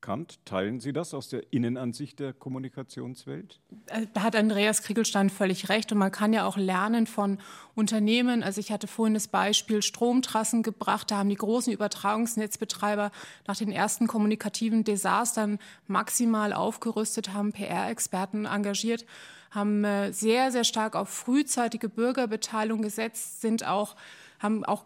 Kant, 0.00 0.44
teilen 0.44 0.80
Sie 0.80 0.92
das 0.92 1.12
aus 1.12 1.28
der 1.28 1.52
Innenansicht 1.52 2.20
der 2.20 2.32
Kommunikationswelt? 2.32 3.60
Äh, 3.86 4.06
da 4.14 4.22
hat 4.22 4.36
Andreas 4.36 4.82
Kriegelstein 4.82 5.28
völlig 5.28 5.68
recht. 5.68 5.90
Und 5.92 5.98
man 5.98 6.12
kann 6.12 6.32
ja 6.32 6.46
auch 6.46 6.56
lernen 6.56 7.06
von 7.06 7.38
Unternehmen. 7.74 8.42
Also 8.42 8.60
ich 8.60 8.70
hatte 8.70 8.86
vorhin 8.86 9.14
das 9.14 9.28
Beispiel 9.28 9.82
Stromtrassen 9.82 10.62
gebracht. 10.62 11.10
Da 11.10 11.18
haben 11.18 11.28
die 11.28 11.34
großen 11.34 11.72
Übertragungsnetzbetreiber 11.72 13.10
nach 13.46 13.56
den 13.56 13.72
ersten 13.72 14.06
kommunikativen 14.06 14.84
Desastern 14.84 15.58
maximal 15.86 16.52
aufgerüstet, 16.52 17.32
haben 17.32 17.52
PR-Experten 17.52 18.44
engagiert, 18.44 19.04
haben 19.50 19.84
äh, 19.84 20.12
sehr, 20.12 20.52
sehr 20.52 20.64
stark 20.64 20.94
auf 20.94 21.08
frühzeitige 21.08 21.88
Bürgerbeteiligung 21.88 22.82
gesetzt, 22.82 23.40
sind 23.40 23.66
auch 23.66 23.96
haben 24.38 24.64
auch 24.64 24.84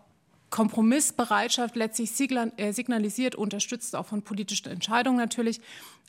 Kompromissbereitschaft 0.52 1.74
letztlich 1.74 2.12
äh, 2.20 2.72
signalisiert, 2.72 3.34
unterstützt 3.34 3.96
auch 3.96 4.06
von 4.06 4.22
politischen 4.22 4.68
Entscheidungen 4.70 5.16
natürlich. 5.16 5.60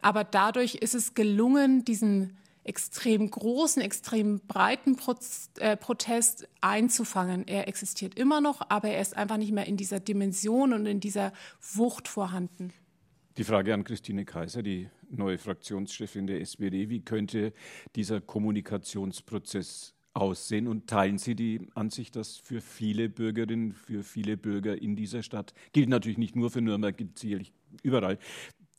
Aber 0.01 0.23
dadurch 0.23 0.75
ist 0.75 0.93
es 0.93 1.15
gelungen, 1.15 1.83
diesen 1.85 2.37
extrem 2.65 3.29
großen, 3.29 3.81
extrem 3.81 4.41
breiten 4.41 4.97
äh, 5.59 5.77
Protest 5.77 6.47
einzufangen. 6.61 7.47
Er 7.47 7.67
existiert 7.67 8.15
immer 8.19 8.41
noch, 8.41 8.61
aber 8.69 8.89
er 8.89 9.01
ist 9.01 9.17
einfach 9.17 9.37
nicht 9.37 9.51
mehr 9.51 9.65
in 9.65 9.77
dieser 9.77 9.99
Dimension 9.99 10.73
und 10.73 10.85
in 10.85 10.99
dieser 10.99 11.33
Wucht 11.73 12.07
vorhanden. 12.07 12.73
Die 13.37 13.43
Frage 13.43 13.73
an 13.73 13.83
Christine 13.83 14.25
Kaiser, 14.25 14.61
die 14.61 14.89
neue 15.09 15.37
Fraktionschefin 15.37 16.27
der 16.27 16.41
SPD. 16.41 16.89
Wie 16.89 17.01
könnte 17.01 17.53
dieser 17.95 18.21
Kommunikationsprozess 18.21 19.93
aussehen 20.13 20.67
und 20.67 20.87
teilen 20.87 21.17
Sie 21.17 21.35
die 21.35 21.67
Ansicht, 21.73 22.15
dass 22.15 22.37
für 22.37 22.61
viele 22.61 23.09
Bürgerinnen, 23.09 23.73
für 23.73 24.03
viele 24.03 24.37
Bürger 24.37 24.79
in 24.79 24.95
dieser 24.95 25.23
Stadt, 25.23 25.53
gilt 25.71 25.89
natürlich 25.89 26.17
nicht 26.17 26.35
nur 26.35 26.51
für 26.51 26.61
Nürnberg, 26.61 26.95
gilt 26.97 27.17
sicherlich 27.17 27.51
überall, 27.81 28.19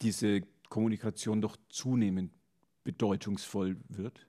diese 0.02 0.42
Kommunikation 0.68 1.40
doch 1.40 1.56
zunehmend 1.68 2.30
bedeutungsvoll 2.84 3.76
wird? 3.88 4.26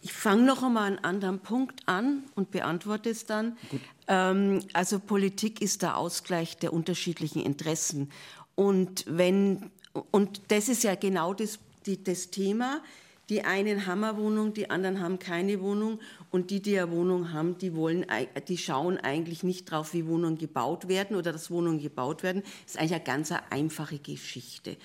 Ich 0.00 0.12
fange 0.12 0.44
noch 0.44 0.62
einmal 0.62 0.86
einen 0.86 1.04
anderen 1.04 1.40
Punkt 1.40 1.82
an 1.86 2.24
und 2.34 2.50
beantworte 2.50 3.10
es 3.10 3.26
dann. 3.26 3.56
Ähm, 4.06 4.60
also 4.72 5.00
Politik 5.00 5.60
ist 5.60 5.82
der 5.82 5.96
Ausgleich 5.96 6.56
der 6.56 6.72
unterschiedlichen 6.72 7.42
Interessen. 7.42 8.10
Und 8.54 9.04
wenn 9.08 9.70
und 10.10 10.42
das 10.48 10.68
ist 10.68 10.84
ja 10.84 10.94
genau 10.94 11.34
das, 11.34 11.58
die, 11.86 12.02
das 12.02 12.30
Thema. 12.30 12.80
Die 13.28 13.42
einen 13.44 13.86
haben 13.86 14.04
eine 14.04 14.16
Wohnung, 14.16 14.54
die 14.54 14.70
anderen 14.70 15.00
haben 15.00 15.18
keine 15.18 15.60
Wohnung 15.60 16.00
und 16.30 16.50
die, 16.50 16.62
die 16.62 16.78
eine 16.78 16.90
Wohnung 16.90 17.32
haben, 17.32 17.58
die, 17.58 17.74
wollen, 17.74 18.06
die 18.48 18.56
schauen 18.56 18.96
eigentlich 18.96 19.42
nicht 19.42 19.70
drauf, 19.70 19.92
wie 19.92 20.06
Wohnungen 20.06 20.38
gebaut 20.38 20.88
werden 20.88 21.14
oder 21.16 21.32
dass 21.32 21.50
Wohnungen 21.50 21.80
gebaut 21.80 22.22
werden. 22.22 22.42
Das 22.64 22.74
ist 22.74 22.78
eigentlich 22.78 22.94
eine 22.94 23.04
ganz 23.04 23.32
einfache 23.50 23.98
Geschichte. 23.98 24.78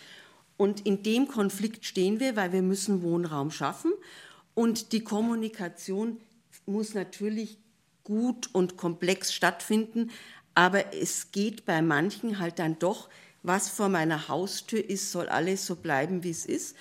Und 0.58 0.86
in 0.86 1.04
dem 1.04 1.28
Konflikt 1.28 1.86
stehen 1.86 2.20
wir, 2.20 2.36
weil 2.36 2.52
wir 2.52 2.62
müssen 2.62 3.02
Wohnraum 3.02 3.50
schaffen. 3.50 3.94
Und 4.54 4.92
die 4.92 5.04
Kommunikation 5.04 6.18
muss 6.66 6.94
natürlich 6.94 7.58
gut 8.04 8.50
und 8.52 8.78
komplex 8.78 9.34
stattfinden. 9.34 10.12
Aber 10.54 10.94
es 10.94 11.32
geht 11.32 11.66
bei 11.66 11.82
manchen 11.82 12.40
halt 12.40 12.60
dann 12.60 12.78
doch, 12.78 13.10
was 13.42 13.70
vor 13.70 13.90
meiner 13.90 14.28
Haustür 14.28 14.88
ist, 14.88 15.12
soll 15.12 15.28
alles 15.28 15.66
so 15.66 15.76
bleiben, 15.76 16.24
wie 16.24 16.30
es 16.30 16.46
ist. 16.46 16.76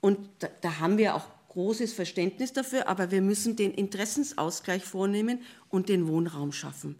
Und 0.00 0.18
da, 0.38 0.48
da 0.60 0.80
haben 0.80 0.98
wir 0.98 1.14
auch 1.14 1.26
großes 1.48 1.94
Verständnis 1.94 2.52
dafür, 2.52 2.86
aber 2.86 3.10
wir 3.10 3.22
müssen 3.22 3.56
den 3.56 3.72
Interessensausgleich 3.72 4.84
vornehmen 4.84 5.40
und 5.70 5.88
den 5.88 6.06
Wohnraum 6.06 6.52
schaffen. 6.52 6.96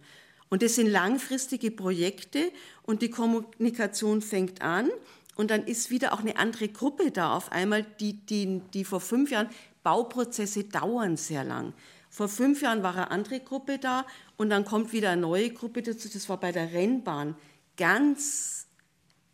Und 0.49 0.63
das 0.63 0.75
sind 0.75 0.87
langfristige 0.87 1.71
Projekte 1.71 2.51
und 2.83 3.01
die 3.01 3.09
Kommunikation 3.09 4.21
fängt 4.21 4.61
an 4.61 4.89
und 5.35 5.51
dann 5.51 5.65
ist 5.65 5.91
wieder 5.91 6.13
auch 6.13 6.21
eine 6.21 6.37
andere 6.37 6.69
Gruppe 6.69 7.11
da 7.11 7.35
auf 7.35 7.51
einmal, 7.51 7.83
die, 7.99 8.13
die, 8.13 8.61
die 8.73 8.83
vor 8.83 8.99
fünf 8.99 9.29
Jahren, 9.29 9.49
Bauprozesse 9.83 10.63
dauern 10.63 11.15
sehr 11.15 11.43
lang. 11.43 11.73
Vor 12.09 12.27
fünf 12.27 12.61
Jahren 12.61 12.81
war 12.81 12.95
eine 12.95 13.11
andere 13.11 13.39
Gruppe 13.39 13.77
da 13.77 14.05
und 14.37 14.49
dann 14.49 14.65
kommt 14.65 14.91
wieder 14.91 15.11
eine 15.11 15.21
neue 15.21 15.51
Gruppe 15.51 15.83
dazu. 15.83 16.09
Das 16.11 16.27
war 16.29 16.39
bei 16.39 16.51
der 16.51 16.73
Rennbahn 16.73 17.35
ganz, 17.77 18.67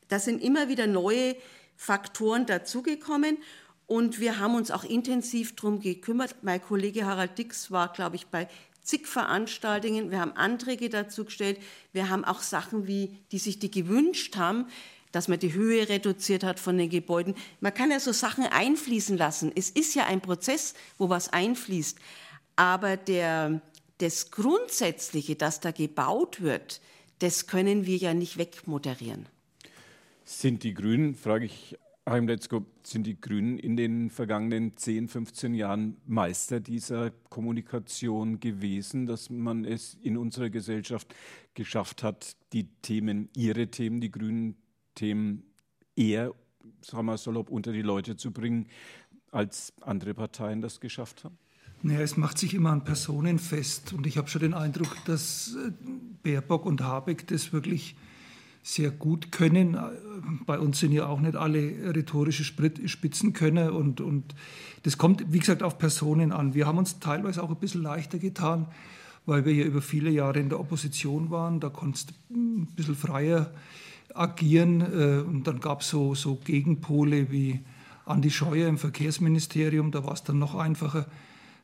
da 0.09 0.20
sind 0.20 0.43
immer 0.43 0.68
wieder 0.68 0.86
neue 0.86 1.36
Faktoren 1.76 2.46
dazugekommen 2.46 3.38
und 3.86 4.20
wir 4.20 4.40
haben 4.40 4.56
uns 4.56 4.72
auch 4.72 4.84
intensiv 4.84 5.56
darum 5.56 5.80
gekümmert. 5.80 6.36
Mein 6.42 6.62
Kollege 6.62 7.06
Harald 7.06 7.38
Dix 7.38 7.72
war, 7.72 7.92
glaube 7.92 8.16
ich, 8.16 8.28
bei 8.28 8.48
zig 8.82 9.08
Veranstaltungen. 9.08 10.12
Wir 10.12 10.20
haben 10.20 10.34
Anträge 10.34 10.90
dazu 10.90 11.26
gestellt. 11.26 11.60
Wir 11.92 12.10
haben 12.10 12.26
auch 12.26 12.42
Sachen, 12.42 12.88
wie, 12.88 13.18
die 13.32 13.40
sich 13.40 13.60
die 13.60 13.72
gewünscht 13.72 14.36
haben, 14.36 14.68
dass 15.12 15.28
man 15.28 15.40
die 15.40 15.54
Höhe 15.54 15.88
reduziert 15.90 16.44
hat 16.44 16.60
von 16.60 16.78
den 16.78 16.90
Gebäuden. 16.90 17.36
Man 17.62 17.74
kann 17.74 17.92
ja 17.92 18.00
so 18.00 18.12
Sachen 18.12 18.46
einfließen 18.46 19.18
lassen. 19.18 19.52
Es 19.56 19.70
ist 19.70 19.94
ja 19.96 20.06
ein 20.06 20.22
Prozess, 20.22 20.74
wo 20.98 21.10
was 21.10 21.32
einfließt. 21.32 21.98
Aber 22.56 22.98
der, 22.98 23.62
das 24.00 24.32
Grundsätzliche, 24.32 25.36
dass 25.36 25.60
da 25.60 25.72
gebaut 25.72 26.42
wird, 26.42 26.82
das 27.20 27.48
können 27.48 27.86
wir 27.86 27.98
ja 27.98 28.14
nicht 28.14 28.38
wegmoderieren. 28.38 29.28
Sind 30.26 30.64
die 30.64 30.74
Grünen, 30.74 31.16
frage 31.16 31.46
ich 31.46 31.78
Heim 32.08 32.28
Letzko, 32.28 32.66
sind 32.84 33.08
die 33.08 33.20
Grünen 33.20 33.58
in 33.58 33.78
den 33.78 34.10
vergangenen 34.10 34.76
10, 34.76 35.08
15 35.08 35.54
Jahren 35.54 35.96
Meister 36.06 36.60
dieser 36.60 37.12
Kommunikation 37.30 38.42
gewesen, 38.42 39.06
dass 39.06 39.30
man 39.30 39.64
es 39.64 39.98
in 40.02 40.18
unserer 40.18 40.50
Gesellschaft 40.50 41.16
geschafft 41.54 42.04
hat, 42.04 42.36
die 42.52 42.68
Themen, 42.82 43.30
ihre 43.36 43.68
Themen, 43.68 44.02
die 44.02 44.12
grünen 44.12 44.56
Themen 44.96 45.44
eher, 45.96 46.34
sagen 46.82 47.06
wir 47.06 47.18
salopp, 47.18 47.50
unter 47.50 47.72
die 47.72 47.82
Leute 47.82 48.18
zu 48.18 48.32
bringen, 48.32 48.68
als 49.32 49.74
andere 49.82 50.14
Parteien 50.14 50.62
das 50.62 50.82
geschafft 50.82 51.24
haben? 51.24 51.38
Naja, 51.84 52.02
es 52.02 52.18
macht 52.18 52.38
sich 52.38 52.54
immer 52.54 52.72
an 52.72 52.84
Personen 52.84 53.40
fest. 53.40 53.94
Und 53.94 54.08
ich 54.08 54.18
habe 54.18 54.30
schon 54.30 54.42
den 54.42 54.54
Eindruck, 54.54 54.96
dass 55.06 55.56
äh, 55.56 55.72
Baerbock 56.22 56.66
und 56.66 56.82
Habeck 56.82 57.28
das 57.28 57.52
wirklich 57.52 57.96
sehr 58.64 58.91
gut 58.91 59.32
können. 59.32 59.78
Bei 60.45 60.57
uns 60.57 60.80
sind 60.80 60.93
ja 60.93 61.05
auch 61.07 61.20
nicht 61.20 61.36
alle 61.36 61.93
rhetorische 61.93 62.45
Spitzenkönner 62.45 63.74
und, 63.74 63.99
und 63.99 64.34
das 64.84 64.97
kommt, 64.97 65.26
wie 65.32 65.39
gesagt, 65.39 65.61
auf 65.61 65.78
Personen 65.78 66.32
an. 66.32 66.53
Wir 66.53 66.66
haben 66.66 66.78
uns 66.78 66.99
teilweise 66.99 67.43
auch 67.43 67.49
ein 67.49 67.57
bisschen 67.57 67.84
leichter 67.84 68.20
getan, 68.20 68.68
weil 69.26 69.45
wir 69.45 69.53
ja 69.53 69.66
über 69.66 69.82
viele 69.82 70.09
Jahre 70.09 70.39
in 70.39 70.49
der 70.49 70.59
Opposition 70.61 71.30
waren. 71.30 71.59
Da 71.59 71.70
konntest 71.70 72.14
du 72.30 72.36
ein 72.36 72.68
bisschen 72.76 72.95
freier 72.95 73.51
agieren 74.14 74.82
äh, 74.82 75.22
und 75.28 75.45
dann 75.45 75.59
gab 75.59 75.82
es 75.82 75.89
so, 75.89 76.16
so 76.16 76.36
Gegenpole 76.36 77.32
wie 77.32 77.59
Andi 78.05 78.32
Scheuer 78.32 78.70
im 78.70 78.78
Verkehrsministerium. 78.78 79.91
Da 79.91 80.05
war 80.05 80.14
es 80.14 80.24
dann 80.24 80.39
noch 80.39 80.55
einfacher 80.55 81.07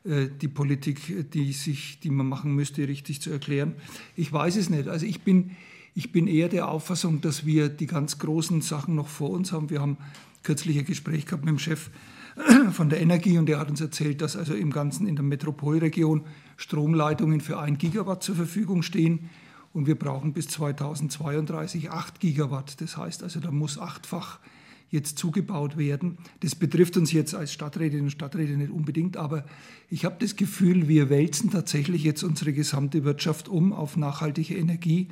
äh, 0.04 0.28
die 0.28 0.48
Politik, 0.48 1.30
die, 1.32 1.52
sich, 1.52 2.00
die 2.00 2.10
man 2.10 2.26
machen 2.26 2.54
müsste, 2.54 2.86
richtig 2.88 3.22
zu 3.22 3.30
erklären. 3.30 3.74
Ich 4.16 4.32
weiß 4.32 4.56
es 4.56 4.70
nicht. 4.70 4.88
Also 4.88 5.06
ich 5.06 5.22
bin, 5.22 5.52
ich 5.94 6.12
bin 6.12 6.26
eher 6.26 6.48
der 6.48 6.68
Auffassung, 6.68 7.20
dass 7.20 7.44
wir 7.44 7.68
die 7.68 7.86
ganz 7.86 8.18
großen 8.18 8.62
Sachen 8.62 8.94
noch 8.94 9.08
vor 9.08 9.30
uns 9.30 9.52
haben. 9.52 9.70
Wir 9.70 9.80
haben 9.80 9.96
kürzlich 10.42 10.78
ein 10.78 10.84
Gespräch 10.84 11.26
gehabt 11.26 11.44
mit 11.44 11.52
dem 11.52 11.58
Chef 11.58 11.90
von 12.72 12.88
der 12.88 13.00
Energie 13.00 13.38
und 13.38 13.46
der 13.46 13.58
hat 13.58 13.70
uns 13.70 13.80
erzählt, 13.80 14.20
dass 14.20 14.36
also 14.36 14.54
im 14.54 14.70
Ganzen 14.70 15.06
in 15.06 15.16
der 15.16 15.24
Metropolregion 15.24 16.22
Stromleitungen 16.56 17.40
für 17.40 17.58
ein 17.58 17.78
Gigawatt 17.78 18.22
zur 18.22 18.36
Verfügung 18.36 18.82
stehen 18.82 19.30
und 19.72 19.86
wir 19.86 19.96
brauchen 19.96 20.32
bis 20.32 20.48
2032 20.48 21.90
acht 21.90 22.20
Gigawatt. 22.20 22.80
Das 22.80 22.96
heißt 22.96 23.22
also, 23.22 23.40
da 23.40 23.50
muss 23.50 23.78
achtfach 23.78 24.38
jetzt 24.90 25.18
zugebaut 25.18 25.76
werden. 25.76 26.18
Das 26.40 26.56
betrifft 26.56 26.96
uns 26.96 27.12
jetzt 27.12 27.34
als 27.34 27.52
Stadträtinnen 27.52 28.06
und 28.06 28.10
Stadträte 28.10 28.56
nicht 28.56 28.72
unbedingt, 28.72 29.16
aber 29.16 29.44
ich 29.88 30.04
habe 30.04 30.16
das 30.18 30.34
Gefühl, 30.34 30.88
wir 30.88 31.10
wälzen 31.10 31.50
tatsächlich 31.50 32.02
jetzt 32.02 32.24
unsere 32.24 32.52
gesamte 32.52 33.04
Wirtschaft 33.04 33.48
um 33.48 33.72
auf 33.72 33.96
nachhaltige 33.96 34.56
Energie 34.56 35.08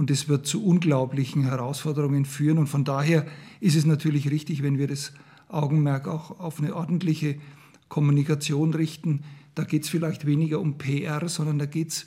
und 0.00 0.10
es 0.10 0.30
wird 0.30 0.46
zu 0.46 0.64
unglaublichen 0.64 1.42
Herausforderungen 1.42 2.24
führen. 2.24 2.56
Und 2.56 2.68
von 2.68 2.84
daher 2.84 3.26
ist 3.60 3.76
es 3.76 3.84
natürlich 3.84 4.30
richtig, 4.30 4.62
wenn 4.62 4.78
wir 4.78 4.86
das 4.86 5.12
Augenmerk 5.48 6.08
auch 6.08 6.40
auf 6.40 6.58
eine 6.58 6.74
ordentliche 6.74 7.38
Kommunikation 7.90 8.72
richten. 8.72 9.24
Da 9.54 9.64
geht 9.64 9.82
es 9.82 9.90
vielleicht 9.90 10.24
weniger 10.24 10.58
um 10.58 10.78
PR, 10.78 11.28
sondern 11.28 11.58
da 11.58 11.66
geht 11.66 11.88
es, 11.88 12.06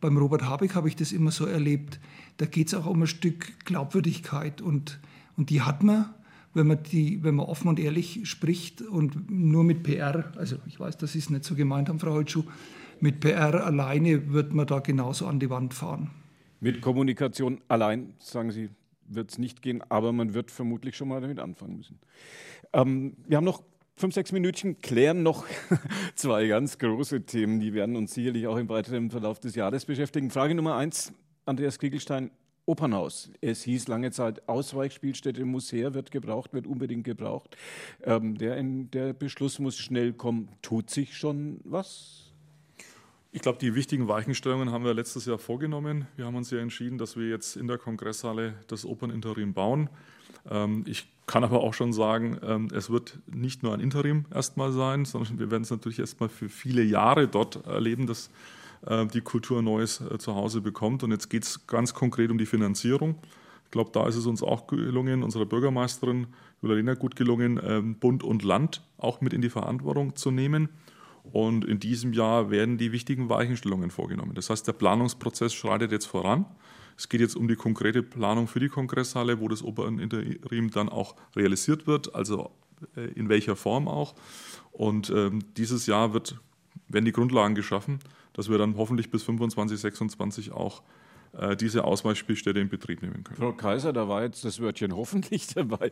beim 0.00 0.16
Robert 0.16 0.44
Habeck 0.44 0.76
habe 0.76 0.86
ich 0.86 0.94
das 0.94 1.10
immer 1.10 1.32
so 1.32 1.44
erlebt, 1.44 1.98
da 2.36 2.46
geht 2.46 2.68
es 2.68 2.74
auch 2.74 2.86
um 2.86 3.02
ein 3.02 3.08
Stück 3.08 3.64
Glaubwürdigkeit 3.64 4.60
und, 4.60 5.00
und 5.36 5.50
die 5.50 5.62
hat 5.62 5.82
man, 5.82 6.10
wenn 6.52 6.68
man, 6.68 6.84
die, 6.84 7.24
wenn 7.24 7.34
man 7.34 7.46
offen 7.46 7.66
und 7.66 7.80
ehrlich 7.80 8.20
spricht 8.30 8.80
und 8.80 9.28
nur 9.28 9.64
mit 9.64 9.82
PR, 9.82 10.32
also 10.36 10.54
ich 10.68 10.78
weiß, 10.78 10.98
das 10.98 11.16
ist 11.16 11.30
nicht 11.30 11.42
so 11.42 11.56
gemeint 11.56 11.88
haben, 11.88 11.98
Frau 11.98 12.12
Holtschuh, 12.12 12.44
mit 13.00 13.18
PR 13.18 13.66
alleine 13.66 14.32
wird 14.32 14.54
man 14.54 14.68
da 14.68 14.78
genauso 14.78 15.26
an 15.26 15.40
die 15.40 15.50
Wand 15.50 15.74
fahren. 15.74 16.10
Mit 16.60 16.80
Kommunikation 16.80 17.60
allein, 17.68 18.14
sagen 18.18 18.50
Sie, 18.50 18.70
wird 19.06 19.30
es 19.30 19.38
nicht 19.38 19.62
gehen, 19.62 19.82
aber 19.88 20.12
man 20.12 20.34
wird 20.34 20.50
vermutlich 20.50 20.96
schon 20.96 21.08
mal 21.08 21.20
damit 21.20 21.38
anfangen 21.38 21.76
müssen. 21.76 21.98
Ähm, 22.72 23.16
wir 23.26 23.36
haben 23.36 23.44
noch 23.44 23.62
fünf, 23.96 24.14
sechs 24.14 24.32
Minütchen, 24.32 24.80
klären 24.80 25.22
noch 25.22 25.46
zwei 26.14 26.46
ganz 26.46 26.78
große 26.78 27.26
Themen, 27.26 27.60
die 27.60 27.74
werden 27.74 27.96
uns 27.96 28.14
sicherlich 28.14 28.46
auch 28.46 28.56
im 28.56 28.68
weiteren 28.68 29.10
Verlauf 29.10 29.40
des 29.40 29.54
Jahres 29.54 29.84
beschäftigen. 29.84 30.30
Frage 30.30 30.54
Nummer 30.54 30.76
eins, 30.76 31.12
Andreas 31.46 31.78
Kriegelstein, 31.78 32.30
Opernhaus. 32.66 33.30
Es 33.42 33.62
hieß 33.62 33.88
lange 33.88 34.10
Zeit, 34.10 34.48
Ausweichspielstätte 34.48 35.44
muss 35.44 35.70
her, 35.70 35.92
wird 35.92 36.10
gebraucht, 36.10 36.54
wird 36.54 36.66
unbedingt 36.66 37.04
gebraucht. 37.04 37.56
Ähm, 38.02 38.38
der, 38.38 38.62
der 38.62 39.12
Beschluss 39.12 39.58
muss 39.58 39.76
schnell 39.76 40.14
kommen. 40.14 40.48
Tut 40.62 40.88
sich 40.88 41.16
schon 41.16 41.60
was? 41.64 42.23
Ich 43.34 43.40
glaube, 43.40 43.58
die 43.58 43.74
wichtigen 43.74 44.06
Weichenstellungen 44.06 44.70
haben 44.70 44.84
wir 44.84 44.94
letztes 44.94 45.26
Jahr 45.26 45.38
vorgenommen. 45.38 46.06
Wir 46.14 46.24
haben 46.24 46.36
uns 46.36 46.52
ja 46.52 46.60
entschieden, 46.60 46.98
dass 46.98 47.16
wir 47.16 47.28
jetzt 47.28 47.56
in 47.56 47.66
der 47.66 47.78
Kongresshalle 47.78 48.54
das 48.68 48.86
Operninterim 48.86 49.54
bauen. 49.54 49.90
Ähm, 50.48 50.84
ich 50.86 51.08
kann 51.26 51.42
aber 51.42 51.60
auch 51.64 51.74
schon 51.74 51.92
sagen, 51.92 52.38
ähm, 52.46 52.68
es 52.72 52.90
wird 52.90 53.18
nicht 53.26 53.64
nur 53.64 53.74
ein 53.74 53.80
Interim 53.80 54.24
erstmal 54.32 54.70
sein, 54.70 55.04
sondern 55.04 55.40
wir 55.40 55.50
werden 55.50 55.64
es 55.64 55.70
natürlich 55.72 55.98
erstmal 55.98 56.28
für 56.28 56.48
viele 56.48 56.84
Jahre 56.84 57.26
dort 57.26 57.66
erleben, 57.66 58.06
dass 58.06 58.30
äh, 58.86 59.04
die 59.06 59.20
Kultur 59.20 59.62
neues 59.62 60.00
äh, 60.00 60.16
Zuhause 60.16 60.60
bekommt. 60.60 61.02
Und 61.02 61.10
jetzt 61.10 61.28
geht 61.28 61.42
es 61.42 61.66
ganz 61.66 61.92
konkret 61.92 62.30
um 62.30 62.38
die 62.38 62.46
Finanzierung. 62.46 63.16
Ich 63.64 63.72
glaube, 63.72 63.90
da 63.92 64.06
ist 64.06 64.14
es 64.14 64.26
uns 64.26 64.44
auch 64.44 64.68
gelungen, 64.68 65.24
unserer 65.24 65.44
Bürgermeisterin 65.44 66.28
Julia 66.62 66.94
gut 66.94 67.16
gelungen, 67.16 67.60
ähm, 67.64 67.96
Bund 67.96 68.22
und 68.22 68.44
Land 68.44 68.82
auch 68.96 69.20
mit 69.20 69.32
in 69.32 69.40
die 69.40 69.50
Verantwortung 69.50 70.14
zu 70.14 70.30
nehmen. 70.30 70.68
Und 71.32 71.64
in 71.64 71.80
diesem 71.80 72.12
Jahr 72.12 72.50
werden 72.50 72.78
die 72.78 72.92
wichtigen 72.92 73.28
Weichenstellungen 73.28 73.90
vorgenommen. 73.90 74.34
Das 74.34 74.50
heißt, 74.50 74.66
der 74.66 74.74
Planungsprozess 74.74 75.54
schreitet 75.54 75.90
jetzt 75.90 76.06
voran. 76.06 76.44
Es 76.96 77.08
geht 77.08 77.20
jetzt 77.20 77.34
um 77.34 77.48
die 77.48 77.56
konkrete 77.56 78.02
Planung 78.02 78.46
für 78.46 78.60
die 78.60 78.68
Kongresshalle, 78.68 79.40
wo 79.40 79.48
das 79.48 79.62
Operninterim 79.62 80.70
dann 80.70 80.88
auch 80.88 81.16
realisiert 81.34 81.86
wird, 81.86 82.14
also 82.14 82.50
äh, 82.96 83.06
in 83.14 83.28
welcher 83.28 83.56
Form 83.56 83.88
auch. 83.88 84.14
Und 84.70 85.10
ähm, 85.10 85.40
dieses 85.56 85.86
Jahr 85.86 86.12
wird, 86.12 86.38
werden 86.88 87.04
die 87.04 87.12
Grundlagen 87.12 87.54
geschaffen, 87.54 87.98
dass 88.32 88.48
wir 88.48 88.58
dann 88.58 88.76
hoffentlich 88.76 89.10
bis 89.10 89.22
25, 89.22 89.78
26 89.78 90.52
auch 90.52 90.82
diese 91.56 91.84
Ausweichspielstätte 91.84 92.60
in 92.60 92.68
Betrieb 92.68 93.02
nehmen 93.02 93.24
können. 93.24 93.38
Frau 93.38 93.52
Kaiser, 93.52 93.92
da 93.92 94.08
war 94.08 94.22
jetzt 94.22 94.44
das 94.44 94.60
Wörtchen 94.60 94.94
hoffentlich 94.96 95.48
dabei. 95.48 95.90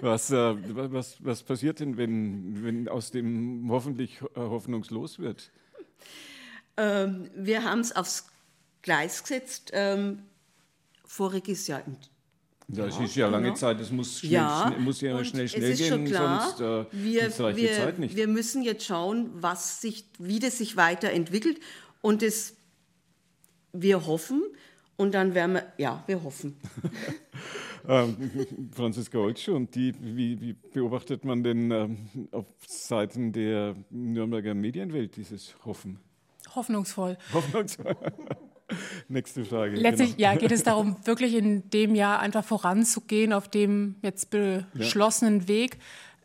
Was, 0.00 0.30
äh, 0.30 0.54
was, 0.92 1.24
was 1.24 1.42
passiert 1.42 1.80
denn, 1.80 1.96
wenn, 1.96 2.64
wenn 2.64 2.88
aus 2.88 3.10
dem 3.10 3.68
hoffentlich 3.70 4.20
äh, 4.34 4.40
hoffnungslos 4.40 5.18
wird? 5.18 5.50
Ähm, 6.76 7.30
wir 7.34 7.64
haben 7.64 7.80
es 7.80 7.94
aufs 7.94 8.28
Gleis 8.82 9.22
gesetzt. 9.22 9.70
Ähm, 9.74 10.20
voriges 11.04 11.66
Jahr 11.66 11.82
das 12.70 12.98
ja, 12.98 13.04
ist 13.04 13.16
ja 13.16 13.28
lange 13.28 13.44
genau. 13.44 13.56
Zeit, 13.56 13.80
es 13.80 13.90
muss, 13.90 14.18
schnell, 14.20 14.32
ja, 14.32 14.66
schnell, 14.68 14.80
muss 14.80 15.00
ja 15.00 15.24
schnell, 15.24 15.48
schnell 15.48 15.62
es 15.64 15.70
ist 15.70 15.78
gehen, 15.78 15.88
schon 15.88 16.04
klar, 16.04 16.54
sonst, 16.54 16.60
äh, 16.60 16.84
wir, 16.92 17.22
reicht 17.22 17.38
wir, 17.38 17.54
die 17.54 17.74
Zeit 17.74 17.98
nicht. 17.98 18.14
Wir 18.14 18.28
müssen 18.28 18.62
jetzt 18.62 18.84
schauen, 18.84 19.30
was 19.32 19.80
sich, 19.80 20.04
wie 20.18 20.38
das 20.38 20.58
sich 20.58 20.76
weiterentwickelt. 20.76 21.60
Und 22.02 22.20
das 22.20 22.57
wir 23.82 24.06
hoffen 24.06 24.42
und 24.96 25.14
dann 25.14 25.34
werden 25.34 25.54
wir, 25.54 25.72
ja, 25.78 26.02
wir 26.06 26.22
hoffen. 26.22 26.56
ähm, 27.88 28.16
Franziska 28.72 29.18
Olschuh, 29.18 29.54
und 29.54 29.74
die, 29.74 29.94
wie, 30.00 30.40
wie, 30.40 30.52
beobachtet 30.52 31.24
man 31.24 31.42
denn 31.42 31.70
ähm, 31.70 32.28
auf 32.32 32.46
Seiten 32.66 33.32
der 33.32 33.76
Nürnberger 33.90 34.54
Medienwelt 34.54 35.16
dieses 35.16 35.54
Hoffen? 35.64 36.00
Hoffnungsvoll. 36.54 37.16
Hoffnungsvoll. 37.32 37.96
Nächste 39.08 39.44
Frage. 39.44 39.76
Letztlich 39.76 40.16
genau. 40.16 40.32
ja, 40.32 40.36
geht 40.36 40.52
es 40.52 40.62
darum, 40.62 40.96
wirklich 41.04 41.34
in 41.34 41.70
dem 41.70 41.94
Jahr 41.94 42.20
einfach 42.20 42.44
voranzugehen 42.44 43.32
auf 43.32 43.48
dem 43.48 43.96
jetzt 44.02 44.30
beschlossenen 44.30 45.40
ja. 45.40 45.48
Weg. 45.48 45.78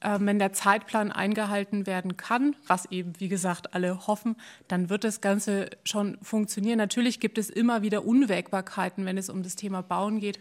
Äh, 0.03 0.19
wenn 0.19 0.37
der 0.37 0.51
Zeitplan 0.51 1.11
eingehalten 1.11 1.87
werden 1.87 2.17
kann, 2.17 2.55
was 2.67 2.91
eben, 2.91 3.13
wie 3.19 3.29
gesagt, 3.29 3.73
alle 3.73 4.05
hoffen, 4.05 4.35
dann 4.67 4.89
wird 4.89 5.05
das 5.05 5.21
Ganze 5.21 5.69
schon 5.85 6.17
funktionieren. 6.21 6.77
Natürlich 6.77 7.21
gibt 7.21 7.37
es 7.37 7.49
immer 7.49 7.81
wieder 7.81 8.05
Unwägbarkeiten, 8.05 9.05
wenn 9.05 9.17
es 9.17 9.29
um 9.29 9.43
das 9.43 9.55
Thema 9.55 9.81
Bauen 9.81 10.19
geht. 10.19 10.39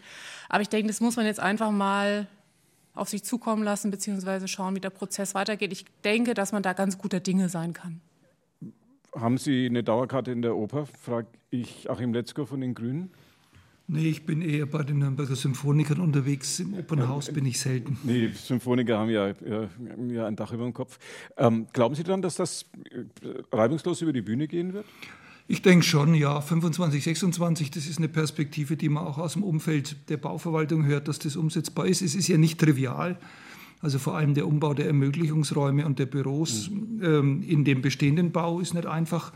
Aber 0.49 0.61
ich 0.61 0.69
denke, 0.69 0.87
das 0.87 0.99
muss 0.99 1.15
man 1.15 1.25
jetzt 1.25 1.39
einfach 1.39 1.71
mal 1.71 2.27
auf 2.93 3.07
sich 3.07 3.23
zukommen 3.23 3.63
lassen, 3.63 3.89
beziehungsweise 3.89 4.47
schauen, 4.49 4.75
wie 4.75 4.81
der 4.81 4.89
Prozess 4.89 5.33
weitergeht. 5.33 5.71
Ich 5.71 5.85
denke, 6.03 6.33
dass 6.33 6.51
man 6.51 6.61
da 6.61 6.73
ganz 6.73 6.97
guter 6.97 7.21
Dinge 7.21 7.47
sein 7.47 7.71
kann. 7.71 8.01
Haben 9.15 9.37
Sie 9.37 9.65
eine 9.65 9.83
Dauerkarte 9.83 10.31
in 10.31 10.41
der 10.41 10.57
Oper? 10.57 10.85
frage 10.85 11.27
ich 11.49 11.89
Achim 11.89 12.13
Letzko 12.13 12.45
von 12.45 12.59
den 12.59 12.75
Grünen. 12.75 13.11
Nee, 13.85 14.07
ich 14.07 14.25
bin 14.25 14.41
eher 14.41 14.65
bei 14.65 14.81
den 14.83 14.99
Nürnberger 14.99 15.35
Symphonikern 15.35 15.99
unterwegs. 15.99 16.59
Im 16.61 16.73
Opernhaus 16.73 17.31
bin 17.31 17.45
ich 17.45 17.59
selten. 17.59 17.97
Nee, 18.03 18.27
die 18.27 18.33
Symphoniker 18.33 18.97
haben 18.97 19.09
ja, 19.09 19.27
ja, 19.27 19.69
ja 20.07 20.25
ein 20.25 20.37
Dach 20.37 20.53
über 20.53 20.63
dem 20.63 20.73
Kopf. 20.73 20.97
Ähm, 21.37 21.67
glauben 21.73 21.93
Sie 21.93 22.03
dann, 22.03 22.21
dass 22.21 22.35
das 22.35 22.65
äh, 22.91 23.27
reibungslos 23.51 24.01
über 24.01 24.13
die 24.13 24.21
Bühne 24.21 24.47
gehen 24.47 24.73
wird? 24.73 24.85
Ich 25.47 25.61
denke 25.61 25.85
schon, 25.85 26.15
ja. 26.15 26.39
25, 26.39 27.03
26, 27.03 27.71
das 27.71 27.85
ist 27.85 27.97
eine 27.97 28.07
Perspektive, 28.07 28.77
die 28.77 28.87
man 28.87 29.05
auch 29.05 29.17
aus 29.17 29.33
dem 29.33 29.43
Umfeld 29.43 30.09
der 30.09 30.17
Bauverwaltung 30.17 30.85
hört, 30.85 31.09
dass 31.09 31.19
das 31.19 31.35
umsetzbar 31.35 31.85
ist. 31.85 32.01
Es 32.01 32.15
ist 32.15 32.29
ja 32.29 32.37
nicht 32.37 32.59
trivial. 32.59 33.19
Also 33.81 33.99
vor 33.99 34.15
allem 34.15 34.33
der 34.33 34.47
Umbau 34.47 34.73
der 34.73 34.87
Ermöglichungsräume 34.87 35.85
und 35.85 35.99
der 35.99 36.05
Büros 36.05 36.69
mhm. 36.69 37.01
ähm, 37.03 37.43
in 37.45 37.65
dem 37.65 37.81
bestehenden 37.81 38.31
Bau 38.31 38.61
ist 38.61 38.73
nicht 38.73 38.85
einfach. 38.85 39.33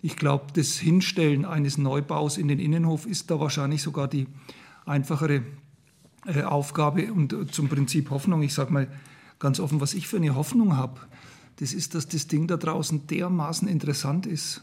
Ich 0.00 0.16
glaube, 0.16 0.46
das 0.54 0.76
Hinstellen 0.76 1.44
eines 1.44 1.76
Neubaus 1.78 2.38
in 2.38 2.48
den 2.48 2.60
Innenhof 2.60 3.06
ist 3.06 3.30
da 3.30 3.40
wahrscheinlich 3.40 3.82
sogar 3.82 4.08
die 4.08 4.26
einfachere 4.86 5.42
äh, 6.26 6.42
Aufgabe 6.42 7.12
und 7.12 7.32
äh, 7.32 7.46
zum 7.46 7.68
Prinzip 7.68 8.10
Hoffnung. 8.10 8.42
Ich 8.42 8.54
sage 8.54 8.72
mal 8.72 8.88
ganz 9.38 9.60
offen, 9.60 9.80
was 9.80 9.94
ich 9.94 10.06
für 10.06 10.16
eine 10.16 10.34
Hoffnung 10.34 10.76
habe, 10.76 11.00
das 11.56 11.72
ist, 11.72 11.94
dass 11.94 12.06
das 12.06 12.28
Ding 12.28 12.46
da 12.46 12.56
draußen 12.56 13.08
dermaßen 13.08 13.66
interessant 13.66 14.26
ist, 14.26 14.62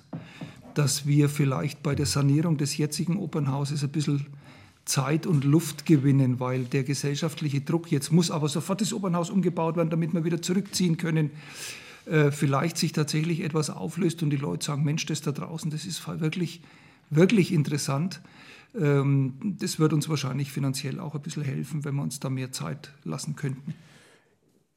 dass 0.73 1.05
wir 1.05 1.27
vielleicht 1.27 1.83
bei 1.83 1.93
der 1.93 2.05
Sanierung 2.05 2.57
des 2.57 2.77
jetzigen 2.77 3.17
Opernhauses 3.17 3.83
ein 3.83 3.89
bisschen 3.89 4.27
Zeit 4.85 5.25
und 5.25 5.43
Luft 5.43 5.85
gewinnen, 5.85 6.39
weil 6.39 6.65
der 6.65 6.83
gesellschaftliche 6.83 7.61
Druck, 7.61 7.91
jetzt 7.91 8.11
muss 8.11 8.31
aber 8.31 8.47
sofort 8.47 8.81
das 8.81 8.93
Opernhaus 8.93 9.29
umgebaut 9.29 9.75
werden, 9.75 9.89
damit 9.89 10.13
wir 10.13 10.23
wieder 10.23 10.41
zurückziehen 10.41 10.95
können, 10.95 11.31
äh, 12.05 12.31
vielleicht 12.31 12.77
sich 12.77 12.91
tatsächlich 12.91 13.41
etwas 13.41 13.69
auflöst 13.69 14.21
und 14.23 14.29
die 14.29 14.37
Leute 14.37 14.65
sagen, 14.65 14.83
Mensch, 14.83 15.05
das 15.05 15.21
da 15.21 15.31
draußen, 15.31 15.71
das 15.71 15.85
ist 15.85 16.07
wirklich, 16.19 16.61
wirklich 17.09 17.51
interessant. 17.51 18.21
Ähm, 18.79 19.55
das 19.59 19.79
wird 19.79 19.93
uns 19.93 20.09
wahrscheinlich 20.09 20.51
finanziell 20.51 20.99
auch 20.99 21.15
ein 21.15 21.21
bisschen 21.21 21.43
helfen, 21.43 21.85
wenn 21.85 21.95
wir 21.95 22.03
uns 22.03 22.19
da 22.19 22.29
mehr 22.29 22.51
Zeit 22.51 22.91
lassen 23.03 23.35
könnten. 23.35 23.73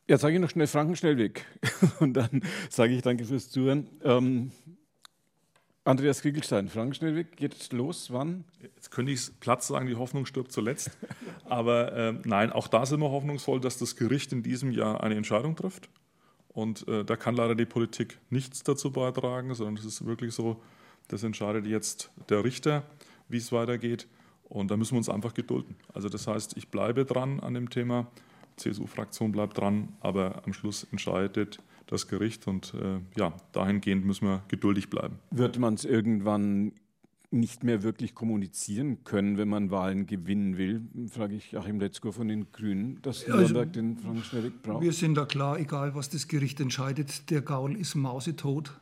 Jetzt 0.06 0.22
sage 0.22 0.36
ich 0.36 0.40
noch 0.40 0.50
schnell 0.50 0.66
Frankenschnellweg 0.66 1.44
und 2.00 2.14
dann 2.14 2.42
sage 2.70 2.94
ich 2.94 3.02
danke 3.02 3.24
fürs 3.24 3.50
Zuhören. 3.50 3.88
Ähm, 4.02 4.52
Andreas 5.84 6.20
Kriegelstein, 6.22 6.68
Frankenschnellweg 6.68 7.36
geht 7.36 7.72
los, 7.72 8.10
wann? 8.10 8.44
Jetzt 8.62 8.90
könnte 8.90 9.12
ich 9.12 9.40
Platz 9.40 9.68
sagen, 9.68 9.86
die 9.86 9.96
Hoffnung 9.96 10.26
stirbt 10.26 10.52
zuletzt. 10.52 10.90
Aber 11.44 11.92
äh, 11.92 12.14
nein, 12.24 12.52
auch 12.52 12.68
da 12.68 12.86
sind 12.86 13.00
wir 13.00 13.10
hoffnungsvoll, 13.10 13.60
dass 13.60 13.78
das 13.78 13.96
Gericht 13.96 14.32
in 14.32 14.42
diesem 14.42 14.70
Jahr 14.70 15.02
eine 15.02 15.14
Entscheidung 15.14 15.56
trifft. 15.56 15.88
Und 16.58 16.88
äh, 16.88 17.04
da 17.04 17.14
kann 17.14 17.36
leider 17.36 17.54
die 17.54 17.66
Politik 17.66 18.18
nichts 18.30 18.64
dazu 18.64 18.90
beitragen, 18.90 19.54
sondern 19.54 19.76
es 19.76 19.84
ist 19.84 20.04
wirklich 20.04 20.34
so, 20.34 20.60
das 21.06 21.22
entscheidet 21.22 21.68
jetzt 21.68 22.10
der 22.30 22.42
Richter, 22.42 22.82
wie 23.28 23.36
es 23.36 23.52
weitergeht. 23.52 24.08
Und 24.48 24.68
da 24.72 24.76
müssen 24.76 24.94
wir 24.94 24.98
uns 24.98 25.08
einfach 25.08 25.34
gedulden. 25.34 25.76
Also 25.94 26.08
das 26.08 26.26
heißt, 26.26 26.56
ich 26.56 26.66
bleibe 26.66 27.04
dran 27.04 27.38
an 27.38 27.54
dem 27.54 27.70
Thema, 27.70 28.08
CSU-Fraktion 28.56 29.30
bleibt 29.30 29.56
dran, 29.56 29.90
aber 30.00 30.42
am 30.44 30.52
Schluss 30.52 30.84
entscheidet 30.90 31.60
das 31.86 32.08
Gericht 32.08 32.48
und 32.48 32.74
äh, 32.74 32.98
ja, 33.16 33.34
dahingehend 33.52 34.04
müssen 34.04 34.26
wir 34.26 34.42
geduldig 34.48 34.90
bleiben. 34.90 35.20
Wird 35.30 35.60
man 35.60 35.74
es 35.74 35.84
irgendwann 35.84 36.72
nicht 37.30 37.62
mehr 37.62 37.82
wirklich 37.82 38.14
kommunizieren 38.14 39.04
können, 39.04 39.36
wenn 39.36 39.48
man 39.48 39.70
Wahlen 39.70 40.06
gewinnen 40.06 40.56
will, 40.56 40.82
frage 41.10 41.34
ich 41.34 41.56
Achim 41.58 41.78
Letzko 41.78 42.10
von 42.10 42.28
den 42.28 42.50
Grünen, 42.52 43.00
dass 43.02 43.26
Nürnberg 43.26 43.56
also, 43.56 43.64
den 43.66 43.98
Frank 43.98 44.24
Schnellig 44.24 44.62
braucht. 44.62 44.82
Wir 44.82 44.92
sind 44.92 45.14
da 45.14 45.26
klar, 45.26 45.58
egal 45.58 45.94
was 45.94 46.08
das 46.08 46.26
Gericht 46.28 46.58
entscheidet, 46.60 47.30
der 47.30 47.42
Gaul 47.42 47.76
ist 47.76 47.94
mausetot. 47.94 48.72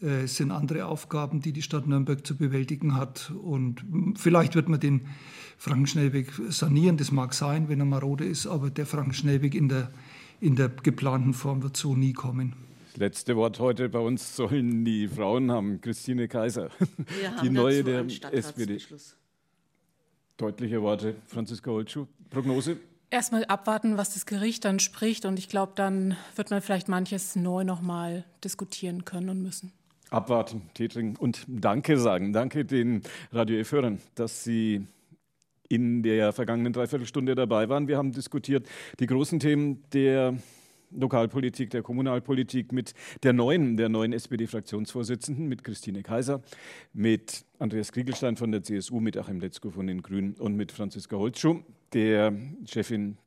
Äh, 0.00 0.22
es 0.22 0.36
sind 0.36 0.52
andere 0.52 0.86
Aufgaben, 0.86 1.40
die 1.40 1.52
die 1.52 1.62
Stadt 1.62 1.86
Nürnberg 1.86 2.26
zu 2.26 2.36
bewältigen 2.36 2.96
hat. 2.96 3.30
Und 3.42 3.84
vielleicht 4.16 4.54
wird 4.54 4.70
man 4.70 4.80
den 4.80 5.02
Frankenschnellweg 5.58 6.32
sanieren, 6.48 6.96
das 6.96 7.12
mag 7.12 7.34
sein, 7.34 7.68
wenn 7.68 7.80
er 7.80 7.86
marode 7.86 8.24
ist, 8.24 8.46
aber 8.46 8.70
der 8.70 8.86
Frankenschnellweg 8.86 9.54
in 9.54 9.68
der, 9.68 9.90
in 10.40 10.56
der 10.56 10.70
geplanten 10.70 11.34
Form 11.34 11.62
wird 11.62 11.76
so 11.76 11.94
nie 11.94 12.14
kommen 12.14 12.54
letzte 12.96 13.36
Wort 13.36 13.58
heute 13.58 13.88
bei 13.88 13.98
uns 13.98 14.36
sollen 14.36 14.84
die 14.84 15.08
Frauen 15.08 15.50
haben. 15.50 15.80
Christine 15.80 16.28
Kaiser, 16.28 16.70
die 17.42 17.50
neue 17.50 17.84
der 17.84 18.04
SPD. 18.32 18.78
Deutliche 20.36 20.82
Worte, 20.82 21.16
Franziska 21.26 21.70
Holtschuh. 21.70 22.06
Prognose? 22.30 22.78
Erstmal 23.08 23.44
abwarten, 23.44 23.96
was 23.96 24.14
das 24.14 24.26
Gericht 24.26 24.64
dann 24.64 24.80
spricht. 24.80 25.24
Und 25.24 25.38
ich 25.38 25.48
glaube, 25.48 25.72
dann 25.76 26.16
wird 26.34 26.50
man 26.50 26.60
vielleicht 26.60 26.88
manches 26.88 27.36
neu 27.36 27.64
nochmal 27.64 28.24
diskutieren 28.42 29.04
können 29.04 29.30
und 29.30 29.42
müssen. 29.42 29.72
Abwarten, 30.10 30.62
Tee 30.74 30.88
trinken 30.88 31.16
und 31.16 31.44
Danke 31.48 31.98
sagen. 31.98 32.32
Danke 32.32 32.64
den 32.64 33.02
Radio 33.32 33.58
F-Hörern, 33.58 34.00
dass 34.14 34.44
Sie 34.44 34.86
in 35.68 36.02
der 36.02 36.32
vergangenen 36.32 36.72
Dreiviertelstunde 36.72 37.34
dabei 37.34 37.68
waren. 37.68 37.88
Wir 37.88 37.96
haben 37.96 38.12
diskutiert 38.12 38.68
die 39.00 39.06
großen 39.06 39.40
Themen 39.40 39.82
der 39.92 40.36
Lokalpolitik, 40.90 41.70
der 41.70 41.82
Kommunalpolitik 41.82 42.72
mit 42.72 42.94
der 43.22 43.32
neuen, 43.32 43.76
der 43.76 43.88
neuen 43.88 44.12
SPD-Fraktionsvorsitzenden, 44.12 45.46
mit 45.46 45.64
Christine 45.64 46.02
Kaiser, 46.02 46.42
mit 46.92 47.44
Andreas 47.58 47.92
Kriegelstein 47.92 48.36
von 48.36 48.52
der 48.52 48.62
CSU, 48.62 49.00
mit 49.00 49.16
Achim 49.16 49.40
Letzko 49.40 49.70
von 49.70 49.86
den 49.86 50.02
Grünen 50.02 50.34
und 50.34 50.56
mit 50.56 50.72
Franziska 50.72 51.16
Holzschuh, 51.16 51.60
der 51.92 52.32
Chefin 52.66 53.18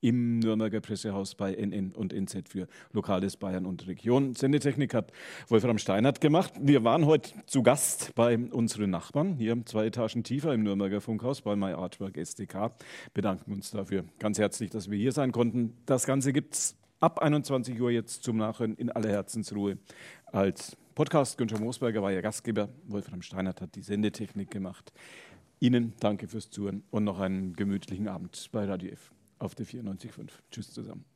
im 0.00 0.38
Nürnberger 0.38 0.80
Pressehaus 0.80 1.34
bei 1.34 1.54
NN 1.54 1.92
und 1.92 2.12
NZ 2.12 2.48
für 2.48 2.68
Lokales 2.92 3.36
Bayern 3.36 3.66
und 3.66 3.86
Region. 3.86 4.34
Sendetechnik 4.34 4.94
hat 4.94 5.12
Wolfram 5.48 5.78
Steinert 5.78 6.20
gemacht. 6.20 6.52
Wir 6.60 6.84
waren 6.84 7.06
heute 7.06 7.32
zu 7.46 7.62
Gast 7.62 8.14
bei 8.14 8.38
unseren 8.38 8.90
Nachbarn, 8.90 9.36
hier 9.36 9.56
zwei 9.64 9.86
Etagen 9.86 10.22
tiefer 10.22 10.52
im 10.54 10.62
Nürnberger 10.62 11.00
Funkhaus 11.00 11.40
bei 11.40 11.56
My 11.56 11.72
Artwork 11.72 12.16
SDK. 12.16 12.72
Bedanken 13.14 13.52
uns 13.52 13.70
dafür 13.70 14.04
ganz 14.18 14.38
herzlich, 14.38 14.70
dass 14.70 14.90
wir 14.90 14.98
hier 14.98 15.12
sein 15.12 15.32
konnten. 15.32 15.74
Das 15.86 16.06
Ganze 16.06 16.32
gibt 16.32 16.54
es 16.54 16.76
ab 17.00 17.18
21 17.18 17.80
Uhr 17.80 17.90
jetzt 17.90 18.22
zum 18.22 18.36
Nachhören 18.36 18.74
in 18.76 18.90
aller 18.90 19.10
Herzensruhe 19.10 19.78
als 20.26 20.76
Podcast. 20.94 21.38
Günther 21.38 21.60
Moosberger 21.60 22.02
war 22.02 22.12
ja 22.12 22.20
Gastgeber. 22.20 22.68
Wolfram 22.86 23.22
Steinert 23.22 23.60
hat 23.60 23.74
die 23.74 23.82
Sendetechnik 23.82 24.50
gemacht. 24.50 24.92
Ihnen 25.60 25.94
danke 26.00 26.28
fürs 26.28 26.50
Zuhören 26.50 26.82
und 26.90 27.04
noch 27.04 27.20
einen 27.20 27.54
gemütlichen 27.54 28.08
Abend 28.08 28.48
bei 28.52 28.64
Radio 28.64 28.90
F 28.90 29.12
auf 29.38 29.54
der 29.54 29.66
94.5. 29.66 30.30
Tschüss 30.50 30.72
zusammen. 30.72 31.15